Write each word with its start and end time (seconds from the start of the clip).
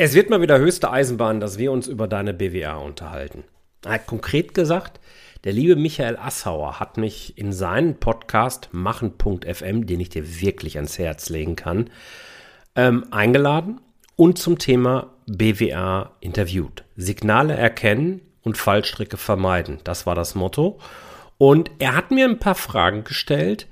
Es 0.00 0.14
wird 0.14 0.30
mal 0.30 0.40
wieder 0.40 0.60
höchste 0.60 0.92
Eisenbahn, 0.92 1.40
dass 1.40 1.58
wir 1.58 1.72
uns 1.72 1.88
über 1.88 2.06
deine 2.06 2.32
BWA 2.32 2.76
unterhalten. 2.76 3.42
Konkret 4.06 4.54
gesagt, 4.54 5.00
der 5.42 5.52
liebe 5.52 5.74
Michael 5.74 6.16
Assauer 6.16 6.78
hat 6.78 6.98
mich 6.98 7.36
in 7.36 7.52
seinen 7.52 7.98
Podcast 7.98 8.68
machen.fm, 8.70 9.86
den 9.86 9.98
ich 9.98 10.08
dir 10.08 10.40
wirklich 10.40 10.76
ans 10.76 11.00
Herz 11.00 11.30
legen 11.30 11.56
kann, 11.56 11.90
ähm, 12.76 13.06
eingeladen 13.10 13.80
und 14.14 14.38
zum 14.38 14.60
Thema 14.60 15.14
BWA 15.26 16.12
interviewt. 16.20 16.84
Signale 16.94 17.54
erkennen 17.54 18.20
und 18.42 18.56
Fallstricke 18.56 19.16
vermeiden. 19.16 19.80
Das 19.82 20.06
war 20.06 20.14
das 20.14 20.36
Motto. 20.36 20.78
Und 21.38 21.72
er 21.80 21.96
hat 21.96 22.12
mir 22.12 22.26
ein 22.26 22.38
paar 22.38 22.54
Fragen 22.54 23.02
gestellt, 23.02 23.66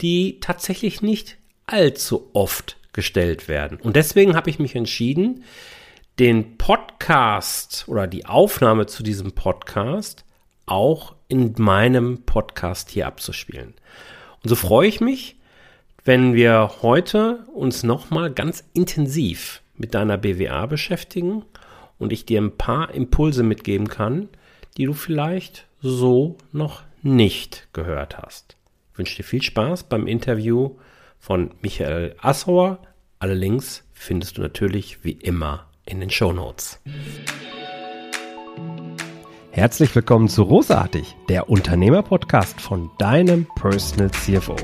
die 0.00 0.40
tatsächlich 0.40 1.00
nicht 1.00 1.38
allzu 1.66 2.28
oft 2.32 2.79
gestellt 2.92 3.48
werden. 3.48 3.78
Und 3.80 3.96
deswegen 3.96 4.34
habe 4.34 4.50
ich 4.50 4.58
mich 4.58 4.74
entschieden, 4.76 5.44
den 6.18 6.58
Podcast 6.58 7.84
oder 7.88 8.06
die 8.06 8.26
Aufnahme 8.26 8.86
zu 8.86 9.02
diesem 9.02 9.32
Podcast 9.32 10.24
auch 10.66 11.14
in 11.28 11.54
meinem 11.58 12.22
Podcast 12.24 12.90
hier 12.90 13.06
abzuspielen. 13.06 13.74
Und 14.42 14.48
so 14.48 14.54
freue 14.54 14.88
ich 14.88 15.00
mich, 15.00 15.36
wenn 16.04 16.34
wir 16.34 16.70
heute 16.82 17.46
uns 17.54 17.82
nochmal 17.82 18.32
ganz 18.32 18.64
intensiv 18.72 19.62
mit 19.76 19.94
deiner 19.94 20.18
BWA 20.18 20.66
beschäftigen 20.66 21.44
und 21.98 22.12
ich 22.12 22.26
dir 22.26 22.40
ein 22.40 22.56
paar 22.56 22.94
Impulse 22.94 23.42
mitgeben 23.42 23.88
kann, 23.88 24.28
die 24.76 24.86
du 24.86 24.92
vielleicht 24.92 25.66
so 25.82 26.36
noch 26.52 26.82
nicht 27.02 27.68
gehört 27.72 28.18
hast. 28.18 28.56
Ich 28.92 28.98
wünsche 28.98 29.16
dir 29.16 29.24
viel 29.24 29.42
Spaß 29.42 29.84
beim 29.84 30.06
Interview 30.06 30.76
von 31.20 31.50
Michael 31.60 32.16
Assauer. 32.20 32.78
Alle 33.18 33.34
Links 33.34 33.84
findest 33.92 34.38
du 34.38 34.42
natürlich 34.42 35.04
wie 35.04 35.12
immer 35.12 35.66
in 35.84 36.00
den 36.00 36.10
Show 36.10 36.32
Notes. 36.32 36.80
Herzlich 39.52 39.94
willkommen 39.94 40.28
zu 40.28 40.42
Rosartig, 40.42 41.16
der 41.28 41.50
Unternehmer-Podcast 41.50 42.60
von 42.60 42.90
deinem 42.98 43.46
Personal 43.56 44.10
CFO. 44.10 44.56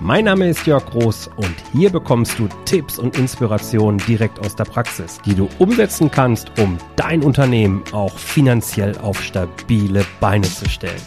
Mein 0.00 0.24
Name 0.24 0.48
ist 0.48 0.66
Jörg 0.66 0.86
Groß 0.86 1.28
und 1.36 1.54
hier 1.72 1.90
bekommst 1.90 2.38
du 2.38 2.48
Tipps 2.64 2.98
und 2.98 3.18
Inspirationen 3.18 3.98
direkt 4.08 4.38
aus 4.40 4.56
der 4.56 4.64
Praxis, 4.64 5.20
die 5.24 5.34
du 5.34 5.48
umsetzen 5.58 6.10
kannst, 6.10 6.58
um 6.58 6.78
dein 6.96 7.22
Unternehmen 7.22 7.84
auch 7.92 8.16
finanziell 8.16 8.96
auf 8.98 9.22
stabile 9.22 10.04
Beine 10.20 10.48
zu 10.48 10.68
stellen. 10.68 11.02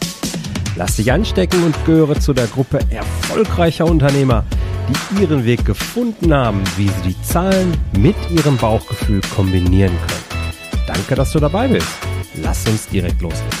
Lass 0.76 0.96
dich 0.96 1.10
anstecken 1.10 1.62
und 1.64 1.74
gehöre 1.84 2.20
zu 2.20 2.32
der 2.32 2.46
Gruppe 2.46 2.80
erfolgreicher 2.90 3.86
Unternehmer, 3.86 4.44
die 4.88 5.22
ihren 5.22 5.44
Weg 5.44 5.64
gefunden 5.64 6.32
haben, 6.32 6.62
wie 6.76 6.88
sie 6.88 7.08
die 7.08 7.22
Zahlen 7.22 7.76
mit 7.98 8.16
ihrem 8.30 8.56
Bauchgefühl 8.56 9.20
kombinieren 9.34 9.96
können. 9.96 10.84
Danke, 10.86 11.14
dass 11.14 11.32
du 11.32 11.40
dabei 11.40 11.68
bist. 11.68 11.88
Lass 12.36 12.66
uns 12.68 12.88
direkt 12.88 13.20
loslegen. 13.20 13.58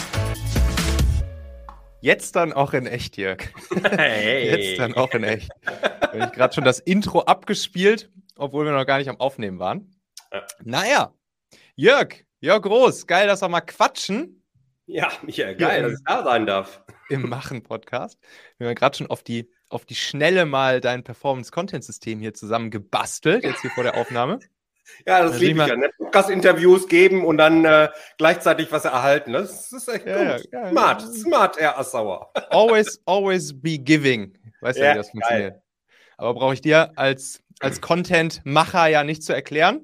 Jetzt 2.00 2.36
dann 2.36 2.52
auch 2.52 2.72
in 2.72 2.86
echt, 2.86 3.16
Jörg. 3.16 3.38
Hey. 3.82 4.50
Jetzt 4.50 4.78
dann 4.78 4.94
auch 4.94 5.10
in 5.12 5.24
echt. 5.24 5.50
Habe 6.00 6.18
ich 6.18 6.32
gerade 6.32 6.54
schon 6.54 6.64
das 6.64 6.78
Intro 6.78 7.22
abgespielt, 7.22 8.10
obwohl 8.36 8.64
wir 8.64 8.72
noch 8.72 8.86
gar 8.86 8.98
nicht 8.98 9.08
am 9.08 9.18
Aufnehmen 9.18 9.58
waren. 9.58 9.96
Ja. 10.32 10.46
Naja, 10.62 11.14
Jörg, 11.74 12.14
Jörg 12.40 12.62
Groß, 12.62 13.06
geil, 13.06 13.26
dass 13.26 13.42
wir 13.42 13.48
mal 13.48 13.60
quatschen. 13.62 14.42
Ja, 14.86 15.10
Michael, 15.22 15.56
geil, 15.56 15.82
dass 15.82 15.94
ich 15.94 16.04
da 16.04 16.22
sein 16.22 16.46
darf. 16.46 16.82
Im 17.08 17.28
Machen-Podcast. 17.28 18.18
Wir 18.58 18.68
haben 18.68 18.74
gerade 18.76 18.96
schon 18.96 19.08
auf 19.08 19.24
die 19.24 19.50
auf 19.68 19.84
die 19.84 19.94
Schnelle 19.94 20.46
mal 20.46 20.80
dein 20.80 21.02
Performance-Content-System 21.02 22.20
hier 22.20 22.34
zusammen 22.34 22.70
gebastelt, 22.70 23.44
jetzt 23.44 23.62
hier 23.62 23.70
vor 23.70 23.82
der 23.82 23.96
Aufnahme. 23.96 24.38
Ja, 25.04 25.22
das 25.22 25.40
liebe 25.40 25.62
ich 25.62 25.68
ja. 25.68 25.76
Ne? 25.76 25.90
Podcast-Interviews 25.98 26.88
geben 26.88 27.24
und 27.24 27.38
dann 27.38 27.64
äh, 27.64 27.88
gleichzeitig 28.18 28.70
was 28.70 28.84
erhalten. 28.84 29.32
Das 29.32 29.72
ist 29.72 29.88
echt 29.88 30.06
ja, 30.06 30.36
gut. 30.36 30.48
Ja, 30.52 30.70
smart, 30.70 31.02
ja. 31.02 31.08
smart, 31.12 31.58
Herr 31.58 31.78
Assauer. 31.78 32.30
Always, 32.50 33.00
always 33.04 33.52
be 33.52 33.78
giving. 33.78 34.38
Weißt 34.60 34.78
du, 34.78 34.84
ja, 34.84 34.92
wie 34.92 34.98
das 34.98 35.10
funktioniert? 35.10 35.54
Geil. 35.54 35.62
Aber 36.18 36.34
brauche 36.34 36.54
ich 36.54 36.60
dir 36.60 36.92
als, 36.96 37.42
als 37.60 37.80
Content-Macher 37.80 38.86
ja 38.86 39.04
nicht 39.04 39.22
zu 39.22 39.32
erklären. 39.32 39.80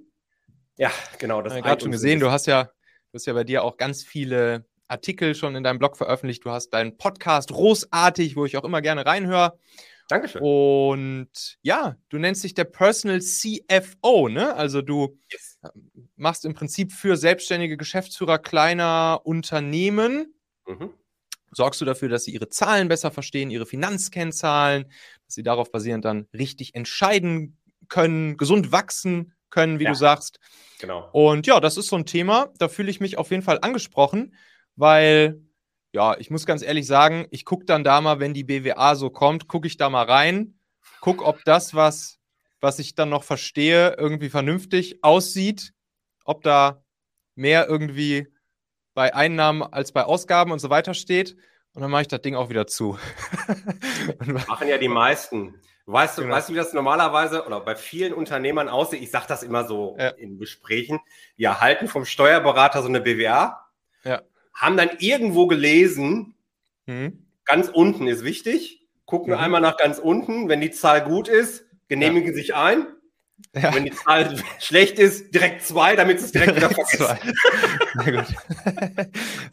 Ja, 0.77 0.91
genau. 1.19 1.43
Das 1.43 1.53
ich 1.53 1.59
habe 1.59 1.69
gerade 1.69 1.83
schon 1.83 1.93
gesehen, 1.93 2.21
du 2.21 2.31
hast 2.31 2.47
ja, 2.47 2.65
du 2.65 3.15
hast 3.15 3.27
ja 3.27 3.33
bei 3.33 3.45
dir 3.45 3.65
auch 3.65 3.77
ganz 3.77 4.03
viele 4.03 4.65
Artikel 4.93 5.35
schon 5.35 5.57
in 5.57 5.65
deinem 5.65 5.79
Blog 5.79 5.97
veröffentlicht. 5.97 6.45
Du 6.45 6.51
hast 6.51 6.71
deinen 6.71 6.97
Podcast 6.97 7.51
großartig, 7.51 8.37
wo 8.37 8.45
ich 8.45 8.57
auch 8.57 8.65
immer 8.65 8.83
gerne 8.83 9.05
reinhöre. 9.05 9.59
Dankeschön. 10.09 10.43
Und 10.43 11.59
ja, 11.63 11.97
du 12.11 12.19
nennst 12.19 12.45
dich 12.45 12.55
der 12.55 12.65
Personal 12.65 13.21
CFO, 13.21 14.29
ne? 14.29 14.55
Also 14.55 14.83
du 14.83 15.19
yes. 15.31 15.59
machst 16.17 16.45
im 16.45 16.55
Prinzip 16.55 16.93
für 16.93 17.17
selbstständige 17.17 17.79
Geschäftsführer 17.79 18.39
kleiner 18.39 19.23
Unternehmen. 19.25 20.35
Mhm. 20.67 20.91
Sorgst 21.53 21.81
du 21.81 21.85
dafür, 21.85 22.09
dass 22.09 22.25
sie 22.25 22.33
ihre 22.33 22.49
Zahlen 22.49 22.89
besser 22.89 23.11
verstehen, 23.11 23.51
ihre 23.51 23.67
Finanzkennzahlen, 23.67 24.85
dass 25.25 25.35
sie 25.35 25.43
darauf 25.43 25.73
basierend 25.73 26.05
dann 26.05 26.29
richtig 26.35 26.75
entscheiden 26.75 27.59
können, 27.89 28.37
gesund 28.37 28.73
wachsen 28.73 29.35
können, 29.49 29.79
wie 29.79 29.85
ja. 29.85 29.91
du 29.91 29.97
sagst. 29.97 30.39
Genau. 30.81 31.09
Und 31.13 31.47
ja, 31.47 31.61
das 31.61 31.77
ist 31.77 31.89
so 31.89 31.97
ein 31.97 32.07
Thema, 32.07 32.53
da 32.59 32.69
fühle 32.69 32.91
ich 32.91 33.01
mich 33.01 33.17
auf 33.17 33.31
jeden 33.31 33.43
Fall 33.43 33.59
angesprochen 33.63 34.35
weil, 34.77 35.41
ja, 35.93 36.17
ich 36.19 36.31
muss 36.31 36.47
ganz 36.47 36.63
ehrlich 36.63 36.87
sagen, 36.87 37.27
ich 37.31 37.45
gucke 37.45 37.65
dann 37.65 37.85
da 37.85 38.01
mal, 38.01 38.21
wenn 38.21 38.35
die 38.35 38.45
BWA 38.45 38.95
so 38.95 39.11
kommt, 39.11 39.49
gucke 39.49 39.67
ich 39.67 39.77
da 39.77 39.91
mal 39.91 40.05
rein, 40.05 40.59
gucke, 41.01 41.25
ob 41.25 41.45
das, 41.45 41.75
was, 41.75 42.19
was 42.61 42.79
ich 42.79 42.95
dann 42.95 43.09
noch 43.09 43.25
verstehe, 43.25 43.97
irgendwie 43.99 44.31
vernünftig 44.31 45.03
aussieht, 45.03 45.75
ob 46.25 46.43
da 46.43 46.85
mehr 47.35 47.69
irgendwie 47.69 48.29
bei 48.95 49.15
Einnahmen 49.15 49.63
als 49.63 49.93
bei 49.93 50.05
Ausgaben 50.05 50.53
und 50.53 50.59
so 50.59 50.71
weiter 50.71 50.95
steht. 50.95 51.37
Und 51.75 51.81
dann 51.81 51.91
mache 51.91 52.03
ich 52.03 52.09
das 52.09 52.21
Ding 52.21 52.35
auch 52.35 52.51
wieder 52.51 52.67
zu. 52.67 52.99
Machen 54.27 54.69
ja 54.69 54.77
die 54.77 54.89
meisten. 54.89 55.59
Weißt 55.87 56.19
du, 56.19 56.23
genau. 56.23 56.35
weißt 56.35 56.51
du, 56.51 56.53
wie 56.53 56.59
das 56.59 56.75
normalerweise 56.75 57.47
oder 57.47 57.61
bei 57.61 57.75
vielen 57.75 58.13
Unternehmern 58.13 58.69
aussieht? 58.69 59.03
Ich 59.03 59.11
sage 59.11 59.25
das 59.27 59.43
immer 59.43 59.67
so 59.67 59.97
ja. 59.99 60.09
in 60.09 60.39
Gesprächen. 60.39 61.01
Die 61.39 61.45
erhalten 61.45 61.89
vom 61.89 62.05
Steuerberater 62.05 62.83
so 62.83 62.89
eine 62.89 63.01
BWA. 63.01 63.67
Ja 64.05 64.23
haben 64.55 64.77
dann 64.77 64.91
irgendwo 64.99 65.47
gelesen, 65.47 66.35
mhm. 66.87 67.27
ganz 67.45 67.69
unten 67.69 68.07
ist 68.07 68.25
wichtig, 68.25 68.87
gucken 69.07 69.33
mhm. 69.33 69.41
einmal 69.41 69.61
nach 69.61 69.77
ganz 69.77 69.99
unten, 69.99 70.49
wenn 70.49 70.61
die 70.61 70.71
Zahl 70.71 71.03
gut 71.03 71.29
ist, 71.29 71.65
genehmigen 71.89 72.31
ja. 72.31 72.35
sich 72.35 72.55
ein. 72.55 72.87
Ja. 73.55 73.75
Wenn 73.75 73.85
die 73.85 73.93
Zahl 73.93 74.37
schlecht 74.61 74.99
ist, 74.99 75.35
direkt 75.35 75.63
zwei, 75.63 75.97
damit 75.97 76.19
es 76.21 76.33
direkt, 76.33 76.57
wieder. 76.57 76.71
Sehr 76.85 78.13
gut. 78.13 78.27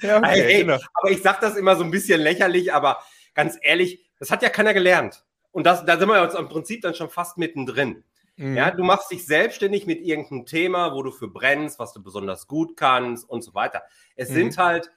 ja, 0.02 0.18
okay, 0.18 0.44
hey, 0.44 0.62
genau. 0.62 0.78
Aber 0.94 1.12
ich 1.12 1.22
sage 1.22 1.40
das 1.42 1.56
immer 1.56 1.76
so 1.76 1.84
ein 1.84 1.92
bisschen 1.92 2.22
lächerlich, 2.22 2.74
aber 2.74 3.04
ganz 3.34 3.58
ehrlich, 3.62 4.06
das 4.20 4.32
hat 4.32 4.44
ja 4.44 4.50
keiner 4.50 4.74
gelernt. 4.74 5.24
Und 5.52 5.66
das, 5.66 5.86
da 5.86 5.98
sind 5.98 6.08
wir 6.08 6.22
jetzt 6.24 6.38
im 6.38 6.48
Prinzip 6.48 6.82
dann 6.82 6.94
schon 6.94 7.10
fast 7.10 7.38
mittendrin. 7.38 8.04
Mhm. 8.40 8.56
Ja, 8.56 8.72
du 8.72 8.84
machst 8.84 9.12
dich 9.12 9.26
selbstständig 9.26 9.86
mit 9.86 10.00
irgendeinem 10.00 10.46
Thema, 10.46 10.94
wo 10.96 11.04
du 11.04 11.12
für 11.12 11.28
brennst, 11.28 11.78
was 11.78 11.92
du 11.92 12.02
besonders 12.02 12.48
gut 12.48 12.78
kannst 12.78 13.30
und 13.30 13.44
so 13.44 13.54
weiter. 13.54 13.84
Es 14.16 14.30
mhm. 14.30 14.36
sind 14.36 14.58
halt 14.58 14.92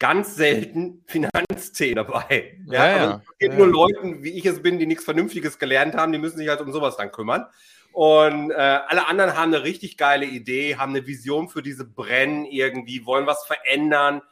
ganz 0.00 0.34
selten 0.34 1.04
Finanzthemen 1.06 1.94
dabei. 1.94 2.58
Ja, 2.66 2.86
ja, 2.86 2.96
ja. 2.96 3.22
Es 3.22 3.38
gibt 3.38 3.52
ja. 3.54 3.58
nur 3.60 3.68
Leuten, 3.68 4.24
wie 4.24 4.36
ich 4.36 4.46
es 4.46 4.60
bin, 4.62 4.80
die 4.80 4.86
nichts 4.86 5.04
Vernünftiges 5.04 5.60
gelernt 5.60 5.94
haben, 5.94 6.10
die 6.10 6.18
müssen 6.18 6.38
sich 6.38 6.48
halt 6.48 6.60
um 6.60 6.72
sowas 6.72 6.96
dann 6.96 7.12
kümmern. 7.12 7.46
Und 7.92 8.50
äh, 8.50 8.54
alle 8.54 9.06
anderen 9.06 9.36
haben 9.36 9.54
eine 9.54 9.62
richtig 9.62 9.96
geile 9.96 10.26
Idee, 10.26 10.74
haben 10.74 10.90
eine 10.90 11.06
Vision 11.06 11.48
für 11.48 11.62
diese 11.62 11.84
Brennen 11.84 12.46
irgendwie, 12.46 13.06
wollen 13.06 13.26
was 13.26 13.44
verändern 13.44 14.22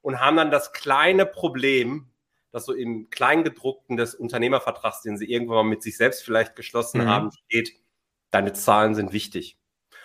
und 0.00 0.18
haben 0.18 0.38
dann 0.38 0.50
das 0.50 0.72
kleine 0.72 1.26
Problem, 1.26 2.06
das 2.52 2.64
so 2.64 2.72
im 2.72 3.10
Kleingedruckten 3.10 3.98
des 3.98 4.14
Unternehmervertrags, 4.14 5.02
den 5.02 5.18
sie 5.18 5.30
irgendwann 5.30 5.56
mal 5.56 5.64
mit 5.64 5.82
sich 5.82 5.98
selbst 5.98 6.24
vielleicht 6.24 6.56
geschlossen 6.56 7.02
mhm. 7.02 7.08
haben, 7.08 7.30
steht, 7.32 7.72
deine 8.30 8.52
Zahlen 8.52 8.94
sind 8.94 9.12
wichtig. 9.12 9.58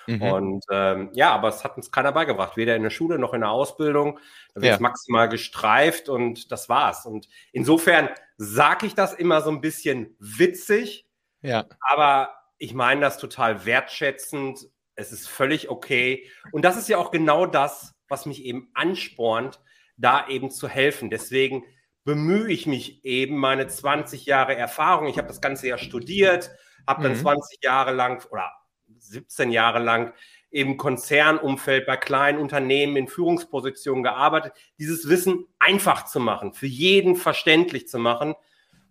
Mhm. 0.07 0.21
Und 0.21 0.65
ähm, 0.69 1.09
ja, 1.13 1.31
aber 1.31 1.49
es 1.49 1.63
hat 1.63 1.77
uns 1.77 1.91
keiner 1.91 2.11
beigebracht, 2.11 2.57
weder 2.57 2.75
in 2.75 2.83
der 2.83 2.89
Schule 2.89 3.17
noch 3.19 3.33
in 3.33 3.41
der 3.41 3.51
Ausbildung. 3.51 4.19
Da 4.53 4.61
wird 4.61 4.73
ja. 4.73 4.79
maximal 4.79 5.29
gestreift 5.29 6.09
und 6.09 6.51
das 6.51 6.69
war's. 6.69 7.05
Und 7.05 7.27
insofern 7.51 8.09
sage 8.37 8.85
ich 8.85 8.95
das 8.95 9.13
immer 9.13 9.41
so 9.41 9.49
ein 9.49 9.61
bisschen 9.61 10.15
witzig, 10.19 11.07
ja. 11.41 11.65
aber 11.79 12.33
ich 12.57 12.73
meine 12.73 13.01
das 13.01 13.17
total 13.17 13.65
wertschätzend. 13.65 14.67
Es 14.95 15.11
ist 15.11 15.27
völlig 15.27 15.69
okay. 15.69 16.29
Und 16.51 16.63
das 16.63 16.77
ist 16.77 16.89
ja 16.89 16.97
auch 16.97 17.11
genau 17.11 17.45
das, 17.45 17.93
was 18.07 18.25
mich 18.25 18.43
eben 18.43 18.69
anspornt, 18.73 19.61
da 19.97 20.27
eben 20.27 20.51
zu 20.51 20.67
helfen. 20.67 21.09
Deswegen 21.09 21.63
bemühe 22.03 22.51
ich 22.51 22.67
mich 22.67 23.03
eben 23.05 23.37
meine 23.37 23.67
20 23.67 24.25
Jahre 24.25 24.55
Erfahrung. 24.55 25.07
Ich 25.07 25.17
habe 25.17 25.27
das 25.27 25.41
Ganze 25.41 25.67
ja 25.67 25.77
studiert, 25.77 26.51
habe 26.87 27.03
dann 27.03 27.13
mhm. 27.13 27.21
20 27.21 27.63
Jahre 27.63 27.91
lang 27.91 28.25
oder 28.31 28.51
17 28.99 29.51
Jahre 29.51 29.79
lang 29.79 30.13
im 30.49 30.77
Konzernumfeld 30.77 31.85
bei 31.87 31.97
kleinen 31.97 32.39
Unternehmen 32.39 32.95
in 32.95 33.07
Führungspositionen 33.07 34.03
gearbeitet, 34.03 34.53
dieses 34.77 35.09
Wissen 35.09 35.47
einfach 35.59 36.05
zu 36.05 36.19
machen, 36.19 36.53
für 36.53 36.67
jeden 36.67 37.15
verständlich 37.15 37.87
zu 37.87 37.97
machen, 37.97 38.35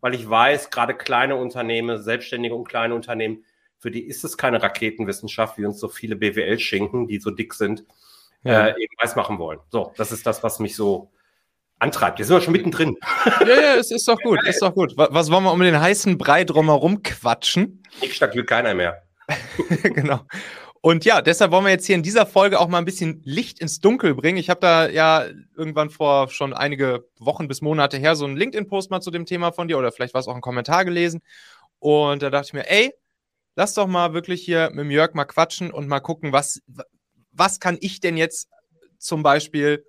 weil 0.00 0.14
ich 0.14 0.28
weiß, 0.28 0.70
gerade 0.70 0.94
kleine 0.94 1.36
Unternehmen, 1.36 2.02
selbstständige 2.02 2.54
und 2.54 2.68
kleine 2.68 2.94
Unternehmen 2.94 3.44
für 3.82 3.90
die 3.90 4.06
ist 4.06 4.22
es 4.22 4.38
keine 4.38 4.62
Raketenwissenschaft, 4.62 5.58
wie 5.58 5.64
uns 5.64 5.80
so 5.80 5.88
viele 5.88 6.14
BWL 6.14 6.60
schenken, 6.60 7.08
die 7.08 7.18
so 7.18 7.32
dick 7.32 7.52
sind, 7.52 7.84
ja. 8.44 8.68
äh, 8.68 8.80
eben 8.80 8.94
weiß 9.02 9.16
machen 9.16 9.40
wollen. 9.40 9.58
So, 9.70 9.92
das 9.96 10.12
ist 10.12 10.24
das, 10.24 10.44
was 10.44 10.60
mich 10.60 10.76
so 10.76 11.10
antreibt. 11.82 12.18
Jetzt 12.18 12.28
sind 12.28 12.36
wir 12.36 12.40
schon 12.40 12.52
mittendrin. 12.52 12.96
Ja, 13.40 13.60
ja, 13.60 13.74
es 13.74 13.90
ist 13.90 14.06
doch 14.06 14.18
gut, 14.20 14.38
ja, 14.42 14.50
ist 14.50 14.62
doch 14.62 14.74
gut. 14.74 14.94
Was 14.96 15.30
wollen 15.30 15.44
wir 15.44 15.52
um 15.52 15.60
den 15.60 15.80
heißen 15.80 16.16
Brei 16.16 16.44
drumherum 16.44 17.02
quatschen? 17.02 17.82
Ich 18.00 18.20
will 18.20 18.44
keiner 18.44 18.74
mehr. 18.74 19.02
genau. 19.82 20.20
Und 20.80 21.04
ja, 21.04 21.22
deshalb 21.22 21.52
wollen 21.52 21.64
wir 21.64 21.70
jetzt 21.70 21.86
hier 21.86 21.94
in 21.94 22.02
dieser 22.02 22.26
Folge 22.26 22.58
auch 22.58 22.68
mal 22.68 22.78
ein 22.78 22.84
bisschen 22.84 23.20
Licht 23.24 23.60
ins 23.60 23.80
Dunkel 23.80 24.14
bringen. 24.14 24.38
Ich 24.38 24.50
habe 24.50 24.60
da 24.60 24.88
ja 24.88 25.26
irgendwann 25.56 25.90
vor 25.90 26.28
schon 26.28 26.52
einige 26.52 27.06
Wochen 27.18 27.46
bis 27.46 27.62
Monate 27.62 27.98
her 27.98 28.16
so 28.16 28.24
einen 28.24 28.36
LinkedIn-Post 28.36 28.90
mal 28.90 29.00
zu 29.00 29.10
dem 29.10 29.26
Thema 29.26 29.52
von 29.52 29.68
dir 29.68 29.78
oder 29.78 29.92
vielleicht 29.92 30.14
war 30.14 30.20
es 30.20 30.28
auch 30.28 30.34
ein 30.34 30.40
Kommentar 30.40 30.84
gelesen. 30.84 31.20
Und 31.78 32.22
da 32.22 32.30
dachte 32.30 32.48
ich 32.48 32.52
mir, 32.52 32.68
ey, 32.70 32.92
lass 33.54 33.74
doch 33.74 33.86
mal 33.86 34.14
wirklich 34.14 34.42
hier 34.42 34.70
mit 34.70 34.80
dem 34.80 34.90
Jörg 34.90 35.14
mal 35.14 35.24
quatschen 35.24 35.70
und 35.70 35.88
mal 35.88 36.00
gucken, 36.00 36.32
was, 36.32 36.60
was 37.32 37.60
kann 37.60 37.76
ich 37.80 38.00
denn 38.00 38.16
jetzt 38.16 38.48
zum 38.98 39.22
Beispiel, 39.22 39.84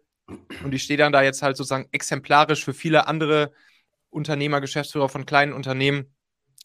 und 0.63 0.73
ich 0.73 0.83
stehe 0.83 0.97
dann 0.97 1.11
da 1.11 1.21
jetzt 1.21 1.41
halt 1.41 1.57
sozusagen 1.57 1.87
exemplarisch 1.91 2.63
für 2.63 2.73
viele 2.73 3.07
andere 3.07 3.51
Unternehmer, 4.09 4.61
Geschäftsführer 4.61 5.09
von 5.09 5.25
kleinen 5.25 5.53
Unternehmen, 5.53 6.13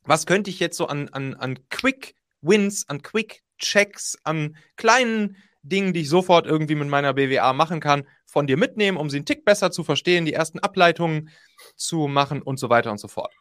was 0.04 0.26
könnte 0.26 0.50
ich 0.50 0.60
jetzt 0.60 0.76
so 0.76 0.86
an, 0.86 1.08
an, 1.10 1.34
an 1.34 1.58
Quick 1.68 2.14
Wins, 2.40 2.88
an 2.88 3.02
Quick 3.02 3.42
Checks, 3.58 4.16
an 4.24 4.56
kleinen 4.76 5.36
Dingen, 5.62 5.92
die 5.92 6.00
ich 6.00 6.08
sofort 6.08 6.46
irgendwie 6.46 6.74
mit 6.74 6.88
meiner 6.88 7.14
BWA 7.14 7.52
machen 7.52 7.80
kann, 7.80 8.06
von 8.24 8.46
dir 8.46 8.56
mitnehmen, 8.56 8.96
um 8.96 9.10
sie 9.10 9.16
einen 9.18 9.26
Tick 9.26 9.44
besser 9.44 9.70
zu 9.70 9.84
verstehen, 9.84 10.24
die 10.24 10.32
ersten 10.32 10.58
Ableitungen 10.60 11.30
zu 11.76 12.06
machen 12.08 12.42
und 12.42 12.58
so 12.58 12.70
weiter 12.70 12.90
und 12.90 12.98
so 12.98 13.08
fort. 13.08 13.34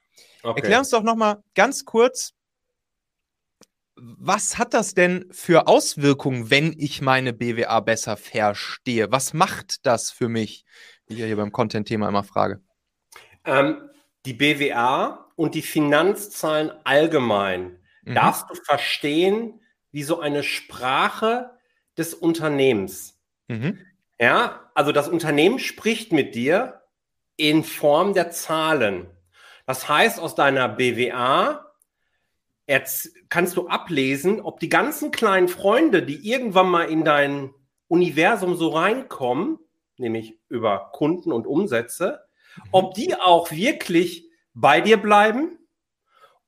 Okay. 0.43 0.61
Erklär 0.61 0.79
uns 0.79 0.89
doch 0.89 1.03
nochmal 1.03 1.43
ganz 1.55 1.85
kurz, 1.85 2.33
was 3.99 4.57
hat 4.57 4.73
das 4.73 4.93
denn 4.93 5.25
für 5.31 5.67
Auswirkungen, 5.67 6.49
wenn 6.49 6.75
ich 6.77 7.01
meine 7.01 7.33
BWA 7.33 7.79
besser 7.79 8.17
verstehe? 8.17 9.11
Was 9.11 9.33
macht 9.33 9.85
das 9.85 10.11
für 10.11 10.29
mich? 10.29 10.65
Wie 11.07 11.15
ich 11.15 11.19
ja 11.19 11.25
hier 11.25 11.37
beim 11.37 11.51
Content-Thema 11.51 12.07
immer 12.07 12.23
frage. 12.23 12.61
Ähm, 13.45 13.89
die 14.25 14.33
BWA 14.33 15.31
und 15.35 15.55
die 15.55 15.61
Finanzzahlen 15.61 16.71
allgemein 16.83 17.79
mhm. 18.03 18.15
darfst 18.15 18.45
du 18.49 18.55
verstehen, 18.55 19.61
wie 19.91 20.03
so 20.03 20.19
eine 20.19 20.43
Sprache 20.43 21.51
des 21.97 22.13
Unternehmens. 22.13 23.19
Mhm. 23.47 23.79
Ja, 24.19 24.69
also 24.75 24.91
das 24.91 25.07
Unternehmen 25.07 25.59
spricht 25.59 26.11
mit 26.11 26.35
dir 26.35 26.81
in 27.35 27.63
Form 27.63 28.13
der 28.13 28.31
Zahlen. 28.31 29.07
Das 29.65 29.87
heißt, 29.87 30.19
aus 30.19 30.35
deiner 30.35 30.67
BWA 30.69 31.66
kannst 33.29 33.55
du 33.57 33.67
ablesen, 33.67 34.41
ob 34.41 34.59
die 34.59 34.69
ganzen 34.69 35.11
kleinen 35.11 35.47
Freunde, 35.47 36.03
die 36.03 36.29
irgendwann 36.29 36.69
mal 36.69 36.83
in 36.83 37.05
dein 37.05 37.53
Universum 37.87 38.55
so 38.55 38.69
reinkommen, 38.69 39.59
nämlich 39.97 40.39
über 40.49 40.91
Kunden 40.93 41.31
und 41.31 41.47
Umsätze, 41.47 42.21
mhm. 42.57 42.63
ob 42.71 42.93
die 42.93 43.15
auch 43.15 43.51
wirklich 43.51 44.29
bei 44.53 44.81
dir 44.81 44.97
bleiben 44.97 45.57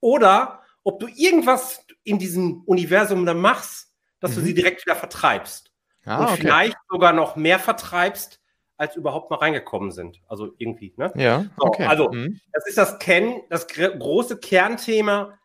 oder 0.02 0.62
ob 0.84 1.00
du 1.00 1.08
irgendwas 1.08 1.86
in 2.04 2.20
diesem 2.20 2.64
Universum 2.66 3.26
dann 3.26 3.40
machst, 3.40 3.94
dass 4.20 4.32
mhm. 4.32 4.36
du 4.36 4.42
sie 4.42 4.54
direkt 4.54 4.86
wieder 4.86 4.96
vertreibst. 4.96 5.72
Ah, 6.06 6.20
und 6.20 6.26
okay. 6.26 6.38
vielleicht 6.42 6.78
sogar 6.90 7.14
noch 7.14 7.36
mehr 7.36 7.60
vertreibst, 7.60 8.42
als 8.78 8.96
überhaupt 8.96 9.30
mal 9.30 9.38
reingekommen 9.38 9.92
sind. 9.92 10.22
Also 10.28 10.54
irgendwie, 10.58 10.94
ne? 10.98 11.12
Ja. 11.16 11.46
Okay. 11.58 11.84
So, 11.84 11.90
also, 11.90 12.12
mhm. 12.12 12.40
das 12.54 12.68
ist 12.68 12.78
das 12.78 13.00
Kennen, 13.00 13.42
das 13.50 13.68
große 13.68 14.38
Kernthema, 14.40 15.39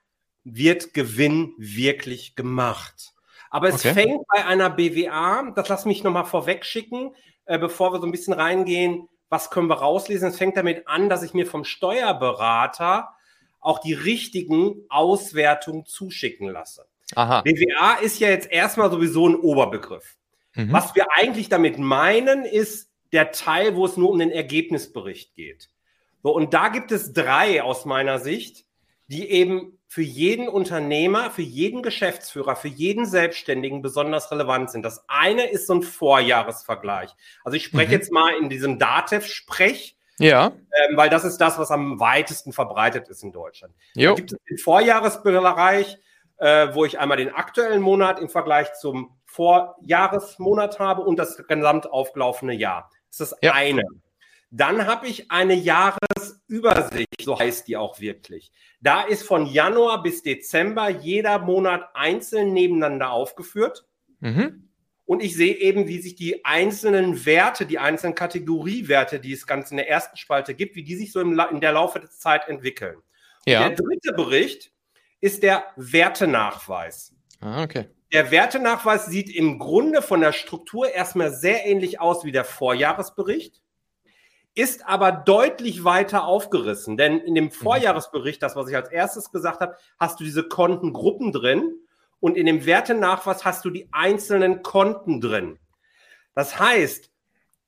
wird 0.44 0.94
Gewinn 0.94 1.54
wirklich 1.58 2.36
gemacht? 2.36 3.14
Aber 3.50 3.68
es 3.68 3.76
okay. 3.76 3.94
fängt 3.94 4.26
bei 4.28 4.44
einer 4.44 4.70
BWA, 4.70 5.50
das 5.54 5.68
lass 5.68 5.84
mich 5.84 6.02
nochmal 6.02 6.24
vorweg 6.24 6.64
schicken, 6.64 7.14
äh, 7.46 7.58
bevor 7.58 7.92
wir 7.92 8.00
so 8.00 8.06
ein 8.06 8.12
bisschen 8.12 8.34
reingehen, 8.34 9.08
was 9.28 9.50
können 9.50 9.68
wir 9.68 9.76
rauslesen? 9.76 10.28
Es 10.28 10.38
fängt 10.38 10.56
damit 10.56 10.86
an, 10.86 11.08
dass 11.08 11.22
ich 11.22 11.34
mir 11.34 11.46
vom 11.46 11.64
Steuerberater 11.64 13.14
auch 13.60 13.78
die 13.78 13.94
richtigen 13.94 14.84
Auswertungen 14.88 15.86
zuschicken 15.86 16.48
lasse. 16.48 16.86
Aha. 17.14 17.42
BWA 17.42 17.94
ist 17.94 18.20
ja 18.20 18.28
jetzt 18.28 18.50
erstmal 18.50 18.90
sowieso 18.90 19.28
ein 19.28 19.36
Oberbegriff. 19.36 20.16
Mhm. 20.54 20.72
Was 20.72 20.94
wir 20.94 21.06
eigentlich 21.16 21.48
damit 21.48 21.78
meinen, 21.78 22.44
ist 22.44 22.90
der 23.12 23.32
Teil, 23.32 23.76
wo 23.76 23.86
es 23.86 23.96
nur 23.96 24.10
um 24.10 24.18
den 24.18 24.30
Ergebnisbericht 24.30 25.34
geht. 25.34 25.70
So, 26.22 26.34
und 26.34 26.54
da 26.54 26.68
gibt 26.68 26.90
es 26.90 27.12
drei 27.12 27.62
aus 27.62 27.84
meiner 27.84 28.18
Sicht, 28.18 28.63
die 29.06 29.30
eben 29.30 29.78
für 29.86 30.02
jeden 30.02 30.48
Unternehmer, 30.48 31.30
für 31.30 31.42
jeden 31.42 31.82
Geschäftsführer, 31.82 32.56
für 32.56 32.68
jeden 32.68 33.06
Selbstständigen 33.06 33.82
besonders 33.82 34.30
relevant 34.30 34.70
sind. 34.70 34.82
Das 34.82 35.04
eine 35.08 35.48
ist 35.48 35.66
so 35.66 35.74
ein 35.74 35.82
Vorjahresvergleich. 35.82 37.10
Also 37.44 37.56
ich 37.56 37.64
spreche 37.64 37.88
mhm. 37.88 37.92
jetzt 37.92 38.12
mal 38.12 38.34
in 38.34 38.48
diesem 38.48 38.78
DATEV-Sprech, 38.78 39.96
ja. 40.18 40.46
Ähm, 40.46 40.96
weil 40.96 41.10
das 41.10 41.24
ist 41.24 41.38
das, 41.38 41.58
was 41.58 41.70
am 41.70 41.98
weitesten 41.98 42.52
verbreitet 42.52 43.08
ist 43.08 43.22
in 43.22 43.32
Deutschland. 43.32 43.74
Jo. 43.94 44.10
Da 44.10 44.16
gibt 44.16 44.32
es 44.32 44.38
den 44.48 44.58
Vorjahresbereich, 44.58 45.98
äh, 46.36 46.68
wo 46.72 46.84
ich 46.84 46.98
einmal 46.98 47.16
den 47.16 47.34
aktuellen 47.34 47.82
Monat 47.82 48.20
im 48.20 48.28
Vergleich 48.28 48.72
zum 48.74 49.16
Vorjahresmonat 49.26 50.78
habe 50.78 51.02
und 51.02 51.18
das 51.18 51.36
gesamt 51.36 51.90
aufgelaufene 51.90 52.54
Jahr. 52.54 52.90
Das 53.10 53.20
ist 53.20 53.32
das 53.32 53.38
ja. 53.42 53.52
eine. 53.54 53.82
Dann 54.56 54.86
habe 54.86 55.08
ich 55.08 55.32
eine 55.32 55.54
Jahresübersicht, 55.54 57.22
so 57.22 57.36
heißt 57.36 57.66
die 57.66 57.76
auch 57.76 57.98
wirklich. 57.98 58.52
Da 58.80 59.02
ist 59.02 59.24
von 59.26 59.46
Januar 59.46 60.00
bis 60.04 60.22
Dezember 60.22 60.88
jeder 60.88 61.40
Monat 61.40 61.88
einzeln 61.94 62.52
nebeneinander 62.52 63.10
aufgeführt. 63.10 63.84
Mhm. 64.20 64.68
Und 65.06 65.24
ich 65.24 65.34
sehe 65.34 65.56
eben, 65.56 65.88
wie 65.88 66.00
sich 66.00 66.14
die 66.14 66.44
einzelnen 66.44 67.26
Werte, 67.26 67.66
die 67.66 67.80
einzelnen 67.80 68.14
Kategoriewerte, 68.14 69.18
die 69.18 69.32
es 69.32 69.48
ganz 69.48 69.72
in 69.72 69.76
der 69.76 69.88
ersten 69.88 70.16
Spalte 70.16 70.54
gibt, 70.54 70.76
wie 70.76 70.84
die 70.84 70.94
sich 70.94 71.10
so 71.10 71.20
in 71.20 71.60
der 71.60 71.72
Laufe 71.72 71.98
der 71.98 72.10
Zeit 72.10 72.46
entwickeln. 72.46 72.98
Ja. 73.46 73.68
der 73.68 73.76
dritte 73.76 74.12
Bericht 74.12 74.72
ist 75.20 75.42
der 75.42 75.64
Wertenachweis. 75.74 77.12
Ah, 77.40 77.64
okay. 77.64 77.88
Der 78.12 78.30
Wertenachweis 78.30 79.06
sieht 79.06 79.34
im 79.34 79.58
Grunde 79.58 80.00
von 80.00 80.20
der 80.20 80.32
Struktur 80.32 80.94
erstmal 80.94 81.32
sehr 81.32 81.66
ähnlich 81.66 82.00
aus 82.00 82.24
wie 82.24 82.30
der 82.30 82.44
Vorjahresbericht, 82.44 83.63
ist 84.54 84.86
aber 84.86 85.12
deutlich 85.12 85.84
weiter 85.84 86.24
aufgerissen. 86.24 86.96
Denn 86.96 87.18
in 87.18 87.34
dem 87.34 87.44
mhm. 87.44 87.50
Vorjahresbericht, 87.50 88.42
das, 88.42 88.56
was 88.56 88.68
ich 88.68 88.76
als 88.76 88.90
erstes 88.90 89.30
gesagt 89.30 89.60
habe, 89.60 89.76
hast 89.98 90.20
du 90.20 90.24
diese 90.24 90.44
Kontengruppen 90.44 91.32
drin 91.32 91.74
und 92.20 92.36
in 92.36 92.46
dem 92.46 92.64
Wertenachweis 92.64 93.44
hast 93.44 93.64
du 93.64 93.70
die 93.70 93.88
einzelnen 93.92 94.62
Konten 94.62 95.20
drin. 95.20 95.58
Das 96.34 96.58
heißt, 96.58 97.10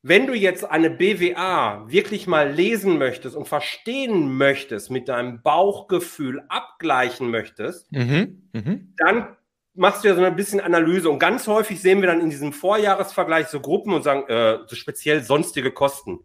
wenn 0.02 0.28
du 0.28 0.34
jetzt 0.34 0.64
eine 0.64 0.90
BWA 0.90 1.84
wirklich 1.88 2.28
mal 2.28 2.52
lesen 2.52 2.96
möchtest 2.96 3.34
und 3.34 3.49
verstehen 3.49 4.37
möchtest, 4.37 4.90
mit 4.90 5.08
deinem 5.08 5.42
Bauchgefühl 5.42 6.44
abgleichen 6.49 7.28
möchtest, 7.28 7.90
mhm, 7.90 8.49
mh. 8.52 8.78
dann 8.99 9.37
machst 9.75 10.04
du 10.04 10.08
ja 10.08 10.14
so 10.14 10.22
ein 10.22 10.37
bisschen 10.37 10.60
Analyse. 10.60 11.10
Und 11.10 11.18
ganz 11.18 11.49
häufig 11.49 11.80
sehen 11.80 12.00
wir 12.00 12.06
dann 12.06 12.20
in 12.20 12.30
diesem 12.30 12.52
Vorjahresvergleich 12.52 13.49
so 13.49 13.58
Gruppen 13.58 13.92
und 13.92 14.04
sagen, 14.04 14.28
äh, 14.28 14.58
so 14.66 14.76
speziell 14.76 15.25
sonstige 15.25 15.72
Kosten. 15.72 16.20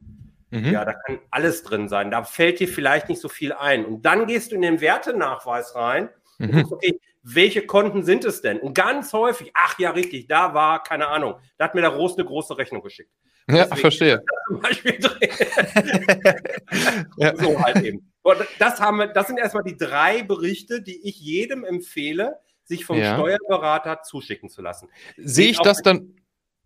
Mhm. 0.52 0.72
Ja, 0.72 0.86
da 0.86 0.94
kann 0.94 1.20
alles 1.32 1.64
drin 1.64 1.88
sein. 1.88 2.12
Da 2.12 2.24
fällt 2.24 2.60
dir 2.60 2.68
vielleicht 2.68 3.10
nicht 3.10 3.22
so 3.22 3.30
viel 3.30 3.54
ein. 3.54 3.86
Und 3.86 4.06
dann 4.06 4.28
gehst 4.28 4.52
du 4.52 4.56
in 4.56 4.62
den 4.62 4.82
Wertenachweis 4.82 5.76
rein 5.76 6.10
mhm. 6.38 6.46
und 6.46 6.52
guckst, 6.52 6.72
okay, 6.74 7.00
welche 7.24 7.66
Konten 7.66 8.04
sind 8.04 8.26
es 8.26 8.42
denn? 8.42 8.60
Und 8.60 8.74
ganz 8.74 9.14
häufig, 9.14 9.52
ach 9.54 9.80
ja, 9.80 9.92
richtig, 9.92 10.28
da 10.28 10.54
war, 10.54 10.84
keine 10.84 11.08
Ahnung, 11.08 11.36
da 11.58 11.66
hat 11.66 11.76
mir 11.76 11.82
der 11.82 11.92
Rost 11.92 12.20
eine 12.20 12.28
große 12.28 12.58
Rechnung 12.58 12.82
geschickt. 12.82 13.12
Und 13.48 13.56
ja, 13.56 13.66
verstehe. 13.66 14.24
Zum 14.48 14.60
Beispiel 14.60 15.00
ja. 17.18 17.36
So 17.36 17.60
halt 17.60 17.84
eben. 17.84 18.12
Das, 18.60 18.80
haben 18.80 18.98
wir, 18.98 19.08
das 19.08 19.28
sind 19.28 19.38
erstmal 19.38 19.64
die 19.64 19.78
drei 19.78 20.24
Berichte, 20.24 20.82
die 20.82 21.08
ich 21.08 21.20
jedem 21.20 21.64
empfehle, 21.64 22.40
sich 22.64 22.86
vom 22.86 22.98
ja. 22.98 23.16
Steuerberater 23.16 24.04
zuschicken 24.04 24.50
zu 24.50 24.62
lassen. 24.62 24.90
Sehe 25.18 25.50
ich 25.50 25.60
das 25.60 25.82
dann, 25.82 26.16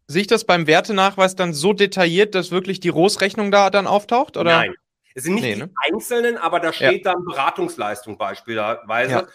sehe 0.08 0.22
ich 0.22 0.28
das 0.28 0.46
beim 0.46 0.68
Wertenachweis 0.68 1.36
dann 1.36 1.54
so 1.54 1.74
detailliert, 1.74 2.36
dass 2.36 2.52
wirklich 2.52 2.80
die 2.80 2.90
Rohsrechnung 2.90 3.52
da 3.52 3.70
dann 3.70 3.88
auftaucht? 3.88 4.38
Oder? 4.38 4.58
Nein. 4.58 4.76
Es 5.16 5.24
sind 5.24 5.36
nicht 5.36 5.44
nee, 5.46 5.54
die 5.54 5.62
ne? 5.62 5.72
einzelnen, 5.76 6.38
aber 6.38 6.60
da 6.60 6.74
steht 6.74 7.06
ja. 7.06 7.14
dann 7.14 7.24
Beratungsleistung 7.24 8.18
beispielsweise. 8.18 9.12
Ja. 9.12 9.28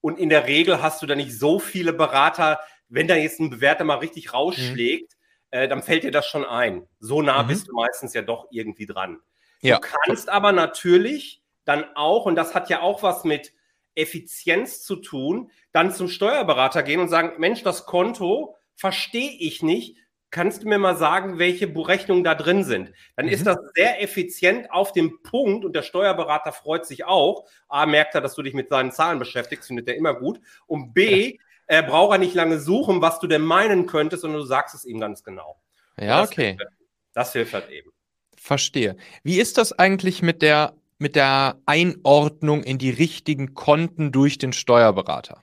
Und 0.00 0.18
in 0.18 0.30
der 0.30 0.46
Regel 0.46 0.80
hast 0.80 1.02
du 1.02 1.06
da 1.06 1.14
nicht 1.14 1.38
so 1.38 1.58
viele 1.58 1.92
Berater, 1.92 2.58
wenn 2.88 3.06
da 3.06 3.16
jetzt 3.16 3.38
ein 3.38 3.50
Bewerter 3.50 3.84
mal 3.84 3.98
richtig 3.98 4.32
rausschlägt, 4.32 5.12
mhm. 5.52 5.58
äh, 5.58 5.68
dann 5.68 5.82
fällt 5.82 6.04
dir 6.04 6.10
das 6.10 6.26
schon 6.26 6.46
ein. 6.46 6.86
So 7.00 7.20
nah 7.20 7.42
mhm. 7.42 7.48
bist 7.48 7.68
du 7.68 7.74
meistens 7.74 8.14
ja 8.14 8.22
doch 8.22 8.46
irgendwie 8.50 8.86
dran. 8.86 9.18
Ja. 9.60 9.78
Du 9.78 9.88
kannst 10.06 10.30
aber 10.30 10.52
natürlich 10.52 11.42
dann 11.66 11.84
auch, 11.94 12.24
und 12.24 12.34
das 12.34 12.54
hat 12.54 12.70
ja 12.70 12.80
auch 12.80 13.02
was 13.02 13.24
mit 13.24 13.52
Effizienz 13.94 14.82
zu 14.82 14.96
tun, 14.96 15.50
dann 15.72 15.92
zum 15.92 16.08
Steuerberater 16.08 16.82
gehen 16.82 17.00
und 17.00 17.08
sagen, 17.08 17.34
Mensch, 17.38 17.62
das 17.62 17.84
Konto 17.84 18.56
verstehe 18.80 19.30
ich 19.38 19.62
nicht. 19.62 19.96
kannst 20.32 20.62
du 20.62 20.68
mir 20.68 20.78
mal 20.78 20.96
sagen, 20.96 21.40
welche 21.40 21.66
Berechnungen 21.66 22.22
da 22.22 22.36
drin 22.36 22.62
sind? 22.62 22.92
Dann 23.16 23.26
mhm. 23.26 23.32
ist 23.32 23.46
das 23.46 23.58
sehr 23.74 24.00
effizient 24.00 24.70
auf 24.70 24.92
dem 24.92 25.22
Punkt 25.24 25.64
und 25.64 25.74
der 25.74 25.82
Steuerberater 25.82 26.52
freut 26.52 26.86
sich 26.86 27.04
auch. 27.04 27.48
A, 27.68 27.84
merkt 27.84 28.14
er, 28.14 28.20
dass 28.20 28.36
du 28.36 28.42
dich 28.42 28.54
mit 28.54 28.68
seinen 28.68 28.92
Zahlen 28.92 29.18
beschäftigst, 29.18 29.66
findet 29.66 29.88
er 29.88 29.96
immer 29.96 30.14
gut. 30.14 30.40
Und 30.66 30.94
B, 30.94 31.32
ja. 31.68 31.78
äh, 31.78 31.82
braucht 31.82 32.14
er 32.14 32.18
nicht 32.18 32.34
lange 32.34 32.60
suchen, 32.60 33.02
was 33.02 33.18
du 33.18 33.26
denn 33.26 33.42
meinen 33.42 33.86
könntest, 33.86 34.22
sondern 34.22 34.40
du 34.40 34.46
sagst 34.46 34.74
es 34.74 34.84
ihm 34.84 35.00
ganz 35.00 35.24
genau. 35.24 35.60
Ja, 35.98 36.20
das 36.20 36.30
okay. 36.30 36.56
Hilft, 36.56 36.72
das 37.12 37.32
hilft 37.32 37.52
halt 37.54 37.70
eben. 37.70 37.90
Verstehe. 38.36 38.96
Wie 39.24 39.40
ist 39.40 39.58
das 39.58 39.76
eigentlich 39.78 40.22
mit 40.22 40.42
der, 40.42 40.74
mit 40.98 41.16
der 41.16 41.58
Einordnung 41.66 42.62
in 42.62 42.78
die 42.78 42.90
richtigen 42.90 43.54
Konten 43.54 44.12
durch 44.12 44.38
den 44.38 44.52
Steuerberater? 44.52 45.42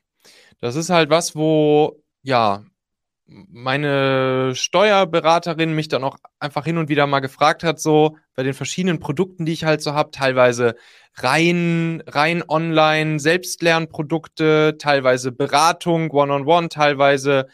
Das 0.62 0.78
ist 0.78 0.90
halt 0.90 1.10
was, 1.10 1.36
wo, 1.36 2.02
ja, 2.24 2.64
meine 3.28 4.54
Steuerberaterin 4.56 5.74
mich 5.74 5.90
dann 5.90 6.04
auch 6.04 6.18
einfach 6.40 6.64
hin 6.64 6.78
und 6.78 6.88
wieder 6.88 7.08
mal 7.08 7.20
gefragt 7.20 7.64
hat, 7.64 7.80
so 7.80 8.18
bei 8.36 8.44
den 8.44 8.54
verschiedenen 8.54 9.00
Produkten, 9.00 9.46
die 9.46 9.52
ich 9.52 9.66
halt 9.66 9.82
so 9.82 9.94
habe, 9.94 10.12
teilweise 10.12 10.76
rein, 11.16 12.02
rein 12.08 12.44
online 12.48 13.20
Selbstlernprodukte, 13.20 14.78
teilweise 14.80 15.32
Beratung, 15.34 16.10
One-on-One, 16.12 16.46
-on 16.46 16.66
-one, 16.66 16.70
teilweise 16.70 17.48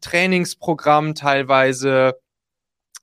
Trainingsprogramm, 0.00 1.14
teilweise, 1.14 2.14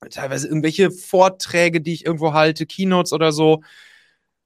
teilweise 0.09 0.47
irgendwelche 0.47 0.91
Vorträge, 0.91 1.81
die 1.81 1.93
ich 1.93 2.05
irgendwo 2.05 2.33
halte, 2.33 2.65
Keynotes 2.65 3.11
oder 3.13 3.31
so, 3.33 3.61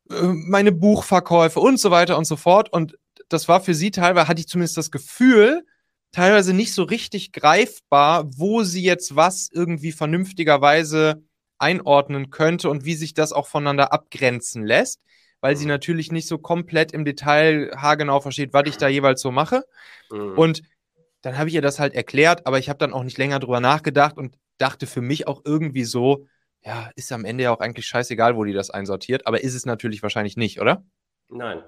äh, 0.09 0.15
meine 0.23 0.71
Buchverkäufe 0.71 1.59
und 1.59 1.79
so 1.79 1.91
weiter 1.91 2.17
und 2.17 2.25
so 2.25 2.35
fort. 2.35 2.71
Und 2.71 2.97
das 3.29 3.47
war 3.47 3.61
für 3.61 3.75
sie 3.75 3.91
teilweise, 3.91 4.27
hatte 4.27 4.41
ich 4.41 4.47
zumindest 4.47 4.77
das 4.77 4.91
Gefühl, 4.91 5.65
teilweise 6.11 6.53
nicht 6.53 6.73
so 6.73 6.83
richtig 6.83 7.31
greifbar, 7.31 8.25
wo 8.35 8.63
sie 8.63 8.83
jetzt 8.83 9.15
was 9.15 9.49
irgendwie 9.51 9.91
vernünftigerweise 9.91 11.23
einordnen 11.57 12.29
könnte 12.29 12.69
und 12.69 12.85
wie 12.85 12.95
sich 12.95 13.13
das 13.13 13.33
auch 13.33 13.47
voneinander 13.47 13.93
abgrenzen 13.93 14.65
lässt, 14.65 15.01
weil 15.41 15.55
sie 15.55 15.65
mhm. 15.65 15.69
natürlich 15.69 16.11
nicht 16.11 16.27
so 16.27 16.37
komplett 16.37 16.91
im 16.93 17.05
Detail 17.05 17.71
haargenau 17.75 18.21
versteht, 18.21 18.53
was 18.53 18.63
ich 18.67 18.77
da 18.77 18.87
jeweils 18.87 19.21
so 19.21 19.31
mache. 19.31 19.63
Mhm. 20.09 20.37
Und 20.37 20.61
dann 21.21 21.37
habe 21.37 21.49
ich 21.49 21.55
ihr 21.55 21.61
das 21.61 21.79
halt 21.79 21.93
erklärt, 21.93 22.47
aber 22.47 22.59
ich 22.59 22.69
habe 22.69 22.79
dann 22.79 22.93
auch 22.93 23.03
nicht 23.03 23.17
länger 23.17 23.39
drüber 23.39 23.59
nachgedacht 23.59 24.17
und 24.17 24.37
dachte 24.57 24.87
für 24.87 25.01
mich 25.01 25.27
auch 25.27 25.41
irgendwie 25.45 25.83
so, 25.83 26.27
ja, 26.63 26.89
ist 26.95 27.11
am 27.11 27.25
Ende 27.25 27.45
ja 27.45 27.51
auch 27.51 27.59
eigentlich 27.59 27.87
scheißegal, 27.87 28.35
wo 28.35 28.43
die 28.43 28.53
das 28.53 28.69
einsortiert, 28.69 29.27
aber 29.27 29.43
ist 29.43 29.53
es 29.53 29.65
natürlich 29.65 30.01
wahrscheinlich 30.01 30.37
nicht, 30.37 30.59
oder? 30.59 30.83
Nein, 31.29 31.63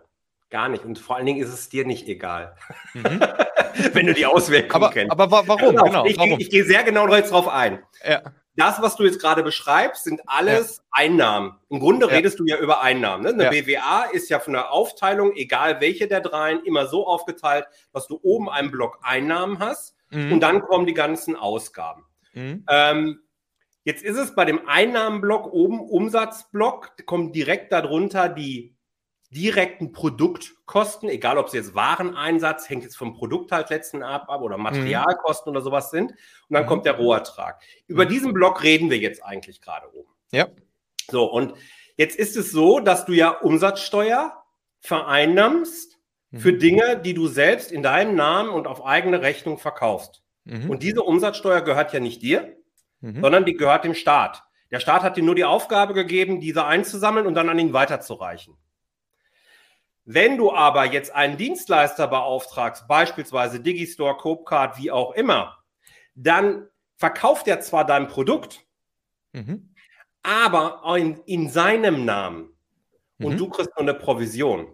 gar 0.49 0.69
nicht. 0.69 0.83
Und 0.83 0.99
vor 0.99 1.17
allen 1.17 1.25
Dingen 1.25 1.41
ist 1.41 1.53
es 1.53 1.69
dir 1.69 1.85
nicht 1.85 2.07
egal. 2.07 2.55
Mhm. 2.93 3.21
wenn 3.93 4.07
du 4.07 4.13
die 4.13 4.25
Auswirkungen 4.25 4.83
aber, 4.83 4.93
kennst. 4.93 5.11
Aber 5.11 5.31
warum? 5.31 5.57
Genau, 5.57 5.83
genau, 5.83 6.05
ich, 6.05 6.17
warum? 6.17 6.39
ich, 6.39 6.49
gehe 6.49 6.63
sehr 6.63 6.83
genau 6.83 7.07
jetzt 7.13 7.31
drauf 7.31 7.47
ein. 7.47 7.83
Ja. 8.07 8.21
Das, 8.55 8.81
was 8.81 8.97
du 8.97 9.05
jetzt 9.05 9.21
gerade 9.21 9.43
beschreibst, 9.43 10.03
sind 10.03 10.21
alles 10.25 10.77
ja. 10.77 10.83
Einnahmen. 10.91 11.57
Im 11.69 11.79
Grunde 11.79 12.07
ja. 12.07 12.13
redest 12.13 12.39
du 12.39 12.45
ja 12.45 12.57
über 12.57 12.81
Einnahmen. 12.81 13.23
Ne? 13.23 13.29
Eine 13.29 13.49
BWA 13.49 14.03
ist 14.11 14.29
ja 14.29 14.39
von 14.39 14.53
der 14.53 14.71
Aufteilung, 14.71 15.33
egal 15.35 15.79
welche 15.79 16.07
der 16.07 16.19
dreien, 16.19 16.63
immer 16.65 16.87
so 16.87 17.07
aufgeteilt, 17.07 17.65
dass 17.93 18.07
du 18.07 18.19
oben 18.21 18.49
einen 18.49 18.69
Block 18.69 18.99
Einnahmen 19.03 19.59
hast 19.59 19.95
mhm. 20.09 20.33
und 20.33 20.39
dann 20.41 20.61
kommen 20.61 20.85
die 20.85 20.93
ganzen 20.93 21.35
Ausgaben. 21.37 22.03
Mhm. 22.33 22.65
Ähm, 22.69 23.19
jetzt 23.83 24.03
ist 24.03 24.17
es 24.17 24.35
bei 24.35 24.43
dem 24.43 24.67
Einnahmenblock 24.67 25.51
oben 25.53 25.79
Umsatzblock, 25.79 27.05
kommt 27.05 27.35
direkt 27.35 27.71
darunter 27.71 28.27
die 28.27 28.75
direkten 29.31 29.93
Produktkosten, 29.93 31.09
egal 31.09 31.37
ob 31.37 31.47
es 31.47 31.53
jetzt 31.53 31.73
Wareneinsatz, 31.73 32.69
hängt 32.69 32.83
jetzt 32.83 32.97
vom 32.97 33.13
Produkt 33.13 33.51
halt 33.51 33.69
letzten 33.69 34.03
ab, 34.03 34.29
ab 34.29 34.41
oder 34.41 34.57
Materialkosten 34.57 35.51
mhm. 35.51 35.55
oder 35.55 35.63
sowas 35.63 35.89
sind. 35.89 36.11
Und 36.11 36.17
dann 36.49 36.63
mhm. 36.63 36.67
kommt 36.67 36.85
der 36.85 36.97
Rohertrag. 36.97 37.61
Über 37.87 38.05
mhm. 38.05 38.09
diesen 38.09 38.33
Block 38.33 38.61
reden 38.61 38.89
wir 38.89 38.97
jetzt 38.97 39.23
eigentlich 39.23 39.61
gerade 39.61 39.87
oben. 39.93 40.09
Ja. 40.31 40.47
So, 41.09 41.25
und 41.25 41.53
jetzt 41.95 42.17
ist 42.17 42.35
es 42.35 42.51
so, 42.51 42.79
dass 42.79 43.05
du 43.05 43.13
ja 43.13 43.29
Umsatzsteuer 43.29 44.43
vereinnahmst 44.79 45.97
mhm. 46.31 46.39
für 46.39 46.53
Dinge, 46.53 46.97
die 46.97 47.13
du 47.13 47.27
selbst 47.27 47.71
in 47.71 47.83
deinem 47.83 48.15
Namen 48.15 48.49
und 48.49 48.67
auf 48.67 48.85
eigene 48.85 49.21
Rechnung 49.21 49.57
verkaufst. 49.57 50.23
Mhm. 50.43 50.69
Und 50.69 50.83
diese 50.83 51.03
Umsatzsteuer 51.03 51.61
gehört 51.61 51.93
ja 51.93 52.01
nicht 52.01 52.21
dir, 52.21 52.57
mhm. 52.99 53.21
sondern 53.21 53.45
die 53.45 53.53
gehört 53.53 53.85
dem 53.85 53.93
Staat. 53.93 54.43
Der 54.71 54.79
Staat 54.79 55.03
hat 55.03 55.15
dir 55.15 55.23
nur 55.23 55.35
die 55.35 55.45
Aufgabe 55.45 55.93
gegeben, 55.93 56.41
diese 56.41 56.65
einzusammeln 56.65 57.27
und 57.27 57.35
dann 57.35 57.49
an 57.49 57.59
ihn 57.59 57.73
weiterzureichen. 57.73 58.57
Wenn 60.13 60.37
du 60.37 60.51
aber 60.51 60.85
jetzt 60.85 61.15
einen 61.15 61.37
Dienstleister 61.37 62.05
beauftragst, 62.05 62.85
beispielsweise 62.85 63.61
Digistore, 63.61 64.17
Copecard, 64.17 64.77
wie 64.77 64.91
auch 64.91 65.13
immer, 65.13 65.57
dann 66.15 66.67
verkauft 66.97 67.47
er 67.47 67.61
zwar 67.61 67.85
dein 67.85 68.09
Produkt, 68.09 68.65
mhm. 69.31 69.73
aber 70.21 70.81
in, 70.97 71.21
in, 71.25 71.49
seinem 71.49 72.03
Namen. 72.03 72.49
Und 73.19 73.33
mhm. 73.33 73.37
du 73.37 73.49
kriegst 73.49 73.69
nur 73.77 73.87
eine 73.87 73.93
Provision. 73.93 74.67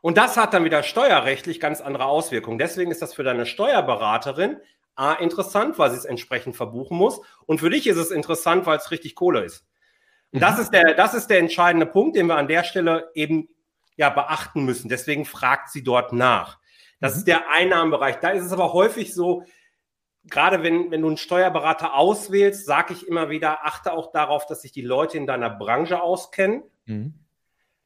Und 0.00 0.18
das 0.18 0.36
hat 0.36 0.52
dann 0.52 0.64
wieder 0.64 0.82
steuerrechtlich 0.82 1.60
ganz 1.60 1.80
andere 1.80 2.06
Auswirkungen. 2.06 2.58
Deswegen 2.58 2.90
ist 2.90 3.02
das 3.02 3.14
für 3.14 3.22
deine 3.22 3.46
Steuerberaterin 3.46 4.56
A, 4.96 5.12
interessant, 5.14 5.78
weil 5.78 5.92
sie 5.92 5.96
es 5.96 6.04
entsprechend 6.04 6.56
verbuchen 6.56 6.98
muss. 6.98 7.20
Und 7.46 7.60
für 7.60 7.70
dich 7.70 7.86
ist 7.86 7.98
es 7.98 8.10
interessant, 8.10 8.66
weil 8.66 8.78
es 8.78 8.90
richtig 8.90 9.14
Kohle 9.14 9.44
ist. 9.44 9.64
Und 10.32 10.40
mhm. 10.40 10.40
das, 10.40 10.58
ist 10.58 10.70
der, 10.70 10.94
das 10.94 11.14
ist 11.14 11.28
der 11.28 11.38
entscheidende 11.38 11.86
Punkt, 11.86 12.16
den 12.16 12.26
wir 12.26 12.36
an 12.36 12.48
der 12.48 12.64
Stelle 12.64 13.12
eben 13.14 13.48
ja 13.96 14.10
beachten 14.10 14.64
müssen. 14.64 14.88
Deswegen 14.88 15.24
fragt 15.24 15.70
sie 15.70 15.82
dort 15.82 16.12
nach. 16.12 16.58
Das 17.00 17.14
mhm. 17.14 17.18
ist 17.18 17.28
der 17.28 17.50
Einnahmenbereich. 17.50 18.16
Da 18.16 18.30
ist 18.30 18.44
es 18.44 18.52
aber 18.52 18.72
häufig 18.72 19.14
so, 19.14 19.44
gerade 20.24 20.62
wenn, 20.62 20.90
wenn 20.90 21.02
du 21.02 21.08
einen 21.08 21.16
Steuerberater 21.16 21.94
auswählst, 21.94 22.66
sage 22.66 22.94
ich 22.94 23.06
immer 23.06 23.30
wieder, 23.30 23.64
achte 23.64 23.92
auch 23.92 24.12
darauf, 24.12 24.46
dass 24.46 24.62
sich 24.62 24.72
die 24.72 24.82
Leute 24.82 25.18
in 25.18 25.26
deiner 25.26 25.50
Branche 25.50 26.00
auskennen. 26.00 26.62
Mhm. 26.86 27.14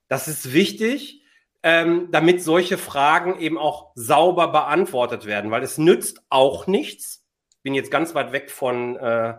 Das 0.09 0.29
ist 0.29 0.53
wichtig, 0.53 1.23
ähm, 1.63 2.09
damit 2.13 2.43
solche 2.43 2.79
Fragen 2.79 3.41
eben 3.41 3.59
auch 3.59 3.91
sauber 3.95 4.49
beantwortet 4.49 5.27
werden, 5.27 5.51
weil 5.51 5.63
es 5.63 5.79
nützt 5.79 6.23
auch 6.29 6.67
nichts. 6.67 7.25
Ich 7.51 7.63
bin 7.63 7.75
jetzt 7.75 7.91
ganz 7.91 8.15
weit 8.15 8.31
weg 8.31 8.51
von 8.51 8.97
äh, 8.97 9.35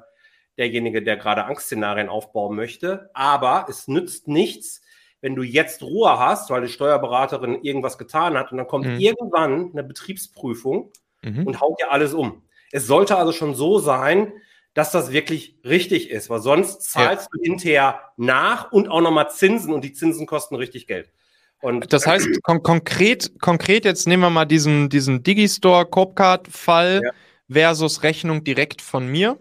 derjenige, 0.58 1.04
der 1.04 1.16
gerade 1.16 1.46
Angstszenarien 1.46 2.10
aufbauen 2.10 2.56
möchte, 2.56 3.10
aber 3.14 3.68
es 3.70 3.88
nützt 3.88 4.28
nichts, 4.28 4.82
wenn 5.28 5.36
du 5.36 5.44
jetzt 5.44 5.84
Ruhe 5.84 6.18
hast, 6.18 6.50
weil 6.50 6.62
die 6.62 6.70
Steuerberaterin 6.70 7.62
irgendwas 7.62 7.98
getan 7.98 8.38
hat 8.38 8.54
und 8.54 8.60
dann 8.60 8.68
kommt 8.68 8.86
mhm. 8.86 8.98
irgendwann 8.98 9.72
eine 9.74 9.84
Betriebsprüfung 9.84 10.90
mhm. 11.22 11.46
und 11.46 11.60
haut 11.60 11.78
dir 11.82 11.92
alles 11.92 12.14
um. 12.14 12.44
Es 12.72 12.88
sollte 12.88 13.18
also 13.18 13.34
schon 13.34 13.54
so 13.54 13.78
sein, 13.80 14.32
dass 14.74 14.92
das 14.92 15.12
wirklich 15.12 15.58
richtig 15.66 16.12
ist, 16.12 16.30
weil 16.30 16.40
sonst 16.40 16.82
zahlst 16.82 17.24
ja. 17.26 17.30
du 17.34 17.44
hinterher 17.44 18.00
nach 18.16 18.72
und 18.72 18.88
auch 18.88 19.02
nochmal 19.02 19.30
Zinsen 19.30 19.74
und 19.74 19.84
die 19.84 19.92
Zinsen 19.92 20.28
kosten 20.28 20.56
richtig 20.56 20.88
Geld. 20.88 21.12
Und 21.60 21.92
das 21.92 22.08
heißt, 22.08 22.42
kon 22.44 22.64
konkret, 22.64 23.34
konkret, 23.42 23.84
jetzt 23.84 24.08
nehmen 24.08 24.24
wir 24.24 24.30
mal 24.30 24.46
diesen, 24.46 24.88
diesen 24.88 25.24
Digistore 25.24 25.88
Copecard-Fall 25.88 27.02
ja. 27.04 27.12
versus 27.50 28.04
Rechnung 28.04 28.46
direkt 28.46 28.82
von 28.82 29.06
mir. 29.06 29.38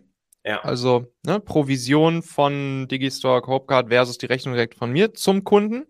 Ja. 0.46 0.60
Also 0.60 1.12
ne, 1.24 1.40
Provision 1.40 2.22
von 2.22 2.86
Digistore 2.88 3.42
Copecard 3.42 3.88
versus 3.88 4.16
die 4.16 4.26
Rechnung 4.26 4.54
direkt 4.54 4.76
von 4.76 4.92
mir 4.92 5.12
zum 5.12 5.42
Kunden. 5.42 5.86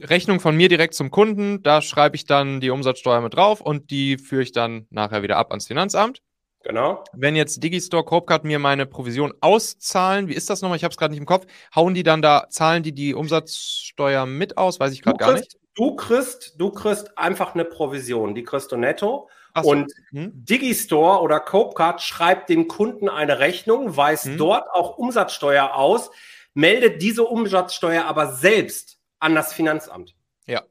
Rechnung 0.00 0.40
von 0.40 0.56
mir 0.56 0.68
direkt 0.68 0.94
zum 0.94 1.10
Kunden, 1.10 1.62
da 1.62 1.80
schreibe 1.80 2.16
ich 2.16 2.24
dann 2.24 2.60
die 2.60 2.70
Umsatzsteuer 2.70 3.20
mit 3.20 3.34
drauf 3.34 3.60
und 3.60 3.90
die 3.90 4.18
führe 4.18 4.42
ich 4.42 4.52
dann 4.52 4.86
nachher 4.90 5.22
wieder 5.22 5.36
ab 5.36 5.50
ans 5.50 5.68
Finanzamt. 5.68 6.22
Genau. 6.64 7.04
Wenn 7.12 7.36
jetzt 7.36 7.62
Digistore 7.62 8.04
Copecard 8.04 8.44
mir 8.44 8.58
meine 8.58 8.84
Provision 8.84 9.32
auszahlen, 9.40 10.26
wie 10.26 10.34
ist 10.34 10.50
das 10.50 10.60
nochmal? 10.60 10.76
Ich 10.76 10.84
habe 10.84 10.90
es 10.90 10.98
gerade 10.98 11.12
nicht 11.12 11.20
im 11.20 11.26
Kopf. 11.26 11.46
Hauen 11.74 11.94
die 11.94 12.02
dann 12.02 12.20
da, 12.20 12.46
zahlen 12.50 12.82
die 12.82 12.92
die 12.92 13.14
Umsatzsteuer 13.14 14.26
mit 14.26 14.58
aus? 14.58 14.80
Weiß 14.80 14.92
ich 14.92 15.02
gerade 15.02 15.18
gar 15.18 15.32
nicht. 15.34 15.56
Du 15.74 15.94
kriegst, 15.94 16.56
du 16.58 16.70
kriegst 16.70 17.16
einfach 17.16 17.54
eine 17.54 17.64
Provision, 17.64 18.34
die 18.34 18.42
kriegst 18.42 18.72
du 18.72 18.76
netto 18.76 19.28
so. 19.62 19.70
Und 19.70 19.92
hm? 20.10 20.32
Digistore 20.34 21.20
oder 21.20 21.40
Copecard 21.40 22.02
schreibt 22.02 22.48
dem 22.48 22.68
Kunden 22.68 23.08
eine 23.08 23.38
Rechnung, 23.38 23.96
weist 23.96 24.26
hm? 24.26 24.38
dort 24.38 24.70
auch 24.70 24.98
Umsatzsteuer 24.98 25.74
aus, 25.74 26.10
meldet 26.54 27.02
diese 27.02 27.24
Umsatzsteuer 27.24 28.04
aber 28.04 28.32
selbst 28.32 28.98
an 29.18 29.34
das 29.34 29.52
Finanzamt. 29.52 30.14
Ja. 30.46 30.62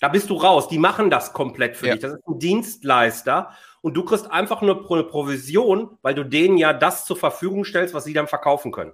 Da 0.00 0.08
bist 0.08 0.28
du 0.30 0.34
raus. 0.34 0.68
Die 0.68 0.78
machen 0.78 1.10
das 1.10 1.32
komplett 1.32 1.76
für 1.76 1.86
ja. 1.86 1.92
dich. 1.94 2.02
Das 2.02 2.12
ist 2.12 2.26
ein 2.26 2.38
Dienstleister. 2.38 3.50
Und 3.80 3.94
du 3.94 4.04
kriegst 4.04 4.30
einfach 4.30 4.62
nur 4.62 4.90
eine 4.90 5.04
Provision, 5.04 5.98
weil 6.02 6.14
du 6.14 6.24
denen 6.24 6.56
ja 6.56 6.72
das 6.72 7.04
zur 7.04 7.16
Verfügung 7.16 7.64
stellst, 7.64 7.94
was 7.94 8.04
sie 8.04 8.12
dann 8.12 8.28
verkaufen 8.28 8.72
können. 8.72 8.92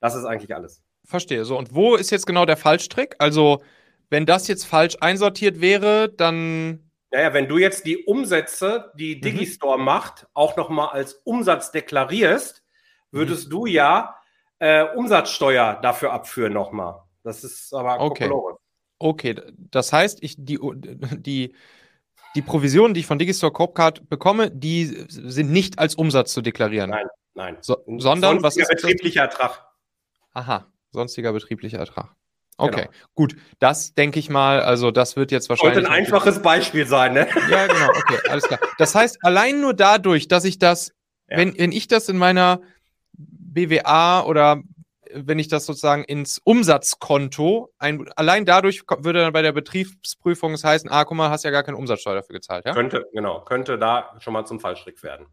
Das 0.00 0.14
ist 0.14 0.24
eigentlich 0.24 0.54
alles. 0.54 0.82
Verstehe. 1.04 1.44
So, 1.44 1.56
und 1.58 1.74
wo 1.74 1.94
ist 1.94 2.10
jetzt 2.10 2.26
genau 2.26 2.44
der 2.44 2.56
Fallstrick? 2.56 3.16
Also, 3.18 3.62
wenn 4.10 4.26
das 4.26 4.48
jetzt 4.48 4.64
falsch 4.64 4.96
einsortiert 5.00 5.60
wäre, 5.60 6.08
dann 6.08 6.85
naja, 7.10 7.32
wenn 7.34 7.48
du 7.48 7.58
jetzt 7.58 7.86
die 7.86 8.04
Umsätze, 8.04 8.92
die 8.94 9.16
mhm. 9.16 9.20
Digistore 9.20 9.78
mhm. 9.78 9.84
macht, 9.84 10.26
auch 10.34 10.56
nochmal 10.56 10.88
als 10.88 11.14
Umsatz 11.24 11.70
deklarierst, 11.70 12.62
würdest 13.10 13.46
mhm. 13.46 13.50
du 13.50 13.66
ja 13.66 14.16
äh, 14.58 14.84
Umsatzsteuer 14.94 15.78
dafür 15.82 16.12
abführen 16.12 16.52
nochmal. 16.52 17.02
Das 17.22 17.44
ist 17.44 17.72
aber 17.74 18.00
okay. 18.00 18.30
Okay, 18.98 19.34
das 19.70 19.92
heißt, 19.92 20.22
ich, 20.22 20.36
die, 20.38 20.58
die, 21.18 21.54
die 22.34 22.42
Provisionen, 22.42 22.94
die 22.94 23.00
ich 23.00 23.06
von 23.06 23.18
Digistore 23.18 23.52
Copecard 23.52 24.08
bekomme, 24.08 24.50
die 24.50 24.84
sind 25.08 25.50
nicht 25.50 25.78
als 25.78 25.94
Umsatz 25.94 26.32
zu 26.32 26.40
deklarieren. 26.40 26.90
Nein, 26.90 27.06
Nein. 27.36 27.58
So, 27.60 27.84
sondern 27.98 28.42
was 28.42 28.56
ist 28.56 28.68
betrieblicher 28.68 29.22
Ertrag? 29.22 29.62
Aha, 30.32 30.66
sonstiger 30.90 31.32
betrieblicher 31.32 31.78
Ertrag. 31.78 32.14
Okay, 32.58 32.82
genau. 32.82 32.90
gut. 33.14 33.36
Das 33.58 33.94
denke 33.94 34.18
ich 34.18 34.30
mal, 34.30 34.60
also 34.60 34.90
das 34.90 35.16
wird 35.16 35.30
jetzt 35.30 35.48
wahrscheinlich. 35.48 35.74
Sollte 35.74 35.88
ein 35.90 35.94
einfaches 35.94 36.40
Beispiel 36.40 36.86
sein, 36.86 37.12
ne? 37.12 37.28
Ja, 37.50 37.66
genau, 37.66 37.88
okay, 37.88 38.18
alles 38.30 38.44
klar. 38.44 38.60
Das 38.78 38.94
heißt, 38.94 39.18
allein 39.22 39.60
nur 39.60 39.74
dadurch, 39.74 40.28
dass 40.28 40.44
ich 40.44 40.58
das, 40.58 40.92
ja. 41.28 41.36
wenn, 41.36 41.58
wenn 41.58 41.72
ich 41.72 41.88
das 41.88 42.08
in 42.08 42.16
meiner 42.16 42.60
BWA 43.12 44.22
oder 44.22 44.62
wenn 45.12 45.38
ich 45.38 45.48
das 45.48 45.66
sozusagen 45.66 46.04
ins 46.04 46.40
Umsatzkonto, 46.42 47.72
ein, 47.78 48.08
allein 48.16 48.44
dadurch 48.44 48.82
würde 48.98 49.20
dann 49.20 49.32
bei 49.32 49.42
der 49.42 49.52
Betriebsprüfung 49.52 50.52
es 50.52 50.64
heißen, 50.64 50.90
ah, 50.90 51.04
guck 51.04 51.16
mal, 51.16 51.30
hast 51.30 51.44
ja 51.44 51.50
gar 51.50 51.62
keine 51.62 51.76
Umsatzsteuer 51.76 52.16
dafür 52.16 52.34
gezahlt, 52.34 52.64
ja? 52.64 52.72
Könnte, 52.72 53.06
genau, 53.12 53.42
könnte 53.42 53.78
da 53.78 54.16
schon 54.18 54.32
mal 54.32 54.44
zum 54.44 54.60
Fallstrick 54.60 55.02
werden. 55.02 55.26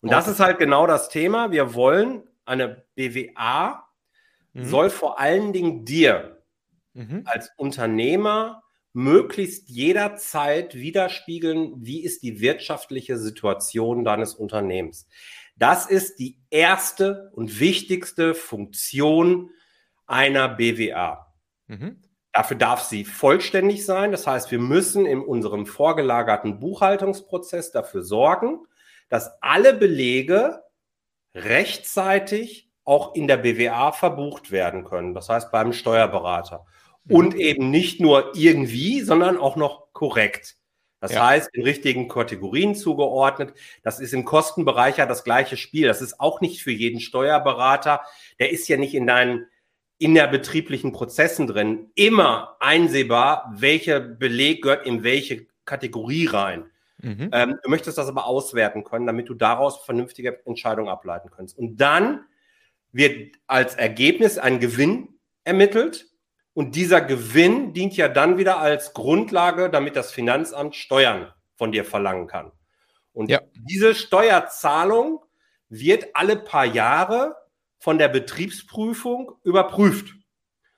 Und 0.00 0.08
okay. 0.08 0.16
das 0.16 0.28
ist 0.28 0.40
halt 0.40 0.58
genau 0.58 0.86
das 0.86 1.08
Thema. 1.08 1.50
Wir 1.50 1.74
wollen 1.74 2.24
eine 2.44 2.84
BWA 2.94 3.84
mhm. 4.54 4.64
soll 4.64 4.90
vor 4.90 5.18
allen 5.18 5.52
Dingen 5.52 5.84
dir 5.84 6.42
mhm. 6.94 7.22
als 7.26 7.50
Unternehmer 7.56 8.62
möglichst 8.92 9.68
jederzeit 9.68 10.76
widerspiegeln, 10.76 11.74
wie 11.84 12.02
ist 12.02 12.22
die 12.22 12.40
wirtschaftliche 12.40 13.18
Situation 13.18 14.04
deines 14.04 14.34
Unternehmens. 14.34 15.08
Das 15.56 15.86
ist 15.86 16.18
die 16.18 16.38
erste 16.50 17.30
und 17.34 17.60
wichtigste 17.60 18.34
Funktion 18.34 19.50
einer 20.06 20.48
BWA. 20.48 21.34
Mhm. 21.66 22.02
Dafür 22.32 22.56
darf 22.56 22.82
sie 22.82 23.04
vollständig 23.04 23.84
sein. 23.84 24.10
Das 24.10 24.26
heißt, 24.26 24.50
wir 24.50 24.58
müssen 24.58 25.06
in 25.06 25.20
unserem 25.20 25.66
vorgelagerten 25.66 26.58
Buchhaltungsprozess 26.58 27.70
dafür 27.70 28.02
sorgen, 28.02 28.66
dass 29.08 29.40
alle 29.40 29.74
Belege 29.74 30.62
rechtzeitig 31.34 32.70
auch 32.84 33.14
in 33.14 33.28
der 33.28 33.38
BWA 33.38 33.92
verbucht 33.92 34.50
werden 34.50 34.84
können. 34.84 35.14
Das 35.14 35.28
heißt 35.28 35.50
beim 35.52 35.72
Steuerberater. 35.72 36.66
Mhm. 37.04 37.14
Und 37.14 37.34
eben 37.36 37.70
nicht 37.70 38.00
nur 38.00 38.32
irgendwie, 38.34 39.00
sondern 39.00 39.36
auch 39.36 39.56
noch 39.56 39.92
korrekt. 39.92 40.56
Das 41.00 41.12
ja. 41.12 41.26
heißt, 41.26 41.50
in 41.52 41.64
richtigen 41.64 42.08
Kategorien 42.08 42.74
zugeordnet. 42.74 43.52
Das 43.82 44.00
ist 44.00 44.14
im 44.14 44.24
Kostenbereich 44.24 44.96
ja 44.96 45.04
das 45.04 45.22
gleiche 45.22 45.58
Spiel. 45.58 45.86
Das 45.86 46.00
ist 46.00 46.18
auch 46.18 46.40
nicht 46.40 46.62
für 46.62 46.70
jeden 46.70 46.98
Steuerberater. 46.98 48.00
Der 48.38 48.50
ist 48.50 48.68
ja 48.68 48.78
nicht 48.78 48.94
in 48.94 49.06
deinen 49.06 49.46
innerbetrieblichen 49.98 50.92
Prozessen 50.92 51.46
drin. 51.46 51.90
Immer 51.94 52.56
einsehbar, 52.58 53.52
welcher 53.54 54.00
Beleg 54.00 54.62
gehört 54.62 54.86
in 54.86 55.04
welche 55.04 55.46
Kategorie 55.66 56.26
rein. 56.26 56.70
Mhm. 57.02 57.28
Ähm, 57.32 57.58
du 57.62 57.68
möchtest 57.68 57.98
das 57.98 58.08
aber 58.08 58.24
auswerten 58.24 58.82
können, 58.82 59.06
damit 59.06 59.28
du 59.28 59.34
daraus 59.34 59.84
vernünftige 59.84 60.40
Entscheidungen 60.46 60.88
ableiten 60.88 61.28
kannst. 61.30 61.58
Und 61.58 61.76
dann 61.76 62.24
wird 62.92 63.36
als 63.46 63.74
Ergebnis 63.74 64.38
ein 64.38 64.58
Gewinn 64.58 65.08
ermittelt 65.44 66.06
und 66.54 66.76
dieser 66.76 67.00
Gewinn 67.00 67.72
dient 67.72 67.96
ja 67.96 68.08
dann 68.08 68.38
wieder 68.38 68.58
als 68.58 68.94
Grundlage, 68.94 69.68
damit 69.68 69.96
das 69.96 70.12
Finanzamt 70.12 70.76
Steuern 70.76 71.32
von 71.56 71.72
dir 71.72 71.84
verlangen 71.84 72.28
kann. 72.28 72.52
Und 73.12 73.28
ja. 73.28 73.40
diese 73.54 73.94
Steuerzahlung 73.94 75.20
wird 75.68 76.14
alle 76.14 76.36
paar 76.36 76.64
Jahre 76.64 77.36
von 77.78 77.98
der 77.98 78.08
Betriebsprüfung 78.08 79.32
überprüft. 79.42 80.14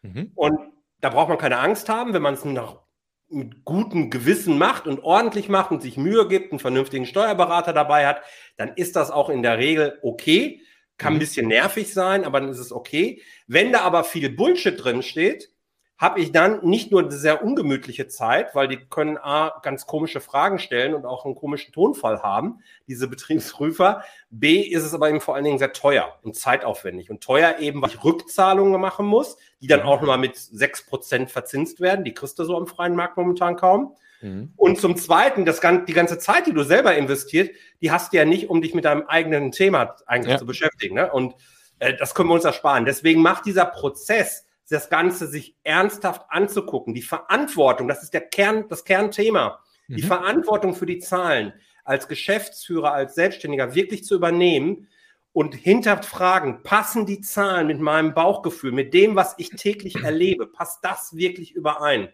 Mhm. 0.02 0.32
Und 0.34 0.58
da 1.00 1.10
braucht 1.10 1.28
man 1.28 1.38
keine 1.38 1.58
Angst 1.58 1.88
haben, 1.88 2.14
wenn 2.14 2.22
man 2.22 2.34
es 2.34 2.44
nach 2.44 2.80
mit 3.28 3.64
gutem 3.64 4.08
Gewissen 4.10 4.56
macht 4.56 4.86
und 4.86 5.02
ordentlich 5.02 5.48
macht 5.48 5.72
und 5.72 5.82
sich 5.82 5.96
Mühe 5.96 6.28
gibt, 6.28 6.52
einen 6.52 6.60
vernünftigen 6.60 7.06
Steuerberater 7.06 7.72
dabei 7.72 8.06
hat, 8.06 8.22
dann 8.56 8.72
ist 8.76 8.94
das 8.94 9.10
auch 9.10 9.28
in 9.28 9.42
der 9.42 9.58
Regel 9.58 9.98
okay. 10.02 10.62
Kann 10.96 11.14
ein 11.14 11.16
mhm. 11.16 11.20
bisschen 11.20 11.48
nervig 11.48 11.92
sein, 11.92 12.24
aber 12.24 12.40
dann 12.40 12.48
ist 12.48 12.58
es 12.58 12.72
okay. 12.72 13.20
Wenn 13.46 13.72
da 13.72 13.80
aber 13.80 14.04
viel 14.04 14.30
Bullshit 14.30 14.82
drin 14.82 15.02
steht, 15.02 15.50
habe 15.98 16.20
ich 16.20 16.30
dann 16.30 16.62
nicht 16.62 16.90
nur 16.90 17.00
eine 17.00 17.10
sehr 17.10 17.42
ungemütliche 17.42 18.06
Zeit, 18.06 18.54
weil 18.54 18.68
die 18.68 18.76
können 18.76 19.16
A, 19.16 19.60
ganz 19.62 19.86
komische 19.86 20.20
Fragen 20.20 20.58
stellen 20.58 20.94
und 20.94 21.06
auch 21.06 21.24
einen 21.24 21.34
komischen 21.34 21.72
Tonfall 21.72 22.22
haben, 22.22 22.60
diese 22.86 23.08
Betriebsprüfer. 23.08 24.02
B, 24.28 24.60
ist 24.60 24.84
es 24.84 24.92
aber 24.92 25.08
eben 25.08 25.22
vor 25.22 25.34
allen 25.34 25.44
Dingen 25.44 25.58
sehr 25.58 25.72
teuer 25.72 26.18
und 26.22 26.36
zeitaufwendig. 26.36 27.10
Und 27.10 27.22
teuer 27.22 27.56
eben, 27.60 27.80
weil 27.80 27.90
ich 27.90 28.04
Rückzahlungen 28.04 28.78
machen 28.78 29.06
muss, 29.06 29.38
die 29.62 29.68
dann 29.68 29.80
mhm. 29.80 29.86
auch 29.86 30.00
nochmal 30.00 30.18
mit 30.18 30.36
sechs 30.36 30.84
Prozent 30.84 31.30
verzinst 31.30 31.80
werden. 31.80 32.04
Die 32.04 32.12
kriegst 32.12 32.38
du 32.38 32.44
so 32.44 32.56
am 32.56 32.66
freien 32.66 32.94
Markt 32.94 33.16
momentan 33.16 33.56
kaum. 33.56 33.96
Mhm. 34.20 34.52
Und 34.56 34.78
zum 34.78 34.96
Zweiten, 34.96 35.46
das, 35.46 35.60
die 35.60 35.92
ganze 35.94 36.18
Zeit, 36.18 36.46
die 36.46 36.52
du 36.52 36.62
selber 36.62 36.94
investiert, 36.94 37.54
die 37.80 37.90
hast 37.90 38.12
du 38.12 38.18
ja 38.18 38.26
nicht, 38.26 38.50
um 38.50 38.60
dich 38.60 38.74
mit 38.74 38.84
deinem 38.84 39.04
eigenen 39.06 39.50
Thema 39.50 39.96
eigentlich 40.06 40.32
ja. 40.32 40.38
zu 40.38 40.44
beschäftigen. 40.44 40.96
Ne? 40.96 41.10
Und 41.10 41.34
äh, 41.78 41.94
das 41.94 42.14
können 42.14 42.28
wir 42.28 42.34
uns 42.34 42.44
ersparen. 42.44 42.84
Deswegen 42.84 43.22
macht 43.22 43.46
dieser 43.46 43.64
Prozess, 43.64 44.45
das 44.68 44.88
Ganze 44.88 45.26
sich 45.26 45.56
ernsthaft 45.62 46.26
anzugucken. 46.28 46.94
Die 46.94 47.02
Verantwortung, 47.02 47.88
das 47.88 48.02
ist 48.02 48.14
der 48.14 48.22
Kern, 48.22 48.68
das 48.68 48.84
Kernthema. 48.84 49.60
Mhm. 49.88 49.96
Die 49.96 50.02
Verantwortung 50.02 50.74
für 50.74 50.86
die 50.86 50.98
Zahlen 50.98 51.52
als 51.84 52.08
Geschäftsführer, 52.08 52.92
als 52.92 53.14
Selbstständiger 53.14 53.74
wirklich 53.74 54.04
zu 54.04 54.16
übernehmen 54.16 54.88
und 55.32 55.54
hinterfragen, 55.54 56.62
passen 56.62 57.06
die 57.06 57.20
Zahlen 57.20 57.68
mit 57.68 57.78
meinem 57.78 58.12
Bauchgefühl, 58.12 58.72
mit 58.72 58.92
dem, 58.92 59.14
was 59.14 59.34
ich 59.38 59.50
täglich 59.50 60.02
erlebe, 60.02 60.46
passt 60.46 60.84
das 60.84 61.14
wirklich 61.14 61.54
überein? 61.54 62.08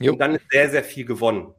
Jo. 0.00 0.12
Und 0.12 0.18
dann 0.18 0.34
ist 0.34 0.44
sehr, 0.50 0.68
sehr 0.70 0.84
viel 0.84 1.06
gewonnen. 1.06 1.54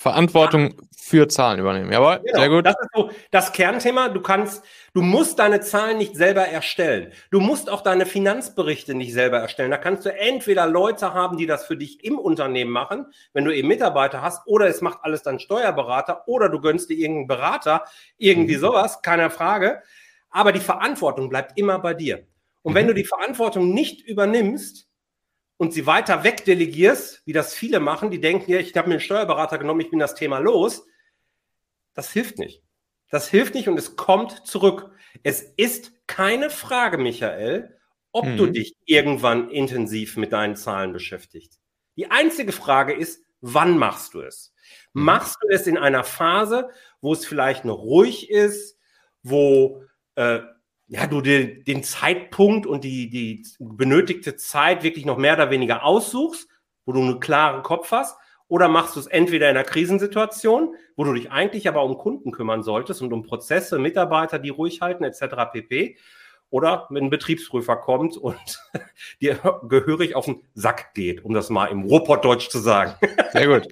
Verantwortung 0.00 0.76
für 0.96 1.28
Zahlen 1.28 1.60
übernehmen. 1.60 1.92
Jawohl, 1.92 2.20
genau. 2.24 2.38
sehr 2.38 2.48
gut. 2.48 2.64
Das 2.64 2.74
ist 2.80 2.88
so 2.94 3.10
das 3.30 3.52
Kernthema. 3.52 4.08
Du 4.08 4.22
kannst, 4.22 4.64
du 4.94 5.02
musst 5.02 5.38
deine 5.38 5.60
Zahlen 5.60 5.98
nicht 5.98 6.16
selber 6.16 6.40
erstellen. 6.40 7.12
Du 7.30 7.38
musst 7.38 7.68
auch 7.68 7.82
deine 7.82 8.06
Finanzberichte 8.06 8.94
nicht 8.94 9.12
selber 9.12 9.40
erstellen. 9.40 9.70
Da 9.70 9.76
kannst 9.76 10.06
du 10.06 10.18
entweder 10.18 10.66
Leute 10.66 11.12
haben, 11.12 11.36
die 11.36 11.44
das 11.44 11.66
für 11.66 11.76
dich 11.76 12.02
im 12.02 12.18
Unternehmen 12.18 12.70
machen, 12.70 13.12
wenn 13.34 13.44
du 13.44 13.54
eben 13.54 13.68
Mitarbeiter 13.68 14.22
hast, 14.22 14.46
oder 14.46 14.68
es 14.68 14.80
macht 14.80 15.00
alles 15.02 15.22
dein 15.22 15.38
Steuerberater, 15.38 16.26
oder 16.26 16.48
du 16.48 16.62
gönnst 16.62 16.88
dir 16.88 16.96
irgendeinen 16.96 17.26
Berater, 17.26 17.84
irgendwie 18.16 18.56
mhm. 18.56 18.60
sowas, 18.60 19.02
keine 19.02 19.28
Frage. 19.28 19.82
Aber 20.30 20.52
die 20.52 20.60
Verantwortung 20.60 21.28
bleibt 21.28 21.58
immer 21.58 21.78
bei 21.78 21.92
dir. 21.92 22.26
Und 22.62 22.72
mhm. 22.72 22.76
wenn 22.76 22.86
du 22.86 22.94
die 22.94 23.04
Verantwortung 23.04 23.74
nicht 23.74 24.00
übernimmst, 24.00 24.89
und 25.60 25.74
sie 25.74 25.84
weiter 25.84 26.24
wegdelegierst, 26.24 27.20
wie 27.26 27.34
das 27.34 27.52
viele 27.52 27.80
machen, 27.80 28.10
die 28.10 28.18
denken, 28.18 28.50
ja, 28.50 28.58
ich 28.58 28.74
habe 28.78 28.88
mir 28.88 28.94
einen 28.94 29.02
Steuerberater 29.02 29.58
genommen, 29.58 29.80
ich 29.80 29.90
bin 29.90 29.98
das 29.98 30.14
Thema 30.14 30.38
los, 30.38 30.86
das 31.92 32.10
hilft 32.10 32.38
nicht. 32.38 32.62
Das 33.10 33.28
hilft 33.28 33.54
nicht 33.54 33.68
und 33.68 33.78
es 33.78 33.94
kommt 33.94 34.46
zurück. 34.46 34.90
Es 35.22 35.42
ist 35.42 35.92
keine 36.06 36.48
Frage, 36.48 36.96
Michael, 36.96 37.78
ob 38.10 38.24
mhm. 38.24 38.36
du 38.38 38.46
dich 38.46 38.74
irgendwann 38.86 39.50
intensiv 39.50 40.16
mit 40.16 40.32
deinen 40.32 40.56
Zahlen 40.56 40.94
beschäftigst. 40.94 41.60
Die 41.96 42.10
einzige 42.10 42.52
Frage 42.52 42.94
ist, 42.94 43.22
wann 43.42 43.76
machst 43.76 44.14
du 44.14 44.22
es? 44.22 44.54
Mhm. 44.94 45.04
Machst 45.04 45.36
du 45.42 45.48
es 45.50 45.66
in 45.66 45.76
einer 45.76 46.04
Phase, 46.04 46.70
wo 47.02 47.12
es 47.12 47.26
vielleicht 47.26 47.66
noch 47.66 47.80
ruhig 47.80 48.30
ist, 48.30 48.78
wo 49.22 49.84
äh, 50.14 50.40
ja, 50.92 51.06
du 51.06 51.20
den, 51.20 51.62
den 51.62 51.84
Zeitpunkt 51.84 52.66
und 52.66 52.82
die, 52.82 53.08
die 53.08 53.44
benötigte 53.60 54.34
Zeit 54.34 54.82
wirklich 54.82 55.06
noch 55.06 55.18
mehr 55.18 55.34
oder 55.34 55.48
weniger 55.50 55.84
aussuchst, 55.84 56.48
wo 56.84 56.90
du 56.90 57.00
einen 57.00 57.20
klaren 57.20 57.62
Kopf 57.62 57.92
hast, 57.92 58.16
oder 58.48 58.66
machst 58.66 58.96
du 58.96 59.00
es 59.00 59.06
entweder 59.06 59.48
in 59.48 59.56
einer 59.56 59.64
Krisensituation, 59.64 60.74
wo 60.96 61.04
du 61.04 61.14
dich 61.14 61.30
eigentlich 61.30 61.68
aber 61.68 61.84
um 61.84 61.96
Kunden 61.96 62.32
kümmern 62.32 62.64
solltest 62.64 63.02
und 63.02 63.12
um 63.12 63.22
Prozesse, 63.22 63.78
Mitarbeiter, 63.78 64.40
die 64.40 64.48
ruhig 64.48 64.80
halten, 64.80 65.04
etc. 65.04 65.52
pp. 65.52 65.96
Oder 66.50 66.86
wenn 66.90 67.04
ein 67.04 67.10
Betriebsprüfer 67.10 67.76
kommt 67.76 68.16
und 68.16 68.36
dir 69.20 69.38
gehörig 69.68 70.14
auf 70.16 70.26
den 70.26 70.42
Sack 70.54 70.94
geht, 70.94 71.24
um 71.24 71.32
das 71.32 71.48
mal 71.48 71.66
im 71.66 71.82
Ruhrpottdeutsch 71.82 72.48
zu 72.48 72.58
sagen. 72.58 72.94
Sehr 73.32 73.46
gut 73.46 73.68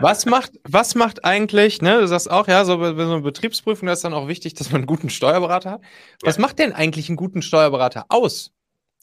was 0.00 0.26
macht, 0.26 0.52
was 0.64 0.94
macht 0.94 1.24
eigentlich, 1.24 1.82
ne, 1.82 2.00
du 2.00 2.08
sagst 2.08 2.30
auch, 2.30 2.48
ja, 2.48 2.64
so 2.64 2.78
bei 2.78 2.94
so 2.94 3.02
einer 3.02 3.20
Betriebsprüfung, 3.20 3.86
da 3.86 3.92
ist 3.92 4.04
dann 4.04 4.14
auch 4.14 4.28
wichtig, 4.28 4.54
dass 4.54 4.70
man 4.70 4.80
einen 4.80 4.86
guten 4.86 5.10
Steuerberater 5.10 5.72
hat. 5.72 5.82
Was 6.22 6.36
ja. 6.36 6.42
macht 6.42 6.58
denn 6.58 6.72
eigentlich 6.72 7.08
einen 7.08 7.16
guten 7.16 7.42
Steuerberater 7.42 8.06
aus? 8.08 8.52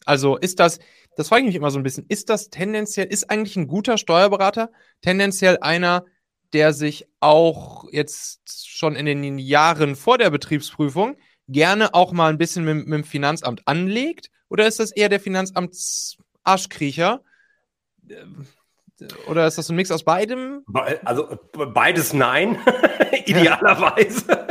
Also 0.06 0.38
ist 0.38 0.60
das, 0.60 0.80
das 1.16 1.30
frage 1.30 1.42
ich 1.42 1.48
mich 1.48 1.56
immer 1.56 1.72
so 1.72 1.80
ein 1.80 1.84
bisschen, 1.84 2.06
ist 2.10 2.30
das 2.30 2.50
tendenziell, 2.50 3.08
ist 3.08 3.30
eigentlich 3.30 3.56
ein 3.56 3.68
guter 3.68 3.98
Steuerberater 3.98 4.72
tendenziell 5.02 5.58
einer, 5.62 6.06
der 6.54 6.74
sich 6.74 7.08
auch 7.20 7.86
jetzt 7.92 8.68
schon 8.68 8.96
in 8.96 9.06
den 9.06 9.40
Jahren 9.40 9.96
vor 9.96 10.18
der 10.18 10.30
Betriebsprüfung 10.30 11.18
gerne 11.48 11.94
auch 11.94 12.12
mal 12.12 12.30
ein 12.30 12.38
bisschen 12.38 12.66
mit, 12.66 12.88
mit 12.88 12.94
dem 12.94 13.04
Finanzamt 13.04 13.68
anlegt? 13.68 14.30
Oder 14.50 14.68
ist 14.68 14.80
das 14.80 14.92
eher 14.92 15.10
der 15.10 15.20
Finanzamts-Arschkriecher? 15.20 17.22
Oder 19.28 19.48
ist 19.48 19.58
das 19.58 19.70
ein 19.70 19.76
Mix 19.76 19.92
aus 19.92 20.04
beidem? 20.04 20.64
Also 21.04 21.38
beides 21.74 22.14
nein, 22.14 22.58
idealerweise. 23.26 24.48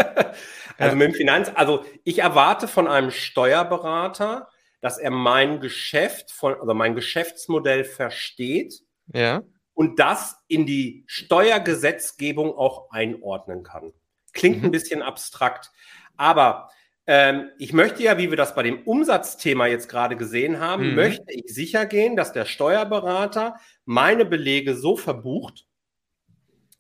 also 0.79 0.79
ja. 0.79 0.95
mit 0.95 1.09
dem 1.09 1.15
Finanz, 1.15 1.51
also 1.55 1.85
ich 2.05 2.19
erwarte 2.19 2.69
von 2.69 2.89
einem 2.89 3.11
Steuerberater, 3.11 4.49
dass 4.81 4.99
er 4.99 5.11
mein 5.11 5.61
Geschäft 5.61 6.31
von, 6.31 6.61
also 6.61 6.75
mein 6.75 6.95
Geschäftsmodell 6.95 7.85
versteht. 7.85 8.83
Ja. 9.13 9.43
Und 9.73 9.99
das 9.99 10.37
in 10.47 10.67
die 10.67 11.05
Steuergesetzgebung 11.07 12.55
auch 12.55 12.91
einordnen 12.91 13.63
kann. 13.63 13.93
Klingt 14.35 14.59
mhm. 14.59 14.67
ein 14.67 14.71
bisschen 14.71 15.01
abstrakt, 15.01 15.73
aber 16.17 16.69
ähm, 17.07 17.51
ich 17.59 17.73
möchte 17.73 18.03
ja, 18.03 18.17
wie 18.19 18.31
wir 18.31 18.37
das 18.37 18.55
bei 18.55 18.63
dem 18.63 18.83
Umsatzthema 18.83 19.67
jetzt 19.67 19.89
gerade 19.89 20.17
gesehen 20.17 20.61
haben, 20.61 20.91
mhm. 20.91 20.95
möchte 20.95 21.33
ich 21.33 21.55
sicher 21.55 21.87
gehen, 21.87 22.17
dass 22.17 22.33
der 22.33 22.45
Steuerberater 22.45 23.57
meine 23.85 24.25
Belege 24.25 24.75
so 24.75 24.97
verbucht, 24.97 25.67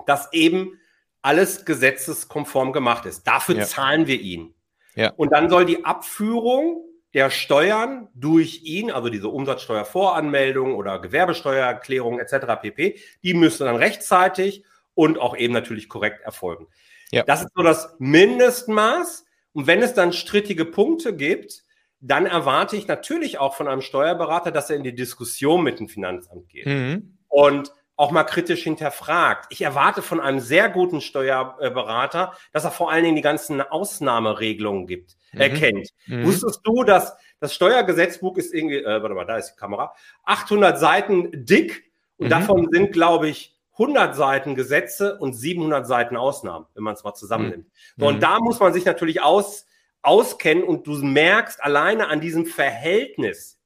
dass 0.06 0.32
eben 0.32 0.80
alles 1.22 1.64
gesetzeskonform 1.64 2.72
gemacht 2.72 3.06
ist. 3.06 3.26
Dafür 3.26 3.56
ja. 3.56 3.64
zahlen 3.64 4.06
wir 4.06 4.20
ihn. 4.20 4.54
Ja. 4.94 5.12
Und 5.16 5.32
dann 5.32 5.50
soll 5.50 5.64
die 5.64 5.84
Abführung 5.84 6.84
der 7.14 7.30
Steuern 7.30 8.08
durch 8.14 8.62
ihn, 8.64 8.90
also 8.90 9.08
diese 9.08 9.28
Umsatzsteuervoranmeldung 9.28 10.74
oder 10.74 10.98
Gewerbesteuererklärung 10.98 12.18
etc. 12.18 12.60
pp., 12.60 12.98
die 13.22 13.34
müssen 13.34 13.64
dann 13.64 13.76
rechtzeitig 13.76 14.64
und 14.94 15.18
auch 15.18 15.36
eben 15.36 15.52
natürlich 15.54 15.88
korrekt 15.88 16.22
erfolgen. 16.22 16.66
Ja. 17.10 17.22
Das 17.22 17.42
ist 17.42 17.52
so 17.54 17.62
das 17.62 17.94
Mindestmaß. 17.98 19.24
Und 19.54 19.66
wenn 19.66 19.80
es 19.82 19.94
dann 19.94 20.12
strittige 20.12 20.66
Punkte 20.66 21.16
gibt, 21.16 21.64
dann 22.00 22.26
erwarte 22.26 22.76
ich 22.76 22.86
natürlich 22.86 23.38
auch 23.38 23.54
von 23.54 23.66
einem 23.66 23.80
Steuerberater, 23.80 24.50
dass 24.50 24.68
er 24.68 24.76
in 24.76 24.84
die 24.84 24.94
Diskussion 24.94 25.62
mit 25.62 25.80
dem 25.80 25.88
Finanzamt 25.88 26.50
geht. 26.50 26.66
Mhm. 26.66 27.16
Und 27.28 27.72
auch 27.96 28.10
mal 28.10 28.24
kritisch 28.24 28.64
hinterfragt. 28.64 29.46
Ich 29.50 29.62
erwarte 29.62 30.02
von 30.02 30.20
einem 30.20 30.40
sehr 30.40 30.68
guten 30.68 31.00
Steuerberater, 31.00 32.32
dass 32.52 32.64
er 32.64 32.72
vor 32.72 32.90
allen 32.90 33.04
Dingen 33.04 33.16
die 33.16 33.22
ganzen 33.22 33.62
Ausnahmeregelungen 33.62 34.86
gibt, 34.86 35.16
mhm. 35.32 35.40
erkennt. 35.40 35.90
Mhm. 36.06 36.26
Wusstest 36.26 36.60
du, 36.64 36.82
dass 36.82 37.16
das 37.40 37.54
Steuergesetzbuch 37.54 38.36
ist 38.36 38.52
irgendwie, 38.52 38.78
äh, 38.78 39.02
warte 39.02 39.14
mal, 39.14 39.24
da 39.24 39.38
ist 39.38 39.52
die 39.52 39.56
Kamera, 39.56 39.94
800 40.24 40.78
Seiten 40.78 41.30
dick 41.32 41.92
und 42.16 42.26
mhm. 42.26 42.30
davon 42.30 42.68
sind, 42.70 42.92
glaube 42.92 43.28
ich, 43.28 43.53
100 43.74 44.14
Seiten 44.14 44.54
Gesetze 44.54 45.18
und 45.18 45.34
700 45.34 45.86
Seiten 45.86 46.16
Ausnahmen, 46.16 46.66
wenn 46.74 46.84
man 46.84 46.94
es 46.94 47.04
mal 47.04 47.14
zusammennimmt. 47.14 47.66
Mhm. 47.66 48.00
So, 48.00 48.08
und 48.08 48.22
da 48.22 48.38
muss 48.40 48.60
man 48.60 48.72
sich 48.72 48.84
natürlich 48.84 49.22
aus, 49.22 49.66
auskennen 50.02 50.64
und 50.64 50.86
du 50.86 50.92
merkst 50.92 51.62
alleine 51.62 52.08
an 52.08 52.20
diesem 52.20 52.46
Verhältnis, 52.46 53.60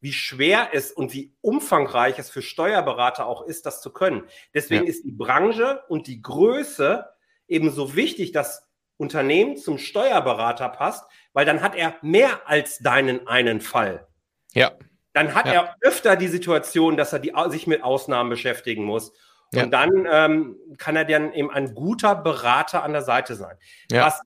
wie 0.00 0.12
schwer 0.12 0.68
es 0.72 0.92
und 0.92 1.14
wie 1.14 1.34
umfangreich 1.40 2.18
es 2.18 2.28
für 2.28 2.42
Steuerberater 2.42 3.26
auch 3.26 3.46
ist, 3.46 3.64
das 3.64 3.80
zu 3.80 3.90
können. 3.90 4.24
Deswegen 4.52 4.84
ja. 4.84 4.90
ist 4.90 5.04
die 5.04 5.12
Branche 5.12 5.82
und 5.88 6.06
die 6.06 6.20
Größe 6.20 7.06
eben 7.48 7.70
so 7.70 7.96
wichtig, 7.96 8.32
dass 8.32 8.68
Unternehmen 8.98 9.56
zum 9.56 9.78
Steuerberater 9.78 10.68
passt, 10.68 11.04
weil 11.32 11.46
dann 11.46 11.62
hat 11.62 11.74
er 11.74 11.96
mehr 12.02 12.46
als 12.48 12.78
deinen 12.80 13.26
einen 13.26 13.62
Fall. 13.62 14.06
Ja. 14.52 14.72
Dann 15.14 15.34
hat 15.34 15.46
ja. 15.46 15.52
er 15.52 15.76
öfter 15.80 16.16
die 16.16 16.28
Situation, 16.28 16.96
dass 16.98 17.12
er 17.12 17.20
die, 17.20 17.32
sich 17.48 17.66
mit 17.66 17.82
Ausnahmen 17.82 18.28
beschäftigen 18.28 18.84
muss. 18.84 19.12
Und 19.52 19.58
ja. 19.58 19.66
dann 19.66 20.06
ähm, 20.10 20.56
kann 20.76 20.96
er 20.96 21.04
dann 21.04 21.32
eben 21.32 21.50
ein 21.50 21.74
guter 21.74 22.16
Berater 22.16 22.82
an 22.82 22.92
der 22.92 23.02
Seite 23.02 23.36
sein. 23.36 23.56
Ja. 23.90 24.06
Was 24.06 24.20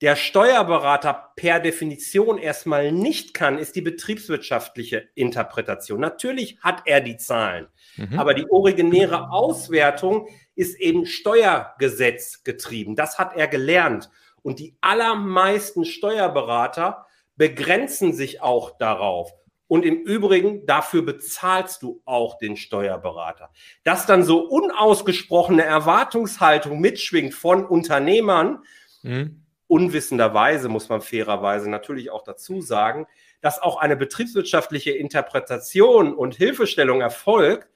der 0.00 0.16
Steuerberater 0.16 1.32
per 1.36 1.60
Definition 1.60 2.38
erstmal 2.38 2.90
nicht 2.90 3.34
kann, 3.34 3.58
ist 3.58 3.76
die 3.76 3.82
betriebswirtschaftliche 3.82 5.08
Interpretation. 5.14 6.00
Natürlich 6.00 6.58
hat 6.60 6.82
er 6.86 7.00
die 7.00 7.18
Zahlen, 7.18 7.68
mhm. 7.96 8.18
aber 8.18 8.34
die 8.34 8.50
originäre 8.50 9.30
Auswertung 9.30 10.28
ist 10.56 10.80
eben 10.80 11.06
Steuergesetz 11.06 12.42
getrieben. 12.42 12.96
Das 12.96 13.18
hat 13.18 13.36
er 13.36 13.46
gelernt. 13.46 14.10
Und 14.42 14.58
die 14.58 14.76
allermeisten 14.80 15.84
Steuerberater 15.84 17.06
begrenzen 17.36 18.12
sich 18.12 18.42
auch 18.42 18.76
darauf. 18.78 19.32
Und 19.72 19.86
im 19.86 20.02
Übrigen, 20.02 20.66
dafür 20.66 21.00
bezahlst 21.00 21.82
du 21.82 22.02
auch 22.04 22.36
den 22.36 22.58
Steuerberater. 22.58 23.50
Dass 23.84 24.04
dann 24.04 24.22
so 24.22 24.40
unausgesprochene 24.40 25.64
Erwartungshaltung 25.64 26.78
mitschwingt 26.78 27.32
von 27.32 27.64
Unternehmern, 27.64 28.58
mhm 29.02 29.38
unwissenderweise, 29.72 30.68
muss 30.68 30.90
man 30.90 31.00
fairerweise 31.00 31.70
natürlich 31.70 32.10
auch 32.10 32.24
dazu 32.24 32.60
sagen, 32.60 33.06
dass 33.40 33.58
auch 33.58 33.78
eine 33.78 33.96
betriebswirtschaftliche 33.96 34.90
Interpretation 34.90 36.14
und 36.14 36.34
Hilfestellung 36.34 37.00
erfolgt, 37.00 37.70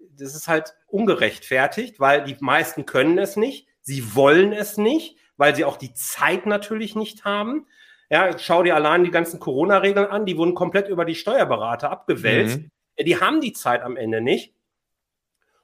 das 0.00 0.34
ist 0.34 0.48
halt 0.48 0.74
ungerechtfertigt, 0.88 2.00
weil 2.00 2.24
die 2.24 2.36
meisten 2.40 2.84
können 2.84 3.16
es 3.18 3.36
nicht, 3.36 3.68
sie 3.80 4.16
wollen 4.16 4.52
es 4.52 4.76
nicht, 4.76 5.18
weil 5.36 5.54
sie 5.54 5.64
auch 5.64 5.76
die 5.76 5.94
Zeit 5.94 6.46
natürlich 6.46 6.96
nicht 6.96 7.24
haben. 7.24 7.68
Ja, 8.10 8.38
schau 8.38 8.62
dir 8.62 8.76
allein 8.76 9.04
die 9.04 9.10
ganzen 9.10 9.40
Corona-Regeln 9.40 10.06
an, 10.06 10.26
die 10.26 10.36
wurden 10.36 10.54
komplett 10.54 10.88
über 10.88 11.04
die 11.04 11.14
Steuerberater 11.14 11.90
abgewälzt. 11.90 12.58
Mhm. 12.58 12.70
Die 13.04 13.20
haben 13.20 13.40
die 13.40 13.52
Zeit 13.52 13.82
am 13.82 13.96
Ende 13.96 14.20
nicht. 14.20 14.54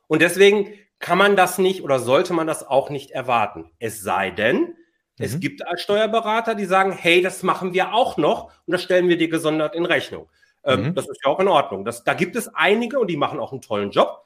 Und 0.08 0.22
deswegen 0.22 0.74
kann 0.98 1.18
man 1.18 1.36
das 1.36 1.58
nicht 1.58 1.82
oder 1.82 1.98
sollte 1.98 2.32
man 2.32 2.46
das 2.46 2.66
auch 2.66 2.90
nicht 2.90 3.10
erwarten. 3.10 3.70
Es 3.78 4.00
sei 4.00 4.30
denn, 4.30 4.74
es 5.18 5.34
mhm. 5.34 5.40
gibt 5.40 5.62
Steuerberater, 5.76 6.54
die 6.54 6.64
sagen, 6.64 6.92
hey, 6.92 7.22
das 7.22 7.42
machen 7.42 7.74
wir 7.74 7.94
auch 7.94 8.16
noch 8.16 8.52
und 8.66 8.72
das 8.72 8.82
stellen 8.82 9.08
wir 9.08 9.18
dir 9.18 9.28
gesondert 9.28 9.74
in 9.74 9.84
Rechnung. 9.84 10.28
Ähm, 10.64 10.86
mhm. 10.86 10.94
Das 10.94 11.08
ist 11.08 11.20
ja 11.24 11.30
auch 11.30 11.40
in 11.40 11.48
Ordnung. 11.48 11.84
Das, 11.84 12.04
da 12.04 12.14
gibt 12.14 12.36
es 12.36 12.48
einige 12.54 12.98
und 12.98 13.08
die 13.08 13.16
machen 13.16 13.38
auch 13.38 13.52
einen 13.52 13.60
tollen 13.60 13.90
Job. 13.90 14.24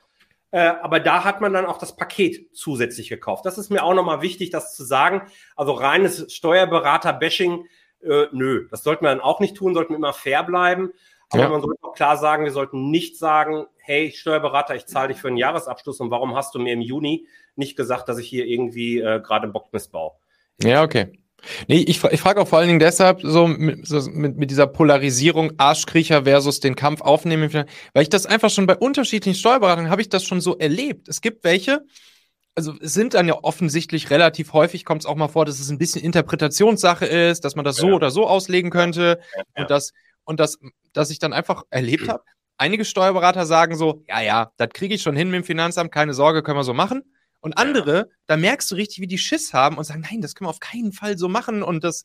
Äh, 0.53 0.61
aber 0.61 1.01
da 1.01 1.25
hat 1.25 1.41
man 1.41 1.53
dann 1.53 1.67
auch 1.67 1.79
das 1.79 1.97
Paket 1.97 2.55
zusätzlich 2.57 3.09
gekauft. 3.09 3.47
Das 3.47 3.59
ist 3.59 3.71
mir 3.71 3.83
auch 3.83 3.95
nochmal 3.95 4.23
wichtig, 4.23 4.51
das 4.51 4.75
zu 4.75 4.85
sagen. 4.85 5.23
Also 5.57 5.73
reines 5.73 6.33
Steuerberater-Bashing, 6.33 7.67
äh, 8.07 8.29
nö, 8.33 8.69
das 8.71 8.83
sollten 8.83 9.05
wir 9.05 9.11
dann 9.11 9.21
auch 9.21 9.41
nicht 9.41 9.57
tun, 9.57 9.75
sollten 9.75 9.91
wir 9.91 9.97
immer 9.97 10.13
fair 10.13 10.43
bleiben. 10.43 10.93
Aber 11.31 11.43
ja. 11.43 11.49
man 11.49 11.61
sollte 11.61 11.83
auch 11.83 11.95
klar 11.95 12.17
sagen, 12.17 12.45
wir 12.45 12.53
sollten 12.53 12.91
nicht 12.91 13.19
sagen, 13.19 13.67
hey, 13.79 14.13
Steuerberater, 14.13 14.77
ich 14.77 14.87
zahle 14.87 15.09
dich 15.09 15.21
für 15.21 15.29
einen 15.29 15.37
Jahresabschluss 15.37 16.01
und 16.01 16.11
warum 16.11 16.37
hast 16.37 16.55
du 16.55 16.59
mir 16.59 16.73
im 16.73 16.81
Juni 16.81 17.27
nicht 17.57 17.77
gesagt, 17.77 18.09
dass 18.09 18.19
ich 18.19 18.29
hier 18.29 18.47
irgendwie 18.47 19.01
äh, 19.01 19.21
gerade 19.21 19.49
Bock 19.49 19.73
missbaue? 19.73 20.13
Ja, 20.63 20.83
okay. 20.83 21.19
Nee, 21.69 21.85
ich, 21.87 22.03
ich 22.03 22.21
frage 22.21 22.41
auch 22.41 22.49
vor 22.49 22.59
allen 22.59 22.69
Dingen 22.69 22.81
deshalb 22.81 23.21
so 23.23 23.47
mit, 23.47 23.87
so 23.87 24.01
mit, 24.11 24.37
mit 24.37 24.51
dieser 24.51 24.67
Polarisierung 24.67 25.53
Arschkriecher 25.59 26.25
versus 26.25 26.61
den 26.61 26.77
Kampf 26.77 27.03
aufnehmen, 27.03 27.51
weil 27.93 28.03
ich 28.03 28.09
das 28.09 28.27
einfach 28.27 28.51
schon 28.51 28.67
bei 28.67 28.77
unterschiedlichen 28.77 29.39
Steuerberatungen 29.39 29.91
habe 29.91 30.01
ich 30.01 30.09
das 30.09 30.25
schon 30.25 30.41
so 30.41 30.57
erlebt. 30.57 31.09
Es 31.09 31.21
gibt 31.21 31.45
welche, 31.45 31.85
also 32.57 32.75
es 32.81 32.95
sind 32.95 33.15
dann 33.15 33.29
ja 33.29 33.39
offensichtlich 33.43 34.11
relativ 34.11 34.53
häufig, 34.55 34.85
kommt 34.85 35.03
es 35.03 35.07
auch 35.07 35.15
mal 35.15 35.29
vor, 35.29 35.45
dass 35.45 35.61
es 35.61 35.69
ein 35.69 35.79
bisschen 35.79 36.03
Interpretationssache 36.03 37.05
ist, 37.05 37.45
dass 37.45 37.55
man 37.55 37.65
das 37.65 37.77
so 37.77 37.89
ja. 37.89 37.95
oder 37.95 38.11
so 38.11 38.27
auslegen 38.27 38.71
könnte 38.71 39.21
ja, 39.37 39.63
und 39.63 39.71
das 39.71 39.93
und 40.25 40.41
das, 40.41 40.59
dass 40.93 41.11
ich 41.11 41.19
dann 41.19 41.33
einfach 41.33 41.63
erlebt 41.71 42.09
habe. 42.09 42.25
Einige 42.59 42.85
Steuerberater 42.85 43.47
sagen 43.47 43.77
so, 43.77 44.03
ja, 44.09 44.21
ja, 44.23 44.53
das 44.57 44.71
kriege 44.71 44.95
ich 44.95 45.03
schon 45.03 45.15
hin 45.15 45.31
mit 45.31 45.43
dem 45.43 45.45
Finanzamt, 45.45 45.93
keine 45.93 46.15
Sorge, 46.15 46.43
können 46.43 46.59
wir 46.59 46.65
so 46.65 46.75
machen. 46.75 47.03
Und 47.41 47.59
andere, 47.59 48.09
da 48.27 48.37
merkst 48.37 48.71
du 48.71 48.75
richtig, 48.75 49.01
wie 49.01 49.07
die 49.07 49.19
Schiss 49.19 49.53
haben 49.53 49.77
und 49.77 49.85
sagen, 49.85 50.01
nein, 50.11 50.23
das 50.23 50.35
können 50.35 50.47
wir 50.47 50.51
auf 50.51 50.59
keinen 50.59 50.93
Fall 50.93 51.17
so 51.19 51.29
machen. 51.29 51.63
Und 51.63 51.85
das, 51.85 52.03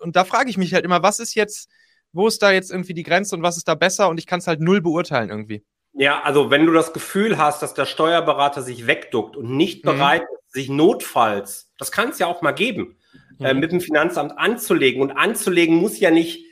und 0.00 0.16
da 0.16 0.24
frage 0.24 0.50
ich 0.50 0.56
mich 0.56 0.74
halt 0.74 0.84
immer, 0.84 1.02
was 1.02 1.20
ist 1.20 1.34
jetzt, 1.34 1.70
wo 2.12 2.26
ist 2.26 2.42
da 2.42 2.50
jetzt 2.50 2.70
irgendwie 2.72 2.94
die 2.94 3.02
Grenze 3.02 3.36
und 3.36 3.42
was 3.42 3.56
ist 3.56 3.68
da 3.68 3.74
besser? 3.74 4.08
Und 4.08 4.18
ich 4.18 4.26
kann 4.26 4.40
es 4.40 4.46
halt 4.46 4.60
null 4.60 4.80
beurteilen 4.80 5.28
irgendwie. 5.28 5.64
Ja, 5.94 6.22
also 6.22 6.50
wenn 6.50 6.66
du 6.66 6.72
das 6.72 6.92
Gefühl 6.92 7.38
hast, 7.38 7.62
dass 7.62 7.74
der 7.74 7.86
Steuerberater 7.86 8.62
sich 8.62 8.86
wegduckt 8.86 9.36
und 9.36 9.56
nicht 9.56 9.84
mhm. 9.84 9.90
bereit 9.90 10.22
ist, 10.22 10.52
sich 10.52 10.68
notfalls, 10.68 11.72
das 11.78 11.92
kann 11.92 12.10
es 12.10 12.18
ja 12.18 12.26
auch 12.26 12.42
mal 12.42 12.52
geben, 12.52 12.98
äh, 13.38 13.42
mhm. 13.42 13.46
äh, 13.46 13.54
mit 13.54 13.72
dem 13.72 13.80
Finanzamt 13.80 14.36
anzulegen. 14.36 15.00
Und 15.00 15.12
anzulegen 15.12 15.76
muss 15.76 16.00
ja 16.00 16.10
nicht 16.10 16.44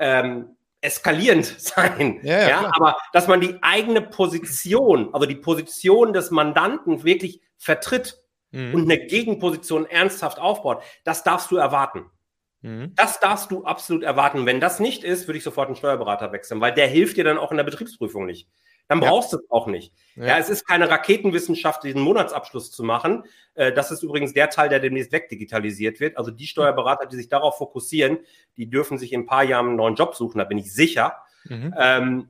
ähm, 0.00 0.56
eskalierend 0.80 1.46
sein. 1.58 2.20
Ja, 2.22 2.40
ja, 2.40 2.48
ja 2.48 2.72
aber 2.74 2.96
dass 3.12 3.28
man 3.28 3.40
die 3.40 3.56
eigene 3.62 4.00
Position, 4.02 5.14
also 5.14 5.26
die 5.26 5.36
Position 5.36 6.12
des 6.12 6.30
Mandanten 6.32 7.04
wirklich 7.04 7.40
vertritt 7.56 8.20
mhm. 8.50 8.74
und 8.74 8.82
eine 8.82 9.06
Gegenposition 9.06 9.86
ernsthaft 9.86 10.40
aufbaut, 10.40 10.82
das 11.04 11.22
darfst 11.22 11.52
du 11.52 11.56
erwarten. 11.56 12.06
Mhm. 12.62 12.94
Das 12.96 13.20
darfst 13.20 13.52
du 13.52 13.64
absolut 13.64 14.02
erwarten. 14.02 14.46
Wenn 14.46 14.58
das 14.58 14.80
nicht 14.80 15.04
ist, 15.04 15.28
würde 15.28 15.38
ich 15.38 15.44
sofort 15.44 15.68
einen 15.68 15.76
Steuerberater 15.76 16.32
wechseln, 16.32 16.60
weil 16.60 16.74
der 16.74 16.88
hilft 16.88 17.16
dir 17.16 17.24
dann 17.24 17.38
auch 17.38 17.52
in 17.52 17.56
der 17.56 17.64
Betriebsprüfung 17.64 18.26
nicht. 18.26 18.48
Dann 18.88 19.00
brauchst 19.00 19.32
ja. 19.32 19.38
du 19.38 19.44
es 19.44 19.50
auch 19.50 19.66
nicht. 19.66 19.92
Ja. 20.16 20.26
ja. 20.26 20.38
es 20.38 20.48
ist 20.48 20.66
keine 20.66 20.90
Raketenwissenschaft, 20.90 21.84
diesen 21.84 22.00
Monatsabschluss 22.00 22.70
zu 22.70 22.82
machen. 22.82 23.24
Äh, 23.54 23.72
das 23.72 23.90
ist 23.90 24.02
übrigens 24.02 24.32
der 24.32 24.48
Teil, 24.50 24.68
der 24.70 24.80
demnächst 24.80 25.12
wegdigitalisiert 25.12 26.00
wird. 26.00 26.16
Also 26.16 26.30
die 26.30 26.46
Steuerberater, 26.46 27.06
die 27.06 27.16
sich 27.16 27.28
darauf 27.28 27.58
fokussieren, 27.58 28.18
die 28.56 28.68
dürfen 28.68 28.98
sich 28.98 29.12
in 29.12 29.20
ein 29.20 29.26
paar 29.26 29.44
Jahren 29.44 29.66
einen 29.68 29.76
neuen 29.76 29.94
Job 29.94 30.14
suchen, 30.14 30.38
da 30.38 30.44
bin 30.44 30.58
ich 30.58 30.72
sicher. 30.72 31.18
Mhm. 31.44 31.74
Ähm, 31.78 32.28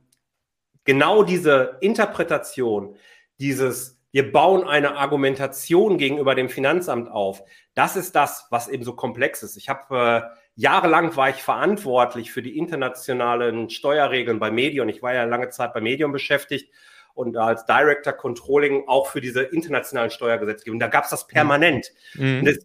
genau 0.83 1.23
diese 1.23 1.77
Interpretation, 1.81 2.95
dieses 3.39 3.99
wir 4.11 4.31
bauen 4.31 4.67
eine 4.67 4.97
Argumentation 4.97 5.97
gegenüber 5.97 6.33
dem 6.33 6.49
Finanzamt 6.49 7.09
auf. 7.11 7.43
Das 7.75 7.95
ist 7.95 8.15
das, 8.15 8.47
was 8.49 8.67
eben 8.67 8.83
so 8.83 8.93
komplex 8.95 9.43
ist. 9.43 9.55
Ich 9.55 9.69
habe 9.69 10.31
äh, 10.33 10.38
jahrelang 10.59 11.15
war 11.15 11.29
ich 11.29 11.37
verantwortlich 11.37 12.33
für 12.33 12.41
die 12.41 12.57
internationalen 12.57 13.69
Steuerregeln 13.69 14.39
bei 14.39 14.51
Medion. 14.51 14.89
Ich 14.89 15.01
war 15.01 15.13
ja 15.13 15.23
lange 15.23 15.49
Zeit 15.49 15.73
bei 15.73 15.79
Medion 15.79 16.11
beschäftigt 16.11 16.69
und 17.13 17.37
als 17.37 17.65
Director 17.65 18.11
Controlling 18.11 18.83
auch 18.87 19.07
für 19.07 19.21
diese 19.21 19.41
internationalen 19.41 20.11
Steuergesetzgebung. 20.11 20.77
Da 20.77 20.87
gab 20.87 21.05
es 21.05 21.11
das 21.11 21.27
permanent. 21.27 21.93
Mhm. 22.15 22.43
Das, 22.43 22.57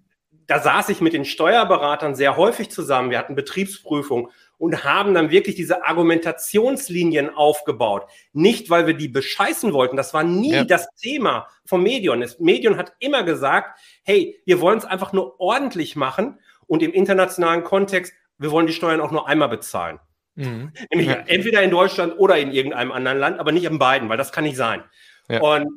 da 0.48 0.59
saß 0.59 0.88
ich 0.88 1.00
mit 1.00 1.12
den 1.12 1.24
Steuerberatern 1.24 2.16
sehr 2.16 2.37
häufig 2.37 2.68
zusammen. 2.68 3.11
Wir 3.11 3.18
hatten 3.18 3.37
Betriebsprüfung 3.37 4.28
und 4.59 4.83
haben 4.83 5.14
dann 5.14 5.30
wirklich 5.30 5.54
diese 5.54 5.85
Argumentationslinien 5.85 7.30
aufgebaut. 7.30 8.07
Nicht, 8.33 8.70
weil 8.70 8.88
wir 8.88 8.94
die 8.94 9.09
bescheißen 9.09 9.72
wollten. 9.72 9.96
Das 9.96 10.12
war 10.14 10.24
nie 10.24 10.52
ja. 10.52 10.64
das 10.64 10.88
Thema 10.96 11.46
vom 11.64 11.85
Medion. 11.85 12.20
Das 12.20 12.40
Medion 12.40 12.76
hat 12.76 12.92
immer 12.98 13.22
gesagt, 13.22 13.78
hey, 14.02 14.40
wir 14.46 14.61
wollen 14.61 14.78
es 14.78 14.85
einfach 14.85 15.12
nur 15.12 15.38
ordentlich 15.40 15.94
machen 15.94 16.40
und 16.66 16.83
im 16.83 16.92
internationalen 16.92 17.64
Kontext, 17.64 18.12
wir 18.38 18.50
wollen 18.50 18.66
die 18.66 18.72
Steuern 18.72 19.00
auch 19.00 19.11
nur 19.11 19.29
einmal 19.29 19.48
bezahlen. 19.48 20.00
Mhm. 20.35 20.72
Nämlich 20.90 21.09
ja. 21.09 21.22
entweder 21.27 21.62
in 21.62 21.70
Deutschland 21.70 22.14
oder 22.18 22.38
in 22.38 22.53
irgendeinem 22.53 22.92
anderen 22.92 23.18
Land, 23.18 23.38
aber 23.38 23.53
nicht 23.53 23.64
in 23.64 23.79
beiden, 23.79 24.09
weil 24.09 24.16
das 24.16 24.33
kann 24.33 24.44
nicht 24.44 24.57
sein. 24.57 24.83
Ja. 25.29 25.40
Und 25.40 25.68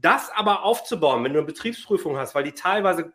das 0.00 0.30
aber 0.34 0.64
aufzubauen, 0.64 1.24
wenn 1.24 1.32
du 1.32 1.38
eine 1.38 1.46
Betriebsprüfung 1.46 2.16
hast, 2.16 2.34
weil 2.34 2.44
die 2.44 2.52
teilweise 2.52 3.12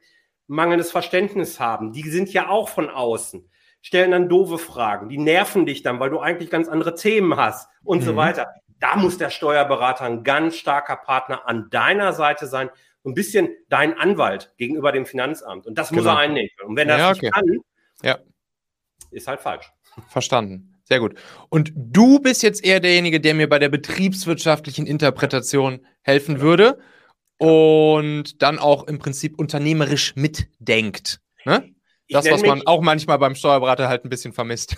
mangelndes 0.48 0.92
Verständnis 0.92 1.60
haben, 1.60 1.94
die 1.94 2.08
sind 2.10 2.32
ja 2.34 2.50
auch 2.50 2.70
von 2.70 2.90
außen, 2.90 3.50
stellen 3.82 4.12
dann 4.12 4.30
doofe 4.30 4.58
Fragen, 4.58 5.10
die 5.10 5.18
nerven 5.18 5.66
dich 5.66 5.82
dann, 5.82 6.00
weil 6.00 6.10
du 6.10 6.20
eigentlich 6.20 6.50
ganz 6.50 6.68
andere 6.68 6.96
Themen 6.96 7.36
hast 7.36 7.70
und 7.84 8.00
mhm. 8.00 8.06
so 8.06 8.16
weiter. 8.16 8.48
Da 8.80 8.96
muss 8.96 9.18
der 9.18 9.30
Steuerberater 9.30 10.06
ein 10.06 10.24
ganz 10.24 10.56
starker 10.56 10.96
Partner 10.96 11.48
an 11.48 11.70
deiner 11.70 12.14
Seite 12.14 12.48
sein, 12.48 12.70
ein 13.06 13.14
bisschen 13.14 13.50
dein 13.70 13.98
Anwalt 13.98 14.54
gegenüber 14.58 14.92
dem 14.92 15.06
Finanzamt. 15.06 15.66
Und 15.66 15.78
das 15.78 15.90
genau. 15.90 16.02
muss 16.02 16.12
er 16.12 16.18
einnehmen. 16.18 16.50
Und 16.66 16.76
wenn 16.76 16.90
er 16.90 16.98
ja, 16.98 17.10
das 17.10 17.18
okay. 17.18 17.28
nicht 17.28 17.34
kann, 17.34 17.60
ja. 18.04 18.20
ist 19.12 19.28
halt 19.28 19.42
falsch. 19.42 19.72
Verstanden. 20.08 20.72
Sehr 20.84 21.00
gut. 21.00 21.16
Und 21.50 21.72
du 21.76 22.20
bist 22.20 22.44
jetzt 22.44 22.66
eher 22.66 22.80
derjenige, 22.80 23.22
der 23.22 23.34
mir 23.34 23.48
bei 23.48 23.60
der 23.60 23.70
betriebswirtschaftlichen 23.70 24.86
Interpretation 24.86 25.86
helfen 26.02 26.42
würde 26.42 26.80
und 27.38 28.42
dann 28.42 28.60
auch 28.60 28.88
im 28.88 29.00
Prinzip 29.00 29.40
unternehmerisch 29.40 30.16
mitdenkt. 30.16 31.22
Ne? 31.46 31.74
Das, 32.12 32.30
was 32.30 32.42
man 32.44 32.66
auch 32.66 32.82
manchmal 32.82 33.18
beim 33.20 33.36
Steuerberater 33.36 33.88
halt 33.88 34.06
ein 34.06 34.10
bisschen 34.10 34.34
vermisst. 34.34 34.76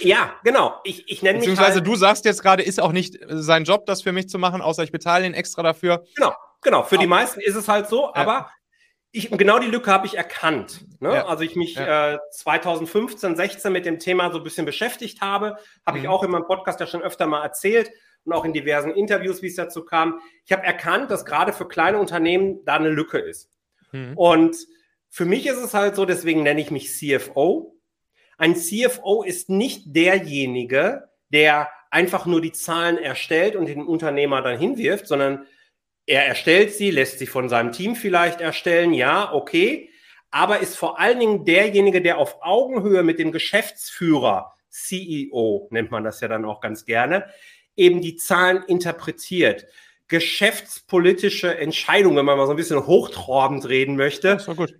Ja, 0.00 0.34
genau. 0.44 0.80
Ich, 0.84 1.10
ich 1.10 1.22
nenne 1.22 1.38
mich. 1.38 1.46
Beziehungsweise 1.46 1.78
halt 1.78 1.86
du 1.86 1.96
sagst 1.96 2.24
jetzt 2.24 2.42
gerade, 2.42 2.62
ist 2.62 2.80
auch 2.80 2.92
nicht 2.92 3.18
sein 3.28 3.64
Job, 3.64 3.86
das 3.86 4.02
für 4.02 4.12
mich 4.12 4.28
zu 4.28 4.38
machen, 4.38 4.60
außer 4.60 4.82
ich 4.82 4.92
bezahle 4.92 5.26
ihn 5.26 5.34
extra 5.34 5.62
dafür. 5.62 6.04
Genau, 6.14 6.32
genau. 6.62 6.82
Für 6.82 6.96
aber, 6.96 7.02
die 7.02 7.08
meisten 7.08 7.40
ist 7.40 7.56
es 7.56 7.68
halt 7.68 7.88
so, 7.88 8.04
ja. 8.04 8.14
aber 8.14 8.50
ich, 9.10 9.30
genau 9.30 9.58
die 9.58 9.68
Lücke 9.68 9.90
habe 9.90 10.06
ich 10.06 10.16
erkannt. 10.16 10.84
Ne? 11.00 11.14
Ja. 11.14 11.26
Also 11.26 11.42
ich 11.42 11.56
mich 11.56 11.74
ja. 11.74 12.14
äh, 12.14 12.18
2015, 12.32 13.36
16 13.36 13.72
mit 13.72 13.86
dem 13.86 13.98
Thema 13.98 14.30
so 14.30 14.38
ein 14.38 14.44
bisschen 14.44 14.66
beschäftigt 14.66 15.20
habe, 15.20 15.56
habe 15.86 15.98
mhm. 15.98 16.04
ich 16.04 16.08
auch 16.08 16.22
in 16.22 16.30
meinem 16.30 16.46
Podcast 16.46 16.80
ja 16.80 16.86
schon 16.86 17.02
öfter 17.02 17.26
mal 17.26 17.42
erzählt 17.42 17.90
und 18.24 18.32
auch 18.32 18.44
in 18.44 18.52
diversen 18.52 18.90
Interviews, 18.90 19.42
wie 19.42 19.46
es 19.46 19.56
dazu 19.56 19.84
kam. 19.84 20.20
Ich 20.44 20.52
habe 20.52 20.64
erkannt, 20.64 21.10
dass 21.10 21.24
gerade 21.24 21.52
für 21.52 21.66
kleine 21.66 21.98
Unternehmen 21.98 22.64
da 22.64 22.74
eine 22.74 22.90
Lücke 22.90 23.18
ist. 23.18 23.50
Mhm. 23.92 24.16
Und 24.16 24.56
für 25.10 25.24
mich 25.24 25.46
ist 25.46 25.58
es 25.58 25.74
halt 25.74 25.96
so, 25.96 26.04
deswegen 26.04 26.42
nenne 26.42 26.60
ich 26.60 26.70
mich 26.70 26.92
CFO. 26.96 27.76
Ein 28.36 28.54
CFO 28.54 29.22
ist 29.22 29.50
nicht 29.50 29.82
derjenige, 29.86 31.08
der 31.30 31.68
einfach 31.90 32.26
nur 32.26 32.40
die 32.40 32.52
Zahlen 32.52 32.98
erstellt 32.98 33.56
und 33.56 33.66
den 33.66 33.84
Unternehmer 33.84 34.42
dann 34.42 34.58
hinwirft, 34.58 35.06
sondern 35.06 35.46
er 36.06 36.26
erstellt 36.26 36.72
sie, 36.72 36.90
lässt 36.90 37.18
sie 37.18 37.26
von 37.26 37.48
seinem 37.48 37.72
Team 37.72 37.94
vielleicht 37.96 38.40
erstellen, 38.40 38.94
ja, 38.94 39.32
okay, 39.32 39.90
aber 40.30 40.60
ist 40.60 40.76
vor 40.76 40.98
allen 40.98 41.20
Dingen 41.20 41.44
derjenige, 41.44 42.02
der 42.02 42.18
auf 42.18 42.38
Augenhöhe 42.40 43.02
mit 43.02 43.18
dem 43.18 43.32
Geschäftsführer, 43.32 44.52
CEO 44.68 45.68
nennt 45.70 45.90
man 45.90 46.04
das 46.04 46.20
ja 46.20 46.28
dann 46.28 46.44
auch 46.44 46.60
ganz 46.60 46.84
gerne, 46.84 47.26
eben 47.76 48.00
die 48.00 48.16
Zahlen 48.16 48.62
interpretiert. 48.64 49.66
Geschäftspolitische 50.08 51.56
Entscheidungen, 51.58 52.16
wenn 52.16 52.24
man 52.24 52.38
mal 52.38 52.46
so 52.46 52.52
ein 52.52 52.56
bisschen 52.56 52.86
hochtrabend 52.86 53.68
reden 53.68 53.96
möchte, 53.96 54.38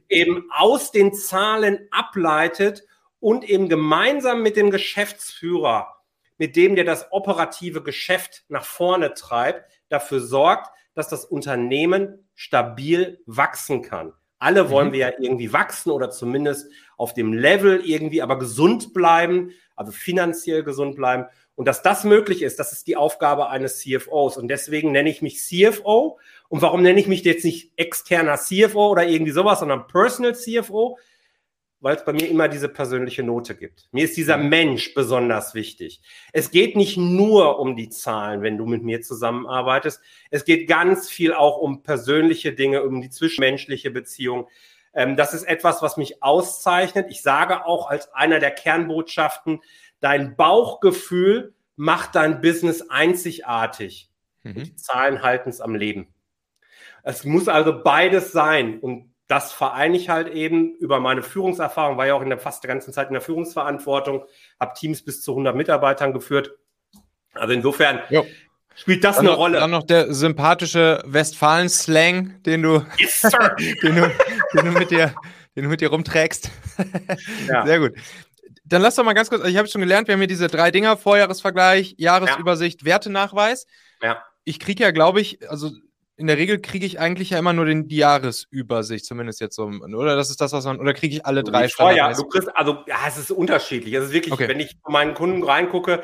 eben 0.09 0.49
aus 0.51 0.91
den 0.91 1.13
Zahlen 1.13 1.87
ableitet 1.91 2.85
und 3.21 3.49
eben 3.49 3.69
gemeinsam 3.69 4.43
mit 4.43 4.57
dem 4.57 4.71
Geschäftsführer, 4.71 5.97
mit 6.39 6.57
dem 6.57 6.77
der 6.77 6.85
das 6.85 7.13
operative 7.13 7.83
Geschäft 7.83 8.45
nach 8.49 8.65
vorne 8.65 9.15
treibt, 9.15 9.71
dafür 9.89 10.21
sorgt, 10.21 10.71
dass 10.95 11.09
das 11.09 11.25
Unternehmen 11.25 12.29
stabil 12.35 13.21
wachsen 13.27 13.83
kann. 13.83 14.13
Alle 14.39 14.71
wollen 14.71 14.89
mhm. 14.89 14.93
wir 14.93 14.99
ja 15.01 15.13
irgendwie 15.19 15.53
wachsen 15.53 15.91
oder 15.91 16.11
zumindest 16.11 16.71
auf 16.97 17.13
dem 17.13 17.33
Level 17.33 17.81
irgendwie 17.85 18.23
aber 18.23 18.39
gesund 18.39 18.95
bleiben, 18.95 19.53
also 19.77 19.93
finanziell 19.93 20.63
gesund 20.63 20.97
bleiben. 20.97 21.27
Und 21.59 21.67
dass 21.67 21.83
das 21.83 22.05
möglich 22.05 22.43
ist, 22.43 22.61
das 22.61 22.71
ist 22.71 22.87
die 22.87 22.95
Aufgabe 22.95 23.49
eines 23.49 23.81
CFOs. 23.81 24.37
Und 24.37 24.47
deswegen 24.47 24.93
nenne 24.93 25.11
ich 25.11 25.23
mich 25.23 25.41
CFO. 25.41 26.21
Und 26.49 26.63
warum 26.63 26.83
nenne 26.83 27.01
ich 27.01 27.09
mich 27.09 27.25
jetzt 27.25 27.45
nicht 27.45 27.73
externer 27.75 28.37
CFO 28.37 28.91
oder 28.91 29.09
irgendwie 29.09 29.33
sowas, 29.33 29.59
sondern 29.59 29.89
Personal 29.89 30.37
CFO? 30.37 30.99
weil 31.81 31.95
es 31.95 32.05
bei 32.05 32.13
mir 32.13 32.29
immer 32.29 32.49
diese 32.49 32.69
persönliche 32.69 33.23
Note 33.23 33.55
gibt. 33.55 33.89
Mir 33.93 34.05
ist 34.05 34.17
dieser 34.17 34.37
Mensch 34.37 34.95
besonders 34.95 35.55
wichtig. 35.55 36.01
Es 36.33 36.51
geht 36.51 36.75
nicht 36.75 36.97
nur 36.97 37.61
um 37.61 37.77
die 37.77 37.89
Zahlen, 37.89 38.43
wenn 38.43 38.59
du 38.59 38.67
mit 38.67 38.83
mir 38.83 39.01
zusammenarbeitest. 39.01 40.01
Es 40.31 40.45
geht 40.45 40.69
ganz 40.69 41.09
viel 41.09 41.33
auch 41.33 41.57
um 41.59 41.85
persönliche 41.85 42.53
Dinge, 42.53 42.83
um 42.83 43.01
die 43.01 43.11
zwischenmenschliche 43.11 43.93
Beziehung. 43.93 44.49
Ähm, 44.93 45.17
das 45.17 45.35
ist 45.35 45.45
etwas, 45.45 45.81
was 45.81 45.97
mich 45.97 46.23
auszeichnet. 46.23 47.07
Ich 47.11 47.23
sage 47.23 47.65
auch 47.65 47.89
als 47.89 48.13
einer 48.13 48.41
der 48.41 48.51
Kernbotschaften, 48.51 49.61
dein 50.01 50.37
Bauchgefühl 50.37 51.55
macht 51.77 52.15
dein 52.15 52.41
Business 52.41 52.91
einzigartig. 52.91 54.11
Mhm. 54.43 54.65
Die 54.65 54.77
Zahlen 54.77 55.23
halten 55.23 55.49
es 55.51 55.61
am 55.61 55.75
Leben. 55.75 56.09
Es 57.03 57.25
muss 57.25 57.49
also 57.49 57.83
beides 57.83 58.33
sein. 58.33 58.81
Und 58.81 59.15
das 59.29 59.53
vereine 59.53 59.97
ich 59.97 60.09
halt 60.09 60.29
eben 60.29 60.75
über 60.77 61.01
meine 61.01 61.23
Führungserfahrung, 61.23 61.97
war 61.97 62.07
ja 62.07 62.15
auch 62.15 62.23
in 62.23 62.31
der 62.31 62.39
fast 62.39 62.65
der 62.65 62.69
ganzen 62.69 62.93
Zeit 62.93 63.09
in 63.09 63.13
der 63.13 63.23
Führungsverantwortung, 63.23 64.25
habe 64.59 64.75
Teams 64.75 65.05
bis 65.05 65.23
zu 65.23 65.33
100 65.33 65.55
Mitarbeitern 65.55 66.13
geführt. 66.13 66.57
Also 67.35 67.53
insofern 67.53 68.01
jo. 68.09 68.27
spielt 68.75 69.05
das 69.05 69.17
dann 69.17 69.27
eine 69.27 69.35
noch, 69.35 69.39
Rolle. 69.39 69.61
Dann 69.61 69.71
noch 69.71 69.85
der 69.85 70.13
sympathische 70.13 71.03
Westfalen-Slang, 71.07 72.43
den 72.43 72.63
du, 72.63 72.85
yes, 72.97 73.23
den 73.83 73.97
du, 73.97 74.11
den 74.55 74.65
du 74.65 74.73
mit 74.73 74.91
dir, 74.91 75.15
den 75.55 75.65
du 75.65 75.69
mit 75.69 75.83
dir 75.83 75.91
rumträgst. 75.91 76.51
Ja. 77.47 77.67
Sehr 77.67 77.81
gut. 77.81 77.93
Dann 78.69 78.83
lass 78.83 78.97
doch 78.97 79.05
mal 79.05 79.15
ganz 79.15 79.31
kurz, 79.31 79.45
ich 79.47 79.57
habe 79.57 79.69
schon 79.69 79.81
gelernt, 79.81 80.09
wir 80.09 80.13
haben 80.13 80.21
hier 80.21 80.29
diese 80.29 80.49
drei 80.49 80.71
Dinger, 80.71 80.97
Vorjahresvergleich, 80.97 81.95
Jahresübersicht, 81.99 82.83
ja. 82.83 82.87
Wertenachweis. 82.87 83.67
Ja. 84.03 84.23
Ich 84.45 84.61
kriege 84.61 84.83
ja, 84.83 84.91
glaube 84.91 85.21
ich, 85.21 85.51
also 85.51 85.71
in 86.17 86.27
der 86.27 86.37
Regel 86.37 86.61
kriege 86.61 86.85
ich 86.85 86.99
eigentlich 86.99 87.31
ja 87.31 87.39
immer 87.39 87.53
nur 87.53 87.65
den, 87.65 87.87
die 87.87 87.97
Jahresübersicht, 87.97 89.05
zumindest 89.05 89.41
jetzt 89.41 89.55
so, 89.55 89.67
oder? 89.67 90.17
Das 90.17 90.31
ist 90.31 90.41
das, 90.41 90.53
was 90.53 90.65
man, 90.65 90.81
oder 90.81 90.93
kriege 90.93 91.15
ich 91.15 91.25
alle 91.25 91.45
drei 91.45 91.69
Vorjahr, 91.69 92.13
du 92.13 92.25
kriegst, 92.25 92.55
also, 92.57 92.79
ja, 92.87 92.97
es 93.07 93.17
ist 93.17 93.31
unterschiedlich. 93.31 93.95
Es 93.95 94.07
ist 94.07 94.13
wirklich, 94.13 94.35
okay. 94.35 94.49
wenn 94.49 94.61
ich 94.61 94.77
von 94.83 94.93
meinen 94.93 95.15
Kunden 95.15 95.43
reingucke, 95.45 96.03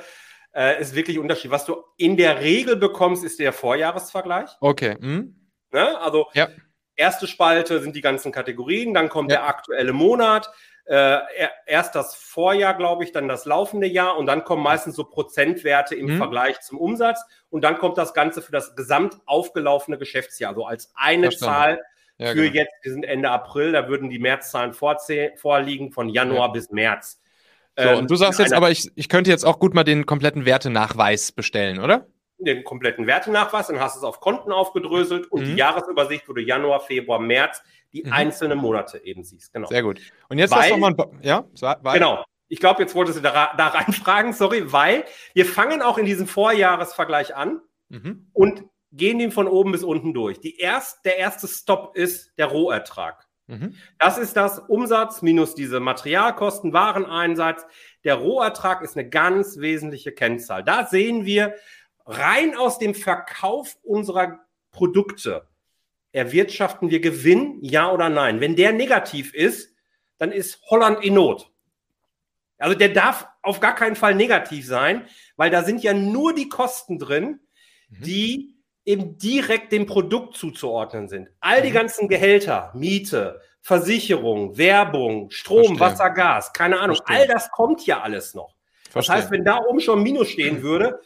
äh, 0.54 0.80
ist 0.80 0.94
wirklich 0.94 1.18
unterschiedlich. 1.18 1.50
Was 1.50 1.64
du 1.64 1.82
in 1.96 2.16
der 2.16 2.40
Regel 2.40 2.76
bekommst, 2.76 3.24
ist 3.24 3.40
der 3.40 3.52
Vorjahresvergleich. 3.52 4.50
Okay. 4.60 4.96
Hm. 5.00 5.50
Ne? 5.72 6.00
Also, 6.00 6.26
ja. 6.32 6.48
erste 6.94 7.26
Spalte 7.26 7.82
sind 7.82 7.96
die 7.96 8.00
ganzen 8.00 8.30
Kategorien, 8.30 8.94
dann 8.94 9.08
kommt 9.08 9.32
ja. 9.32 9.38
der 9.38 9.48
aktuelle 9.48 9.92
Monat, 9.92 10.48
äh, 10.86 11.18
erst 11.66 11.94
das 11.94 12.14
Vorjahr, 12.14 12.74
glaube 12.74 13.04
ich, 13.04 13.12
dann 13.12 13.28
das 13.28 13.46
laufende 13.46 13.86
Jahr 13.86 14.16
und 14.16 14.26
dann 14.26 14.44
kommen 14.44 14.62
meistens 14.62 14.96
so 14.96 15.04
Prozentwerte 15.04 15.94
im 15.94 16.06
mhm. 16.06 16.16
Vergleich 16.18 16.60
zum 16.60 16.78
Umsatz 16.78 17.20
und 17.50 17.62
dann 17.62 17.78
kommt 17.78 17.96
das 17.96 18.12
Ganze 18.12 18.42
für 18.42 18.52
das 18.52 18.76
gesamt 18.76 19.18
aufgelaufene 19.24 19.98
Geschäftsjahr, 19.98 20.54
so 20.54 20.64
also 20.64 20.70
als 20.70 20.92
eine 20.94 21.28
Verstanden. 21.28 21.54
Zahl 21.54 21.82
ja, 22.18 22.28
für 22.28 22.42
genau. 22.42 22.54
jetzt, 22.54 22.72
wir 22.82 22.92
sind 22.92 23.04
Ende 23.04 23.30
April, 23.30 23.72
da 23.72 23.88
würden 23.88 24.08
die 24.08 24.18
Märzzahlen 24.18 24.72
vorliegen 24.74 25.90
von 25.90 26.08
Januar 26.08 26.48
ja. 26.48 26.52
bis 26.52 26.70
März. 26.70 27.20
So, 27.76 27.84
ähm, 27.84 27.98
und 27.98 28.10
du 28.10 28.16
sagst 28.16 28.38
jetzt 28.38 28.52
aber, 28.52 28.70
ich, 28.70 28.88
ich 28.94 29.08
könnte 29.08 29.30
jetzt 29.30 29.44
auch 29.44 29.58
gut 29.58 29.74
mal 29.74 29.84
den 29.84 30.06
kompletten 30.06 30.44
Wertenachweis 30.44 31.32
bestellen, 31.32 31.80
oder? 31.80 32.06
Den 32.44 32.64
kompletten 32.64 33.06
Wertenachweis, 33.06 33.68
dann 33.68 33.80
hast 33.80 33.96
du 33.96 34.00
es 34.00 34.04
auf 34.04 34.20
Konten 34.20 34.52
aufgedröselt 34.52 35.30
und 35.30 35.42
mhm. 35.42 35.46
die 35.46 35.54
Jahresübersicht, 35.54 36.28
wo 36.28 36.32
du 36.32 36.42
Januar, 36.42 36.80
Februar, 36.80 37.18
März 37.18 37.62
die 37.92 38.04
mhm. 38.04 38.12
einzelnen 38.12 38.58
Monate 38.58 38.98
eben 39.04 39.24
siehst. 39.24 39.52
Genau. 39.52 39.68
Sehr 39.68 39.82
gut. 39.82 40.00
Und 40.28 40.38
jetzt 40.38 40.50
weil, 40.50 40.76
mal 40.76 40.90
ein, 40.90 41.20
ja, 41.22 41.44
weil, 41.82 41.98
genau. 41.98 42.24
Ich 42.48 42.60
glaube, 42.60 42.82
jetzt 42.82 42.94
wolltest 42.94 43.18
du 43.18 43.22
da, 43.22 43.52
da 43.56 43.68
reinfragen, 43.68 44.32
sorry, 44.32 44.72
weil 44.72 45.04
wir 45.32 45.46
fangen 45.46 45.80
auch 45.80 45.98
in 45.98 46.04
diesem 46.04 46.26
Vorjahresvergleich 46.26 47.34
an 47.34 47.60
mhm. 47.88 48.28
und 48.32 48.64
gehen 48.92 49.18
den 49.18 49.32
von 49.32 49.48
oben 49.48 49.72
bis 49.72 49.82
unten 49.82 50.12
durch. 50.14 50.40
Die 50.40 50.58
erst, 50.58 51.04
der 51.04 51.18
erste 51.18 51.48
Stop 51.48 51.96
ist 51.96 52.32
der 52.38 52.46
Rohertrag. 52.46 53.26
Mhm. 53.46 53.74
Das 53.98 54.18
ist 54.18 54.36
das 54.36 54.58
Umsatz 54.58 55.20
minus 55.20 55.54
diese 55.54 55.80
Materialkosten, 55.80 56.72
Wareneinsatz. 56.72 57.66
Der 58.04 58.14
Rohertrag 58.14 58.82
ist 58.82 58.96
eine 58.96 59.08
ganz 59.08 59.58
wesentliche 59.58 60.12
Kennzahl. 60.12 60.64
Da 60.64 60.86
sehen 60.86 61.24
wir 61.24 61.54
rein 62.06 62.56
aus 62.56 62.78
dem 62.78 62.94
Verkauf 62.94 63.76
unserer 63.82 64.40
Produkte, 64.70 65.48
erwirtschaften 66.12 66.90
wir 66.90 67.00
Gewinn, 67.00 67.58
ja 67.60 67.90
oder 67.90 68.08
nein? 68.08 68.40
Wenn 68.40 68.56
der 68.56 68.72
negativ 68.72 69.34
ist, 69.34 69.74
dann 70.18 70.32
ist 70.32 70.60
Holland 70.70 71.04
in 71.04 71.14
Not. 71.14 71.50
Also 72.58 72.76
der 72.76 72.90
darf 72.90 73.26
auf 73.42 73.60
gar 73.60 73.74
keinen 73.74 73.96
Fall 73.96 74.14
negativ 74.14 74.66
sein, 74.66 75.06
weil 75.36 75.50
da 75.50 75.64
sind 75.64 75.82
ja 75.82 75.92
nur 75.92 76.34
die 76.34 76.48
Kosten 76.48 76.98
drin, 76.98 77.40
mhm. 77.88 78.02
die 78.02 78.54
eben 78.84 79.18
direkt 79.18 79.72
dem 79.72 79.86
Produkt 79.86 80.36
zuzuordnen 80.36 81.08
sind. 81.08 81.30
All 81.40 81.62
die 81.62 81.70
mhm. 81.70 81.74
ganzen 81.74 82.08
Gehälter, 82.08 82.70
Miete, 82.74 83.40
Versicherung, 83.60 84.56
Werbung, 84.56 85.30
Strom, 85.30 85.76
Verstehen. 85.76 85.80
Wasser, 85.80 86.10
Gas, 86.10 86.52
keine 86.52 86.80
Ahnung, 86.80 86.96
Verstehen. 86.96 87.16
all 87.16 87.26
das 87.26 87.50
kommt 87.50 87.84
ja 87.86 88.02
alles 88.02 88.34
noch. 88.34 88.54
Verstehen. 88.90 89.14
Das 89.14 89.24
heißt, 89.24 89.30
wenn 89.32 89.44
da 89.44 89.58
oben 89.58 89.80
schon 89.80 90.02
Minus 90.02 90.28
stehen 90.28 90.62
würde, 90.62 91.00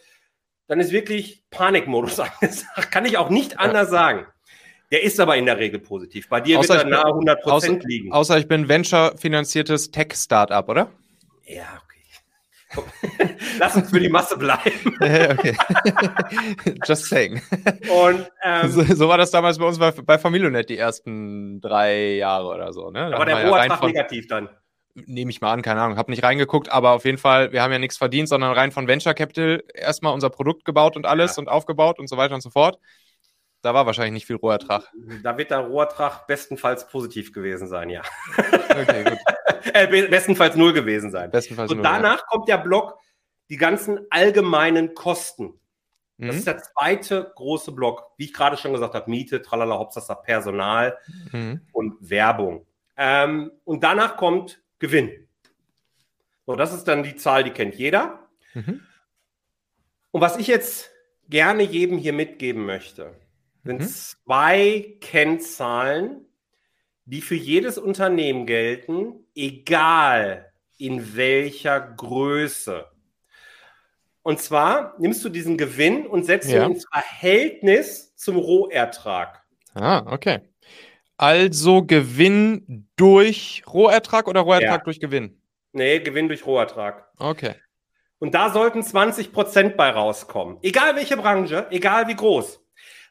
dann 0.68 0.80
ist 0.80 0.92
wirklich 0.92 1.42
Panikmodus 1.50 2.20
angesagt. 2.20 2.92
Kann 2.92 3.04
ich 3.04 3.18
auch 3.18 3.30
nicht 3.30 3.58
anders 3.58 3.90
sagen. 3.90 4.26
Der 4.90 5.02
ist 5.02 5.20
aber 5.20 5.36
in 5.36 5.44
der 5.44 5.58
Regel 5.58 5.80
positiv. 5.80 6.28
Bei 6.28 6.40
dir 6.40 6.58
außer 6.58 6.74
wird 6.74 6.84
er 6.84 6.90
nahe 6.90 7.06
100 7.06 7.42
Prozent 7.42 7.84
liegen. 7.84 8.12
Außer 8.12 8.38
ich 8.38 8.48
bin 8.48 8.68
Venture-finanziertes 8.68 9.90
Tech-Startup, 9.90 10.66
oder? 10.66 10.90
Ja, 11.44 11.82
okay. 11.82 11.88
Lass 13.58 13.76
uns 13.76 13.90
für 13.90 14.00
die 14.00 14.08
Masse 14.08 14.36
bleiben. 14.38 14.96
okay. 15.00 15.56
Just 16.86 17.06
saying. 17.06 17.40
Und, 17.90 18.30
ähm, 18.42 18.70
so, 18.70 18.82
so, 18.82 19.08
war 19.08 19.18
das 19.18 19.30
damals 19.30 19.58
bei 19.58 19.66
uns 19.66 19.78
bei, 19.78 19.90
bei 19.90 20.18
Familionet 20.18 20.68
die 20.70 20.78
ersten 20.78 21.60
drei 21.60 22.16
Jahre 22.16 22.46
oder 22.48 22.72
so. 22.72 22.90
Ne? 22.90 23.14
Aber 23.14 23.26
der 23.26 23.46
Rohertrag 23.46 23.82
ja 23.82 23.86
negativ 23.88 24.26
dann. 24.26 24.48
Nehme 25.06 25.30
ich 25.30 25.40
mal 25.40 25.52
an, 25.52 25.62
keine 25.62 25.80
Ahnung, 25.80 25.98
habe 25.98 26.10
nicht 26.10 26.22
reingeguckt, 26.22 26.70
aber 26.70 26.92
auf 26.92 27.04
jeden 27.04 27.18
Fall, 27.18 27.52
wir 27.52 27.62
haben 27.62 27.72
ja 27.72 27.78
nichts 27.78 27.96
verdient, 27.96 28.28
sondern 28.28 28.52
rein 28.52 28.72
von 28.72 28.88
Venture 28.88 29.14
Capital 29.14 29.62
erstmal 29.74 30.12
unser 30.12 30.30
Produkt 30.30 30.64
gebaut 30.64 30.96
und 30.96 31.06
alles 31.06 31.36
ja. 31.36 31.40
und 31.40 31.48
aufgebaut 31.48 31.98
und 31.98 32.08
so 32.08 32.16
weiter 32.16 32.34
und 32.34 32.40
so 32.40 32.50
fort. 32.50 32.78
Da 33.62 33.74
war 33.74 33.86
wahrscheinlich 33.86 34.12
nicht 34.12 34.26
viel 34.26 34.36
Rohertrag. 34.36 34.90
Da 35.22 35.36
wird 35.36 35.50
der 35.50 35.58
Rohertrag 35.58 36.26
bestenfalls 36.26 36.86
positiv 36.88 37.32
gewesen 37.32 37.66
sein, 37.66 37.90
ja. 37.90 38.02
Okay, 38.70 39.04
gut. 39.04 39.18
äh, 39.74 40.08
bestenfalls 40.08 40.54
null 40.54 40.72
gewesen 40.72 41.10
sein. 41.10 41.30
Bestenfalls 41.30 41.70
Und 41.70 41.78
null, 41.78 41.84
danach 41.84 42.18
ja. 42.18 42.24
kommt 42.28 42.48
der 42.48 42.58
Block, 42.58 42.98
die 43.50 43.56
ganzen 43.56 44.06
allgemeinen 44.10 44.94
Kosten. 44.94 45.58
Das 46.18 46.32
mhm. 46.32 46.38
ist 46.38 46.46
der 46.46 46.58
zweite 46.58 47.32
große 47.36 47.72
Block, 47.72 48.12
wie 48.16 48.26
ich 48.26 48.32
gerade 48.32 48.56
schon 48.56 48.72
gesagt 48.72 48.94
habe, 48.94 49.08
Miete, 49.08 49.40
Tralala, 49.40 49.78
Hauptsache 49.78 50.16
Personal 50.22 50.98
mhm. 51.32 51.60
und 51.72 51.96
Werbung. 52.00 52.66
Ähm, 52.96 53.52
und 53.64 53.84
danach 53.84 54.16
kommt 54.16 54.60
Gewinn. 54.78 55.28
So, 56.46 56.56
das 56.56 56.72
ist 56.72 56.84
dann 56.84 57.02
die 57.02 57.16
Zahl, 57.16 57.44
die 57.44 57.50
kennt 57.50 57.74
jeder. 57.74 58.28
Mhm. 58.54 58.80
Und 60.10 60.20
was 60.20 60.38
ich 60.38 60.46
jetzt 60.46 60.90
gerne 61.28 61.62
jedem 61.62 61.98
hier 61.98 62.12
mitgeben 62.12 62.64
möchte, 62.64 63.14
sind 63.64 63.80
mhm. 63.80 63.86
zwei 63.86 64.96
Kennzahlen, 65.00 66.24
die 67.04 67.20
für 67.20 67.34
jedes 67.34 67.78
Unternehmen 67.78 68.46
gelten, 68.46 69.26
egal 69.34 70.52
in 70.78 71.16
welcher 71.16 71.80
Größe. 71.80 72.86
Und 74.22 74.40
zwar 74.40 74.94
nimmst 74.98 75.24
du 75.24 75.28
diesen 75.28 75.56
Gewinn 75.56 76.06
und 76.06 76.24
setzt 76.24 76.50
ja. 76.50 76.64
ihn 76.64 76.72
ins 76.72 76.86
Verhältnis 76.90 78.14
zum 78.16 78.36
Rohertrag. 78.36 79.42
Ah, 79.74 80.04
okay. 80.12 80.40
Also 81.18 81.84
Gewinn 81.84 82.88
durch 82.96 83.64
Rohertrag 83.66 84.28
oder 84.28 84.42
Rohertrag 84.42 84.70
ja. 84.70 84.84
durch 84.84 85.00
Gewinn? 85.00 85.42
Nee, 85.72 85.98
Gewinn 85.98 86.28
durch 86.28 86.46
Rohertrag. 86.46 87.08
Okay. 87.18 87.56
Und 88.20 88.34
da 88.34 88.50
sollten 88.50 88.84
20 88.84 89.32
Prozent 89.32 89.76
bei 89.76 89.90
rauskommen. 89.90 90.58
Egal 90.62 90.94
welche 90.96 91.16
Branche, 91.16 91.66
egal 91.70 92.08
wie 92.08 92.14
groß. 92.14 92.60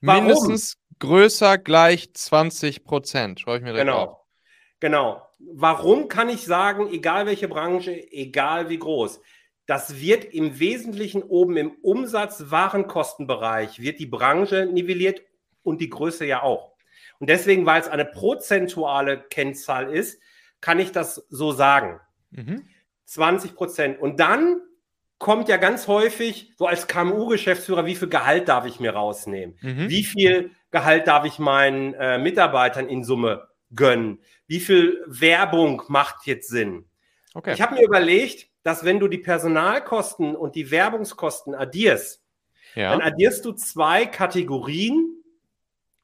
Warum? 0.01 0.25
Mindestens 0.25 0.77
größer 0.99 1.57
gleich 1.57 2.13
20 2.13 2.85
Prozent. 2.85 3.41
Schreibe 3.41 3.57
ich 3.57 3.63
mir 3.63 3.73
genau. 3.73 3.97
Auf. 3.97 4.19
Genau. 4.79 5.27
Warum 5.39 6.07
kann 6.07 6.29
ich 6.29 6.45
sagen, 6.45 6.87
egal 6.91 7.25
welche 7.25 7.49
Branche, 7.49 7.91
egal 8.11 8.69
wie 8.69 8.79
groß? 8.79 9.19
Das 9.65 9.99
wird 9.99 10.23
im 10.23 10.59
Wesentlichen 10.59 11.23
oben 11.23 11.57
im 11.57 11.71
Umsatz-Warenkostenbereich 11.81 13.81
wird 13.81 13.99
die 13.99 14.05
Branche 14.05 14.65
nivelliert 14.65 15.23
und 15.61 15.81
die 15.81 15.89
Größe 15.89 16.25
ja 16.25 16.41
auch. 16.41 16.76
Und 17.19 17.29
deswegen, 17.29 17.65
weil 17.65 17.81
es 17.81 17.87
eine 17.87 18.05
prozentuale 18.05 19.19
Kennzahl 19.29 19.93
ist, 19.93 20.21
kann 20.61 20.79
ich 20.79 20.91
das 20.91 21.25
so 21.29 21.51
sagen. 21.51 21.99
Mhm. 22.31 22.67
20 23.05 23.55
Prozent. 23.55 23.99
Und 23.99 24.19
dann 24.19 24.61
kommt 25.17 25.49
ja 25.49 25.57
ganz 25.57 25.87
häufig 25.87 26.53
so 26.57 26.67
als 26.67 26.87
KMU-Geschäftsführer, 26.87 27.85
wie 27.85 27.95
viel 27.95 28.09
Gehalt 28.09 28.47
darf 28.47 28.65
ich 28.65 28.79
mir 28.79 28.93
rausnehmen? 28.93 29.57
Mhm. 29.61 29.89
Wie 29.89 30.03
viel 30.03 30.51
Gehalt 30.71 31.07
darf 31.07 31.25
ich 31.25 31.39
meinen 31.39 31.93
äh, 31.95 32.17
Mitarbeitern 32.17 32.87
in 32.87 33.03
Summe 33.03 33.47
gönnen? 33.73 34.19
Wie 34.45 34.59
viel 34.59 35.03
Werbung 35.07 35.83
macht 35.87 36.25
jetzt 36.27 36.49
Sinn? 36.49 36.85
Okay. 37.33 37.53
Ich 37.53 37.61
habe 37.61 37.75
mir 37.75 37.83
überlegt, 37.83 38.47
dass 38.63 38.83
wenn 38.83 38.99
du 38.99 39.07
die 39.07 39.17
Personalkosten 39.17 40.35
und 40.35 40.55
die 40.55 40.71
Werbungskosten 40.71 41.55
addierst, 41.55 42.23
ja. 42.75 42.91
dann 42.91 43.01
addierst 43.01 43.45
du 43.45 43.53
zwei 43.53 44.05
Kategorien, 44.05 45.16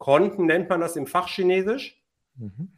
Konten 0.03 0.47
nennt 0.47 0.67
man 0.67 0.81
das 0.81 0.97
im 0.97 1.07
Fachchinesisch, 1.07 1.97
mhm. 2.35 2.73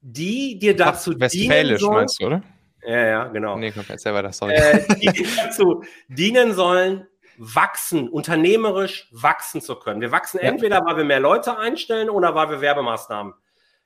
die 0.00 0.60
dir 0.60 0.76
dazu 0.76 1.18
Westfälisch 1.18 1.80
dienen 1.80 1.92
meinst 1.92 2.22
du, 2.22 2.26
oder? 2.26 2.42
Ja, 2.86 3.04
ja, 3.04 3.24
genau. 3.24 3.58
Nee, 3.58 3.72
komm, 3.72 3.82
erzähl 3.88 4.14
weiter, 4.14 4.32
sorry. 4.32 4.54
Äh, 4.54 4.86
die 4.94 5.26
dazu 5.36 5.82
dienen 6.06 6.52
sollen, 6.52 7.08
wachsen, 7.36 8.08
unternehmerisch 8.08 9.08
wachsen 9.10 9.60
zu 9.60 9.74
können. 9.74 10.00
Wir 10.00 10.12
wachsen 10.12 10.38
ja. 10.40 10.50
entweder, 10.50 10.84
weil 10.84 10.98
wir 10.98 11.04
mehr 11.04 11.18
Leute 11.18 11.58
einstellen 11.58 12.08
oder 12.08 12.36
weil 12.36 12.48
wir 12.50 12.60
Werbemaßnahmen 12.60 13.34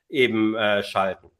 eben 0.07 0.53
äh, 0.53 0.83
schalten. 0.83 1.31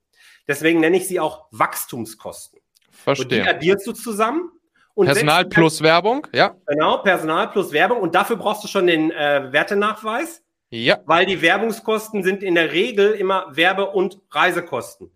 Deswegen 0.48 0.80
nenne 0.80 0.98
ich 0.98 1.08
sie 1.08 1.20
auch 1.20 1.46
Wachstumskosten. 1.52 2.60
Verstehe. 2.90 3.26
Und 3.26 3.32
die 3.32 3.42
addierst 3.44 3.86
du 3.86 3.92
zusammen. 3.92 4.50
Personal 4.96 5.46
plus 5.46 5.84
Werbung, 5.84 6.26
ja. 6.34 6.56
Genau, 6.66 6.98
Personal 6.98 7.52
plus 7.52 7.72
Werbung. 7.72 8.00
Und 8.00 8.16
dafür 8.16 8.38
brauchst 8.38 8.64
du 8.64 8.68
schon 8.68 8.88
den 8.88 9.12
äh, 9.12 9.50
Wertenachweis. 9.52 10.42
Ja. 10.70 11.00
Weil 11.06 11.26
die 11.26 11.42
Werbungskosten 11.42 12.24
sind 12.24 12.44
in 12.44 12.56
der 12.56 12.72
Regel 12.72 13.12
immer 13.14 13.46
Werbe- 13.56 13.92
und 13.92 14.20
Reisekosten. 14.32 15.12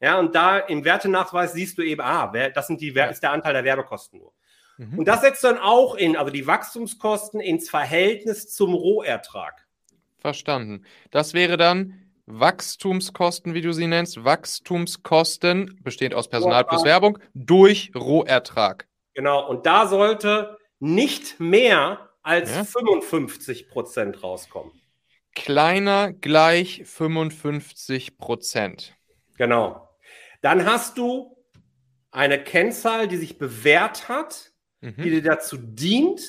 Ja, 0.00 0.18
und 0.18 0.34
da 0.34 0.58
im 0.58 0.84
Wertenachweis 0.84 1.52
siehst 1.52 1.78
du 1.78 1.82
eben, 1.82 2.00
ah, 2.00 2.32
das 2.54 2.68
sind 2.68 2.80
die, 2.80 2.90
ist 2.90 3.22
der 3.22 3.32
Anteil 3.32 3.52
der 3.52 3.64
Werbekosten 3.64 4.20
nur. 4.20 4.32
Mhm. 4.76 5.00
Und 5.00 5.08
das 5.08 5.22
setzt 5.22 5.42
dann 5.42 5.58
auch 5.58 5.94
in, 5.96 6.16
also 6.16 6.32
die 6.32 6.46
Wachstumskosten 6.46 7.40
ins 7.40 7.68
Verhältnis 7.68 8.48
zum 8.48 8.74
Rohertrag. 8.74 9.66
Verstanden. 10.18 10.84
Das 11.10 11.34
wäre 11.34 11.56
dann 11.56 12.08
Wachstumskosten, 12.26 13.54
wie 13.54 13.62
du 13.62 13.72
sie 13.72 13.86
nennst, 13.86 14.24
Wachstumskosten, 14.24 15.80
besteht 15.82 16.14
aus 16.14 16.28
Personal 16.28 16.64
plus 16.64 16.84
Werbung, 16.84 17.18
durch 17.34 17.90
Rohertrag. 17.94 18.86
Genau, 19.14 19.48
und 19.48 19.66
da 19.66 19.86
sollte 19.86 20.58
nicht 20.78 21.40
mehr 21.40 22.10
als 22.22 22.54
ja. 22.54 22.64
55 22.64 23.68
Prozent 23.68 24.22
rauskommen. 24.22 24.72
Kleiner 25.44 26.12
gleich 26.12 26.82
55 26.84 28.18
Prozent. 28.18 28.96
Genau. 29.36 29.88
Dann 30.40 30.66
hast 30.66 30.98
du 30.98 31.36
eine 32.10 32.42
Kennzahl, 32.42 33.08
die 33.08 33.16
sich 33.16 33.38
bewährt 33.38 34.08
hat, 34.08 34.52
mhm. 34.80 34.96
die 34.96 35.10
dir 35.10 35.22
dazu 35.22 35.56
dient, 35.56 36.20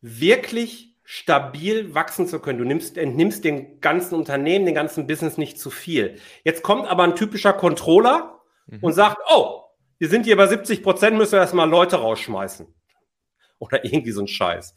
wirklich 0.00 0.96
stabil 1.04 1.94
wachsen 1.94 2.26
zu 2.26 2.40
können. 2.40 2.58
Du 2.58 2.64
nimmst, 2.64 2.96
entnimmst 2.96 3.44
den 3.44 3.80
ganzen 3.80 4.14
Unternehmen, 4.14 4.64
den 4.64 4.74
ganzen 4.74 5.06
Business 5.06 5.36
nicht 5.36 5.58
zu 5.58 5.70
viel. 5.70 6.18
Jetzt 6.44 6.62
kommt 6.62 6.86
aber 6.86 7.02
ein 7.02 7.16
typischer 7.16 7.52
Controller 7.52 8.40
mhm. 8.66 8.78
und 8.80 8.92
sagt, 8.92 9.18
oh, 9.28 9.64
wir 9.98 10.08
sind 10.08 10.24
hier 10.24 10.36
bei 10.36 10.46
70 10.46 10.82
Prozent, 10.82 11.16
müssen 11.16 11.32
wir 11.32 11.40
erstmal 11.40 11.68
Leute 11.68 11.96
rausschmeißen. 11.96 12.66
Oder 13.58 13.84
irgendwie 13.84 14.12
so 14.12 14.22
ein 14.22 14.28
Scheiß. 14.28 14.74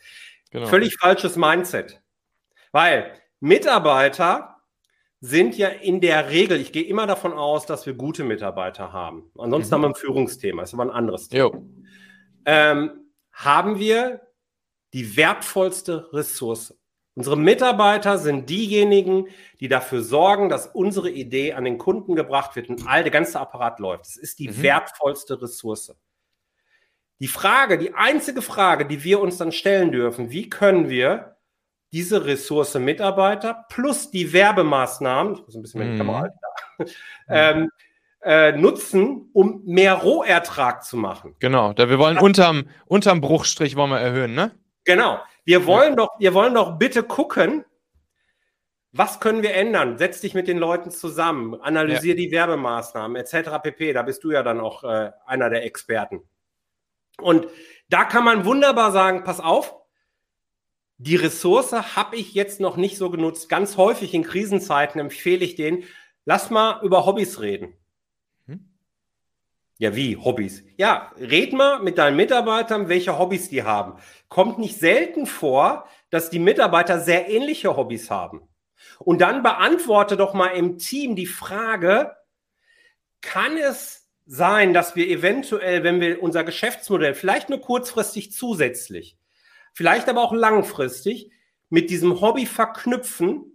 Genau. 0.51 0.67
Völlig 0.67 0.97
falsches 0.97 1.37
Mindset. 1.37 2.02
Weil 2.73 3.13
Mitarbeiter 3.39 4.57
sind 5.21 5.57
ja 5.57 5.69
in 5.69 6.01
der 6.01 6.29
Regel, 6.31 6.59
ich 6.59 6.73
gehe 6.73 6.83
immer 6.83 7.07
davon 7.07 7.31
aus, 7.31 7.65
dass 7.65 7.85
wir 7.85 7.93
gute 7.93 8.25
Mitarbeiter 8.25 8.91
haben. 8.91 9.31
Ansonsten 9.37 9.69
mhm. 9.69 9.75
haben 9.75 9.81
wir 9.83 9.89
ein 9.89 9.95
Führungsthema, 9.95 10.63
ist 10.63 10.73
aber 10.73 10.83
ein 10.83 10.89
anderes 10.89 11.29
Thema. 11.29 11.61
Ähm, 12.45 12.91
haben 13.31 13.79
wir 13.79 14.21
die 14.91 15.15
wertvollste 15.15 16.11
Ressource. 16.11 16.77
Unsere 17.15 17.37
Mitarbeiter 17.37 18.17
sind 18.17 18.49
diejenigen, 18.49 19.27
die 19.59 19.67
dafür 19.67 20.01
sorgen, 20.01 20.49
dass 20.49 20.67
unsere 20.67 21.09
Idee 21.09 21.53
an 21.53 21.63
den 21.63 21.77
Kunden 21.77 22.15
gebracht 22.15 22.55
wird 22.55 22.69
und 22.69 22.87
all 22.87 23.03
der 23.03 23.11
ganze 23.11 23.39
Apparat 23.39 23.79
läuft. 23.79 24.07
Es 24.07 24.17
ist 24.17 24.39
die 24.39 24.49
mhm. 24.49 24.61
wertvollste 24.63 25.41
Ressource. 25.41 25.95
Die 27.19 27.27
Frage, 27.27 27.77
die 27.77 27.93
einzige 27.93 28.41
Frage, 28.41 28.85
die 28.85 29.03
wir 29.03 29.21
uns 29.21 29.37
dann 29.37 29.51
stellen 29.51 29.91
dürfen, 29.91 30.31
wie 30.31 30.49
können 30.49 30.89
wir 30.89 31.32
diese 31.93 32.25
Ressource 32.25 32.73
Mitarbeiter 32.75 33.65
plus 33.69 34.09
die 34.09 34.33
Werbemaßnahmen, 34.33 35.35
ich 35.35 35.45
muss 35.45 35.55
ein 35.55 35.61
bisschen 35.61 35.79
mehr 35.79 35.91
die 35.91 35.97
Kamera 35.97 36.19
halten, 36.21 36.39
mhm. 36.79 36.85
ähm, 37.29 37.71
äh, 38.23 38.51
nutzen, 38.53 39.29
um 39.33 39.61
mehr 39.65 39.93
Rohertrag 39.93 40.83
zu 40.83 40.97
machen. 40.97 41.35
Genau, 41.39 41.73
da 41.73 41.89
wir 41.89 41.99
wollen 41.99 42.17
unterm, 42.17 42.67
unterm 42.85 43.21
Bruchstrich 43.21 43.75
wollen 43.75 43.91
wir 43.91 43.99
erhöhen, 43.99 44.33
ne? 44.33 44.51
Genau. 44.85 45.19
Wir 45.45 45.65
wollen 45.65 45.91
ja. 45.91 45.95
doch, 45.97 46.09
wir 46.19 46.33
wollen 46.33 46.53
doch 46.53 46.77
bitte 46.77 47.03
gucken, 47.03 47.63
was 48.91 49.19
können 49.19 49.43
wir 49.43 49.53
ändern? 49.53 49.97
Setz 49.97 50.21
dich 50.21 50.33
mit 50.33 50.47
den 50.47 50.57
Leuten 50.57 50.89
zusammen, 50.91 51.59
analysier 51.61 52.13
ja. 52.13 52.17
die 52.17 52.31
Werbemaßnahmen 52.31 53.17
etc. 53.17 53.61
pp. 53.61 53.93
Da 53.93 54.03
bist 54.03 54.23
du 54.23 54.31
ja 54.31 54.43
dann 54.43 54.59
auch 54.59 54.83
äh, 54.83 55.11
einer 55.25 55.49
der 55.49 55.65
Experten. 55.65 56.21
Und 57.19 57.47
da 57.89 58.05
kann 58.05 58.23
man 58.23 58.45
wunderbar 58.45 58.91
sagen, 58.91 59.23
pass 59.23 59.39
auf, 59.39 59.75
die 61.03 61.17
Ressource 61.17 61.73
habe 61.73 62.15
ich 62.15 62.33
jetzt 62.33 62.61
noch 62.61 62.77
nicht 62.77 62.97
so 62.97 63.09
genutzt. 63.09 63.49
Ganz 63.49 63.75
häufig 63.75 64.13
in 64.13 64.23
Krisenzeiten 64.23 65.01
empfehle 65.01 65.43
ich 65.43 65.55
denen, 65.55 65.83
lass 66.23 66.49
mal 66.49 66.79
über 66.81 67.05
Hobbys 67.05 67.41
reden. 67.41 67.73
Hm? 68.45 68.71
Ja, 69.79 69.97
wie 69.97 70.15
Hobbys? 70.15 70.63
Ja, 70.77 71.11
red 71.17 71.51
mal 71.51 71.81
mit 71.81 71.97
deinen 71.97 72.15
Mitarbeitern, 72.15 72.87
welche 72.87 73.19
Hobbys 73.19 73.49
die 73.49 73.63
haben. 73.63 73.99
Kommt 74.29 74.59
nicht 74.59 74.79
selten 74.79 75.25
vor, 75.25 75.89
dass 76.09 76.29
die 76.29 76.39
Mitarbeiter 76.39 77.01
sehr 77.01 77.29
ähnliche 77.29 77.75
Hobbys 77.75 78.09
haben. 78.09 78.47
Und 78.99 79.19
dann 79.19 79.43
beantworte 79.43 80.15
doch 80.15 80.33
mal 80.33 80.49
im 80.49 80.77
Team 80.77 81.17
die 81.17 81.25
Frage, 81.25 82.15
kann 83.19 83.57
es 83.57 84.09
sein, 84.25 84.73
dass 84.73 84.95
wir 84.95 85.09
eventuell, 85.09 85.83
wenn 85.83 85.99
wir 85.99 86.23
unser 86.23 86.45
Geschäftsmodell 86.45 87.13
vielleicht 87.13 87.49
nur 87.49 87.59
kurzfristig 87.59 88.31
zusätzlich, 88.31 89.17
vielleicht 89.73 90.09
aber 90.09 90.21
auch 90.21 90.33
langfristig 90.33 91.31
mit 91.69 91.89
diesem 91.89 92.21
Hobby 92.21 92.45
verknüpfen, 92.45 93.53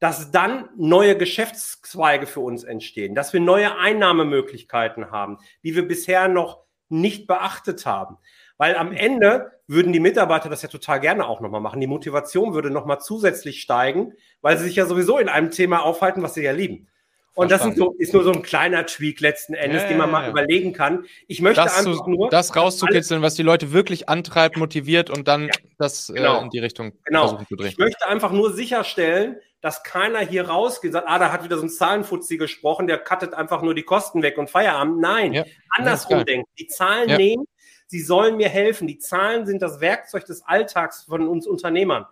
dass 0.00 0.30
dann 0.30 0.68
neue 0.76 1.16
Geschäftszweige 1.16 2.26
für 2.26 2.40
uns 2.40 2.64
entstehen, 2.64 3.14
dass 3.14 3.32
wir 3.32 3.40
neue 3.40 3.76
Einnahmemöglichkeiten 3.76 5.10
haben, 5.10 5.38
die 5.62 5.74
wir 5.74 5.86
bisher 5.86 6.28
noch 6.28 6.64
nicht 6.88 7.26
beachtet 7.26 7.86
haben. 7.86 8.18
Weil 8.56 8.76
am 8.76 8.92
Ende 8.92 9.52
würden 9.66 9.92
die 9.92 10.00
Mitarbeiter 10.00 10.48
das 10.48 10.62
ja 10.62 10.68
total 10.68 11.00
gerne 11.00 11.26
auch 11.26 11.40
nochmal 11.40 11.60
machen. 11.60 11.80
Die 11.80 11.86
Motivation 11.86 12.54
würde 12.54 12.70
nochmal 12.70 13.00
zusätzlich 13.00 13.60
steigen, 13.60 14.12
weil 14.42 14.58
sie 14.58 14.64
sich 14.64 14.76
ja 14.76 14.86
sowieso 14.86 15.18
in 15.18 15.28
einem 15.28 15.50
Thema 15.50 15.82
aufhalten, 15.82 16.22
was 16.22 16.34
sie 16.34 16.42
ja 16.42 16.52
lieben. 16.52 16.88
Und 17.34 17.50
das 17.50 17.62
so, 17.74 17.94
ist 17.98 18.14
nur 18.14 18.22
so 18.22 18.32
ein 18.32 18.42
kleiner 18.42 18.86
Tweak 18.86 19.20
letzten 19.20 19.54
Endes, 19.54 19.82
ja, 19.82 19.88
den 19.88 19.98
man 19.98 20.10
mal 20.10 20.22
ja. 20.22 20.30
überlegen 20.30 20.72
kann. 20.72 21.04
Ich 21.26 21.42
möchte 21.42 21.62
das 21.62 21.76
einfach 21.78 22.04
zu, 22.04 22.10
nur. 22.10 22.30
Das 22.30 22.54
rauszukitzeln, 22.54 23.22
was 23.22 23.34
die 23.34 23.42
Leute 23.42 23.72
wirklich 23.72 24.08
antreibt, 24.08 24.56
motiviert 24.56 25.10
und 25.10 25.26
dann 25.26 25.50
das 25.76 26.10
äh, 26.10 26.14
genau. 26.14 26.38
äh, 26.38 26.42
in 26.44 26.50
die 26.50 26.60
Richtung 26.60 26.92
genau. 27.04 27.22
versuchen 27.22 27.46
zu 27.48 27.56
drehen. 27.56 27.70
Ich 27.70 27.78
möchte 27.78 28.06
einfach 28.06 28.30
nur 28.30 28.52
sicherstellen, 28.52 29.36
dass 29.60 29.82
keiner 29.82 30.20
hier 30.20 30.48
rausgeht, 30.48 30.92
sagt, 30.92 31.08
ah, 31.08 31.18
da 31.18 31.32
hat 31.32 31.42
wieder 31.42 31.56
so 31.56 31.64
ein 31.64 31.70
Zahlenfuzzi 31.70 32.36
gesprochen, 32.36 32.86
der 32.86 32.98
cuttet 32.98 33.34
einfach 33.34 33.62
nur 33.62 33.74
die 33.74 33.82
Kosten 33.82 34.22
weg 34.22 34.38
und 34.38 34.48
Feierabend. 34.48 35.00
Nein, 35.00 35.44
andersrum 35.70 36.24
denken. 36.24 36.48
Die 36.58 36.68
Zahlen 36.68 37.16
nehmen, 37.16 37.46
sie 37.86 38.00
sollen 38.00 38.36
mir 38.36 38.48
helfen. 38.48 38.86
Die 38.86 38.98
Zahlen 38.98 39.44
sind 39.44 39.60
das 39.60 39.80
Werkzeug 39.80 40.24
des 40.26 40.42
Alltags 40.42 41.04
von 41.04 41.26
uns 41.26 41.48
Unternehmern. 41.48 42.06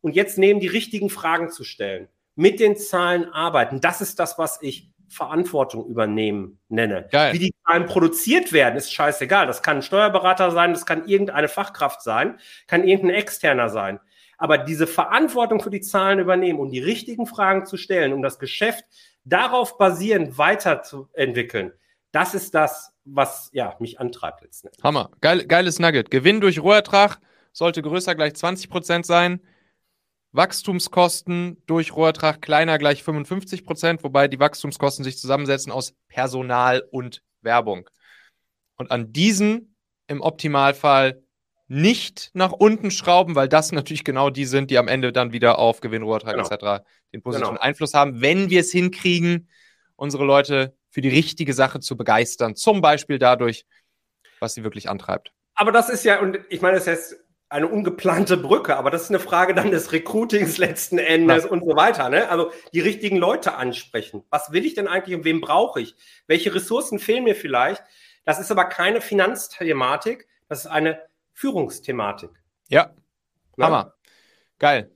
Und 0.00 0.16
jetzt 0.16 0.36
nehmen 0.36 0.58
die 0.58 0.66
richtigen 0.66 1.10
Fragen 1.10 1.50
zu 1.50 1.62
stellen 1.62 2.08
mit 2.36 2.60
den 2.60 2.76
Zahlen 2.76 3.32
arbeiten. 3.32 3.80
Das 3.80 4.00
ist 4.00 4.18
das, 4.18 4.38
was 4.38 4.60
ich 4.62 4.90
Verantwortung 5.08 5.86
übernehmen 5.86 6.58
nenne. 6.68 7.08
Geil. 7.10 7.34
Wie 7.34 7.38
die 7.38 7.54
Zahlen 7.64 7.86
produziert 7.86 8.52
werden, 8.52 8.76
ist 8.76 8.92
scheißegal. 8.92 9.46
Das 9.46 9.62
kann 9.62 9.78
ein 9.78 9.82
Steuerberater 9.82 10.50
sein, 10.50 10.72
das 10.72 10.86
kann 10.86 11.06
irgendeine 11.06 11.48
Fachkraft 11.48 12.02
sein, 12.02 12.38
kann 12.66 12.84
irgendein 12.84 13.16
Externer 13.16 13.68
sein. 13.68 14.00
Aber 14.36 14.58
diese 14.58 14.86
Verantwortung 14.86 15.60
für 15.60 15.70
die 15.70 15.80
Zahlen 15.80 16.18
übernehmen 16.18 16.58
und 16.58 16.70
die 16.70 16.80
richtigen 16.80 17.26
Fragen 17.26 17.66
zu 17.66 17.76
stellen, 17.76 18.12
um 18.12 18.22
das 18.22 18.38
Geschäft 18.38 18.84
darauf 19.24 19.78
basierend 19.78 20.36
weiterzuentwickeln, 20.36 21.72
das 22.10 22.34
ist 22.34 22.54
das, 22.54 22.92
was 23.04 23.50
ja, 23.52 23.74
mich 23.78 24.00
antreibt 24.00 24.42
letztendlich. 24.42 24.82
Hammer. 24.82 25.10
Geil, 25.20 25.46
geiles 25.46 25.78
Nugget. 25.78 26.10
Gewinn 26.10 26.40
durch 26.40 26.60
Rohertrag 26.60 27.18
sollte 27.52 27.82
größer 27.82 28.14
gleich 28.14 28.34
20 28.34 28.68
Prozent 28.68 29.06
sein. 29.06 29.40
Wachstumskosten 30.34 31.62
durch 31.66 31.94
Rohertrag 31.94 32.42
kleiner 32.42 32.78
gleich 32.78 33.02
55 33.04 33.64
Prozent, 33.64 34.02
wobei 34.02 34.28
die 34.28 34.40
Wachstumskosten 34.40 35.04
sich 35.04 35.16
zusammensetzen 35.16 35.72
aus 35.72 35.94
Personal 36.08 36.82
und 36.90 37.22
Werbung. 37.40 37.88
Und 38.76 38.90
an 38.90 39.12
diesen 39.12 39.76
im 40.08 40.20
Optimalfall 40.20 41.22
nicht 41.68 42.30
nach 42.34 42.52
unten 42.52 42.90
schrauben, 42.90 43.36
weil 43.36 43.48
das 43.48 43.72
natürlich 43.72 44.04
genau 44.04 44.28
die 44.28 44.44
sind, 44.44 44.70
die 44.70 44.78
am 44.78 44.88
Ende 44.88 45.12
dann 45.12 45.32
wieder 45.32 45.58
auf 45.58 45.80
Gewinn, 45.80 46.02
Rohertrag 46.02 46.34
genau. 46.34 46.48
etc. 46.48 46.84
den 47.12 47.22
positiven 47.22 47.54
genau. 47.54 47.62
Einfluss 47.62 47.94
haben, 47.94 48.20
wenn 48.20 48.50
wir 48.50 48.60
es 48.60 48.72
hinkriegen, 48.72 49.48
unsere 49.96 50.24
Leute 50.24 50.76
für 50.90 51.00
die 51.00 51.08
richtige 51.08 51.54
Sache 51.54 51.80
zu 51.80 51.96
begeistern. 51.96 52.56
Zum 52.56 52.80
Beispiel 52.80 53.18
dadurch, 53.18 53.66
was 54.40 54.54
sie 54.54 54.64
wirklich 54.64 54.90
antreibt. 54.90 55.32
Aber 55.54 55.72
das 55.72 55.88
ist 55.88 56.04
ja, 56.04 56.20
und 56.20 56.40
ich 56.48 56.60
meine, 56.60 56.76
das 56.76 56.86
heißt, 56.86 57.23
eine 57.54 57.68
ungeplante 57.68 58.36
Brücke, 58.36 58.76
aber 58.76 58.90
das 58.90 59.02
ist 59.02 59.10
eine 59.10 59.20
Frage 59.20 59.54
dann 59.54 59.70
des 59.70 59.92
Recruitings 59.92 60.58
letzten 60.58 60.98
Endes 60.98 61.44
ja. 61.44 61.50
und 61.50 61.64
so 61.64 61.76
weiter. 61.76 62.08
Ne? 62.08 62.28
Also 62.28 62.50
die 62.72 62.80
richtigen 62.80 63.16
Leute 63.16 63.54
ansprechen. 63.54 64.24
Was 64.28 64.50
will 64.50 64.66
ich 64.66 64.74
denn 64.74 64.88
eigentlich 64.88 65.16
und 65.16 65.24
wen 65.24 65.40
brauche 65.40 65.80
ich? 65.80 65.94
Welche 66.26 66.52
Ressourcen 66.52 66.98
fehlen 66.98 67.22
mir 67.22 67.36
vielleicht? 67.36 67.80
Das 68.24 68.40
ist 68.40 68.50
aber 68.50 68.64
keine 68.64 69.00
Finanzthematik, 69.00 70.26
das 70.48 70.64
ist 70.64 70.66
eine 70.66 71.00
Führungsthematik. 71.32 72.30
Ja, 72.68 72.92
ja? 73.56 73.66
Hammer. 73.66 73.94
Geil. 74.58 74.90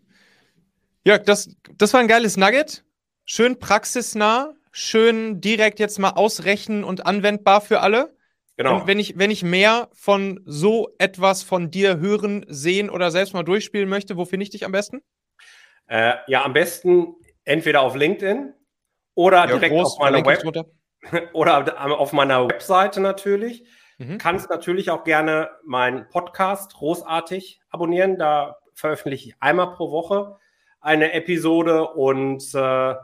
Jörg, 1.05 1.23
das, 1.23 1.55
das 1.77 1.93
war 1.93 2.01
ein 2.01 2.09
geiles 2.09 2.37
Nugget. 2.37 2.85
Schön 3.25 3.61
praxisnah, 3.61 4.55
schön 4.73 5.41
direkt 5.41 5.79
jetzt 5.79 6.01
mal 6.01 6.11
ausrechnen 6.11 6.83
und 6.83 7.07
anwendbar 7.07 7.61
für 7.61 7.81
alle. 7.81 8.17
Genau. 8.59 8.81
Und 8.81 8.87
wenn 8.89 8.99
ich, 8.99 9.17
wenn 9.17 9.31
ich 9.31 9.45
mehr 9.45 9.89
von 9.93 10.41
so 10.45 10.93
etwas 10.99 11.45
von 11.45 11.71
dir 11.71 12.01
hören, 12.01 12.45
sehen 12.49 12.91
oder 12.91 13.13
selbst 13.13 13.33
mal 13.33 13.45
durchspielen 13.45 13.89
möchte, 13.89 14.17
wo 14.17 14.25
finde 14.25 14.43
ich 14.43 14.51
dich 14.51 14.65
am 14.65 14.73
besten? 14.73 15.01
Äh, 15.87 16.15
ja, 16.27 16.45
am 16.45 16.55
besten 16.55 17.15
entweder 17.45 17.83
auf 17.83 17.95
LinkedIn 17.95 18.53
oder 19.15 19.39
ja, 19.39 19.47
direkt 19.47 19.73
groß, 19.73 19.93
auf 19.93 19.99
meiner 20.01 20.27
Web 20.27 20.43
oder 21.35 22.01
auf 22.01 22.13
meiner 22.13 22.49
Webseite 22.49 23.01
natürlich. 23.01 23.65
Mhm. 23.99 24.19
Kannst 24.19 24.51
natürlich 24.51 24.91
auch 24.91 25.05
gerne 25.05 25.51
meinen 25.65 26.09
Podcast 26.09 26.75
großartig 26.75 27.61
abonnieren. 27.71 28.19
Da 28.19 28.57
veröffentliche 28.75 29.29
ich 29.29 29.37
einmal 29.39 29.71
pro 29.71 29.93
Woche 29.93 30.37
eine 30.81 31.13
Episode 31.13 31.87
und 31.91 32.43
äh, 32.57 32.95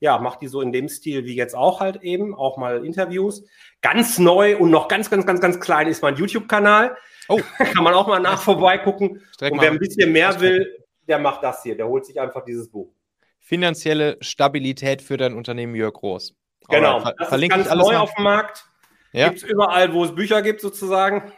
ja, 0.00 0.18
macht 0.18 0.42
die 0.42 0.48
so 0.48 0.60
in 0.60 0.72
dem 0.72 0.88
Stil 0.88 1.24
wie 1.24 1.34
jetzt 1.34 1.54
auch 1.54 1.80
halt 1.80 2.02
eben, 2.02 2.34
auch 2.34 2.56
mal 2.56 2.84
Interviews. 2.84 3.44
Ganz 3.80 4.18
neu 4.18 4.56
und 4.56 4.70
noch 4.70 4.88
ganz, 4.88 5.10
ganz, 5.10 5.26
ganz, 5.26 5.40
ganz 5.40 5.60
klein 5.60 5.86
ist 5.86 6.02
mein 6.02 6.16
YouTube-Kanal. 6.16 6.96
Oh. 7.28 7.40
Kann 7.58 7.84
man 7.84 7.94
auch 7.94 8.06
mal 8.06 8.20
nach 8.20 8.42
vorbeigucken. 8.42 9.22
Und 9.40 9.60
wer 9.60 9.70
ein 9.70 9.78
bisschen 9.78 10.12
mehr 10.12 10.40
will, 10.40 10.84
der 11.08 11.18
macht 11.18 11.42
das 11.42 11.62
hier. 11.62 11.76
Der 11.76 11.88
holt 11.88 12.04
sich 12.04 12.20
einfach 12.20 12.44
dieses 12.44 12.70
Buch. 12.70 12.92
Finanzielle 13.40 14.16
Stabilität 14.20 15.02
für 15.02 15.16
dein 15.16 15.34
Unternehmen 15.34 15.74
Jörg 15.74 15.94
Groß. 15.94 16.34
Genau, 16.68 16.96
Alright, 16.98 17.14
das 17.18 17.32
ist 17.32 17.48
ganz 17.50 17.74
neu 17.74 17.96
auf 17.96 18.14
dem 18.14 18.24
Markt. 18.24 18.64
Ja. 19.12 19.28
Gibt 19.28 19.42
es 19.42 19.48
überall, 19.48 19.92
wo 19.92 20.04
es 20.04 20.14
Bücher 20.14 20.42
gibt, 20.42 20.60
sozusagen. 20.60 21.32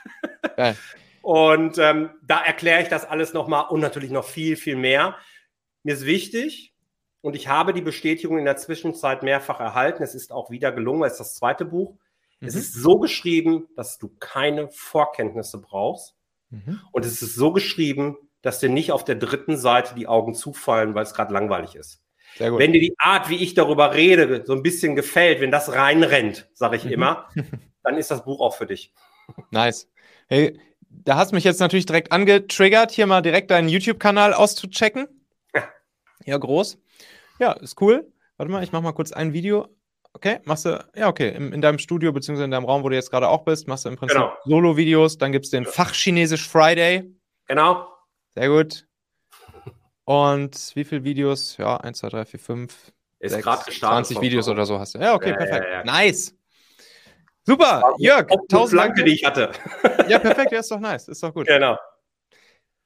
Geil. 0.56 0.76
Und 1.22 1.78
ähm, 1.78 2.10
da 2.22 2.42
erkläre 2.42 2.82
ich 2.82 2.88
das 2.88 3.04
alles 3.04 3.34
nochmal 3.34 3.66
und 3.68 3.80
natürlich 3.80 4.10
noch 4.10 4.24
viel, 4.24 4.56
viel 4.56 4.76
mehr. 4.76 5.16
Mir 5.82 5.94
ist 5.94 6.06
wichtig, 6.06 6.74
und 7.22 7.36
ich 7.36 7.48
habe 7.48 7.72
die 7.72 7.82
Bestätigung 7.82 8.38
in 8.38 8.44
der 8.44 8.56
Zwischenzeit 8.56 9.22
mehrfach 9.22 9.60
erhalten. 9.60 10.02
Es 10.02 10.14
ist 10.14 10.32
auch 10.32 10.50
wieder 10.50 10.72
gelungen, 10.72 11.04
es 11.04 11.12
ist 11.12 11.18
das 11.18 11.34
zweite 11.34 11.64
Buch. 11.64 11.96
Mhm. 12.40 12.48
Es 12.48 12.54
ist 12.54 12.74
so 12.74 12.98
geschrieben, 12.98 13.68
dass 13.76 13.98
du 13.98 14.10
keine 14.18 14.68
Vorkenntnisse 14.68 15.60
brauchst. 15.60 16.14
Mhm. 16.50 16.80
Und 16.92 17.04
es 17.04 17.22
ist 17.22 17.34
so 17.34 17.52
geschrieben, 17.52 18.16
dass 18.42 18.58
dir 18.60 18.70
nicht 18.70 18.92
auf 18.92 19.04
der 19.04 19.16
dritten 19.16 19.56
Seite 19.56 19.94
die 19.94 20.06
Augen 20.06 20.34
zufallen, 20.34 20.94
weil 20.94 21.02
es 21.02 21.14
gerade 21.14 21.32
langweilig 21.32 21.74
ist. 21.74 22.02
Wenn 22.38 22.72
dir 22.72 22.80
die 22.80 22.94
Art, 22.98 23.28
wie 23.28 23.36
ich 23.36 23.54
darüber 23.54 23.94
rede, 23.94 24.44
so 24.46 24.54
ein 24.54 24.62
bisschen 24.62 24.94
gefällt, 24.94 25.40
wenn 25.40 25.50
das 25.50 25.72
reinrennt, 25.72 26.48
sage 26.54 26.76
ich 26.76 26.84
mhm. 26.84 26.92
immer, 26.92 27.28
dann 27.82 27.98
ist 27.98 28.10
das 28.10 28.24
Buch 28.24 28.40
auch 28.40 28.56
für 28.56 28.66
dich. 28.66 28.94
Nice. 29.50 29.88
Hey, 30.28 30.58
da 30.88 31.16
hast 31.16 31.32
mich 31.32 31.44
jetzt 31.44 31.60
natürlich 31.60 31.86
direkt 31.86 32.12
angetriggert, 32.12 32.92
hier 32.92 33.06
mal 33.06 33.20
direkt 33.20 33.50
deinen 33.50 33.68
YouTube-Kanal 33.68 34.32
auszuchecken. 34.32 35.08
Ja. 35.54 35.68
ja, 36.24 36.38
groß. 36.38 36.78
Ja, 37.40 37.52
ist 37.52 37.80
cool. 37.80 38.12
Warte 38.36 38.52
mal, 38.52 38.62
ich 38.62 38.70
mach 38.70 38.82
mal 38.82 38.92
kurz 38.92 39.12
ein 39.12 39.32
Video. 39.32 39.68
Okay, 40.12 40.40
machst 40.44 40.64
du, 40.64 40.84
ja, 40.94 41.08
okay, 41.08 41.30
in, 41.34 41.52
in 41.52 41.60
deinem 41.60 41.78
Studio 41.78 42.12
beziehungsweise 42.12 42.44
in 42.44 42.50
deinem 42.50 42.64
Raum, 42.64 42.82
wo 42.82 42.88
du 42.88 42.94
jetzt 42.94 43.10
gerade 43.10 43.28
auch 43.28 43.44
bist, 43.44 43.68
machst 43.68 43.84
du 43.84 43.88
im 43.88 43.96
Prinzip 43.96 44.18
genau. 44.18 44.32
Solo-Videos. 44.44 45.18
Dann 45.18 45.32
gibt 45.32 45.46
es 45.46 45.50
den 45.50 45.64
Fachchinesisch 45.64 46.48
Friday. 46.48 47.14
Genau. 47.46 47.88
Sehr 48.34 48.48
gut. 48.48 48.86
Und 50.04 50.72
wie 50.74 50.84
viele 50.84 51.04
Videos? 51.04 51.56
Ja, 51.56 51.76
1, 51.76 51.98
2, 51.98 52.08
3, 52.08 52.24
4, 52.24 52.40
5. 52.40 52.92
Ist 53.20 53.38
gerade 53.40 53.64
gestartet. 53.64 54.06
20 54.06 54.20
Videos 54.20 54.48
oder 54.48 54.66
so 54.66 54.78
hast 54.78 54.94
du. 54.94 54.98
Ja, 54.98 55.14
okay, 55.14 55.30
ja, 55.30 55.36
perfekt. 55.36 55.66
Ja, 55.66 55.78
ja. 55.78 55.84
Nice. 55.84 56.34
Super, 57.46 57.94
Jörg. 57.98 58.26
Tausend 58.48 58.80
Dank, 58.80 58.96
die 58.96 59.12
ich 59.12 59.24
hatte. 59.24 59.52
Ja, 60.08 60.18
perfekt, 60.18 60.52
ja, 60.52 60.60
ist 60.60 60.70
doch 60.70 60.80
nice. 60.80 61.08
Ist 61.08 61.22
doch 61.22 61.32
gut. 61.32 61.46
Genau. 61.46 61.78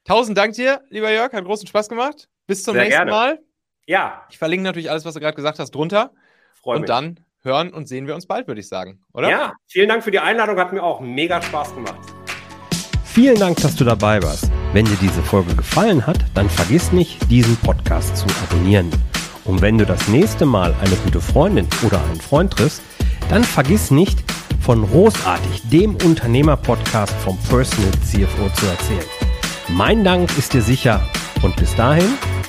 Tausend 0.03 0.37
Dank 0.37 0.53
dir, 0.53 0.83
lieber 0.89 1.11
Jörg. 1.11 1.33
Hat 1.33 1.43
großen 1.43 1.67
Spaß 1.67 1.89
gemacht. 1.89 2.29
Bis 2.45 2.63
zum 2.63 2.73
Sehr 2.73 2.83
nächsten 2.83 2.97
gerne. 2.97 3.11
Mal. 3.11 3.39
Ja. 3.85 4.23
Ich 4.29 4.37
verlinke 4.37 4.63
natürlich 4.63 4.89
alles, 4.89 5.05
was 5.05 5.13
du 5.13 5.19
gerade 5.19 5.35
gesagt 5.35 5.59
hast, 5.59 5.71
drunter. 5.71 6.11
Freue 6.53 6.79
mich. 6.79 6.81
Und 6.81 6.89
dann 6.89 7.19
hören 7.43 7.71
und 7.71 7.87
sehen 7.87 8.07
wir 8.07 8.15
uns 8.15 8.25
bald, 8.25 8.47
würde 8.47 8.59
ich 8.59 8.67
sagen, 8.67 8.99
oder? 9.13 9.29
Ja, 9.29 9.53
vielen 9.67 9.87
Dank 9.87 10.03
für 10.03 10.11
die 10.11 10.19
Einladung, 10.19 10.57
hat 10.57 10.73
mir 10.73 10.81
auch 10.81 10.99
mega 10.99 11.41
Spaß 11.41 11.75
gemacht. 11.75 11.99
Vielen 13.03 13.39
Dank, 13.39 13.57
dass 13.61 13.75
du 13.75 13.83
dabei 13.85 14.21
warst. 14.23 14.49
Wenn 14.73 14.85
dir 14.85 14.97
diese 14.99 15.21
Folge 15.21 15.55
gefallen 15.55 16.05
hat, 16.05 16.17
dann 16.33 16.49
vergiss 16.49 16.91
nicht, 16.91 17.29
diesen 17.29 17.55
Podcast 17.57 18.17
zu 18.17 18.25
abonnieren. 18.43 18.89
Und 19.45 19.61
wenn 19.61 19.77
du 19.77 19.85
das 19.85 20.07
nächste 20.07 20.45
Mal 20.45 20.73
eine 20.81 20.95
gute 20.97 21.21
Freundin 21.21 21.67
oder 21.85 22.03
einen 22.03 22.19
Freund 22.19 22.51
triffst, 22.51 22.81
dann 23.29 23.43
vergiss 23.43 23.91
nicht, 23.91 24.19
von 24.59 24.85
Großartig, 24.85 25.69
dem 25.69 25.95
Unternehmer-Podcast 26.03 27.13
vom 27.17 27.37
Personal 27.47 27.91
CFO 28.03 28.49
zu 28.55 28.65
erzählen. 28.65 29.05
Mein 29.69 30.03
Dank 30.03 30.35
ist 30.39 30.53
dir 30.53 30.63
sicher 30.63 31.07
und 31.43 31.55
bis 31.55 31.75
dahin 31.75 32.17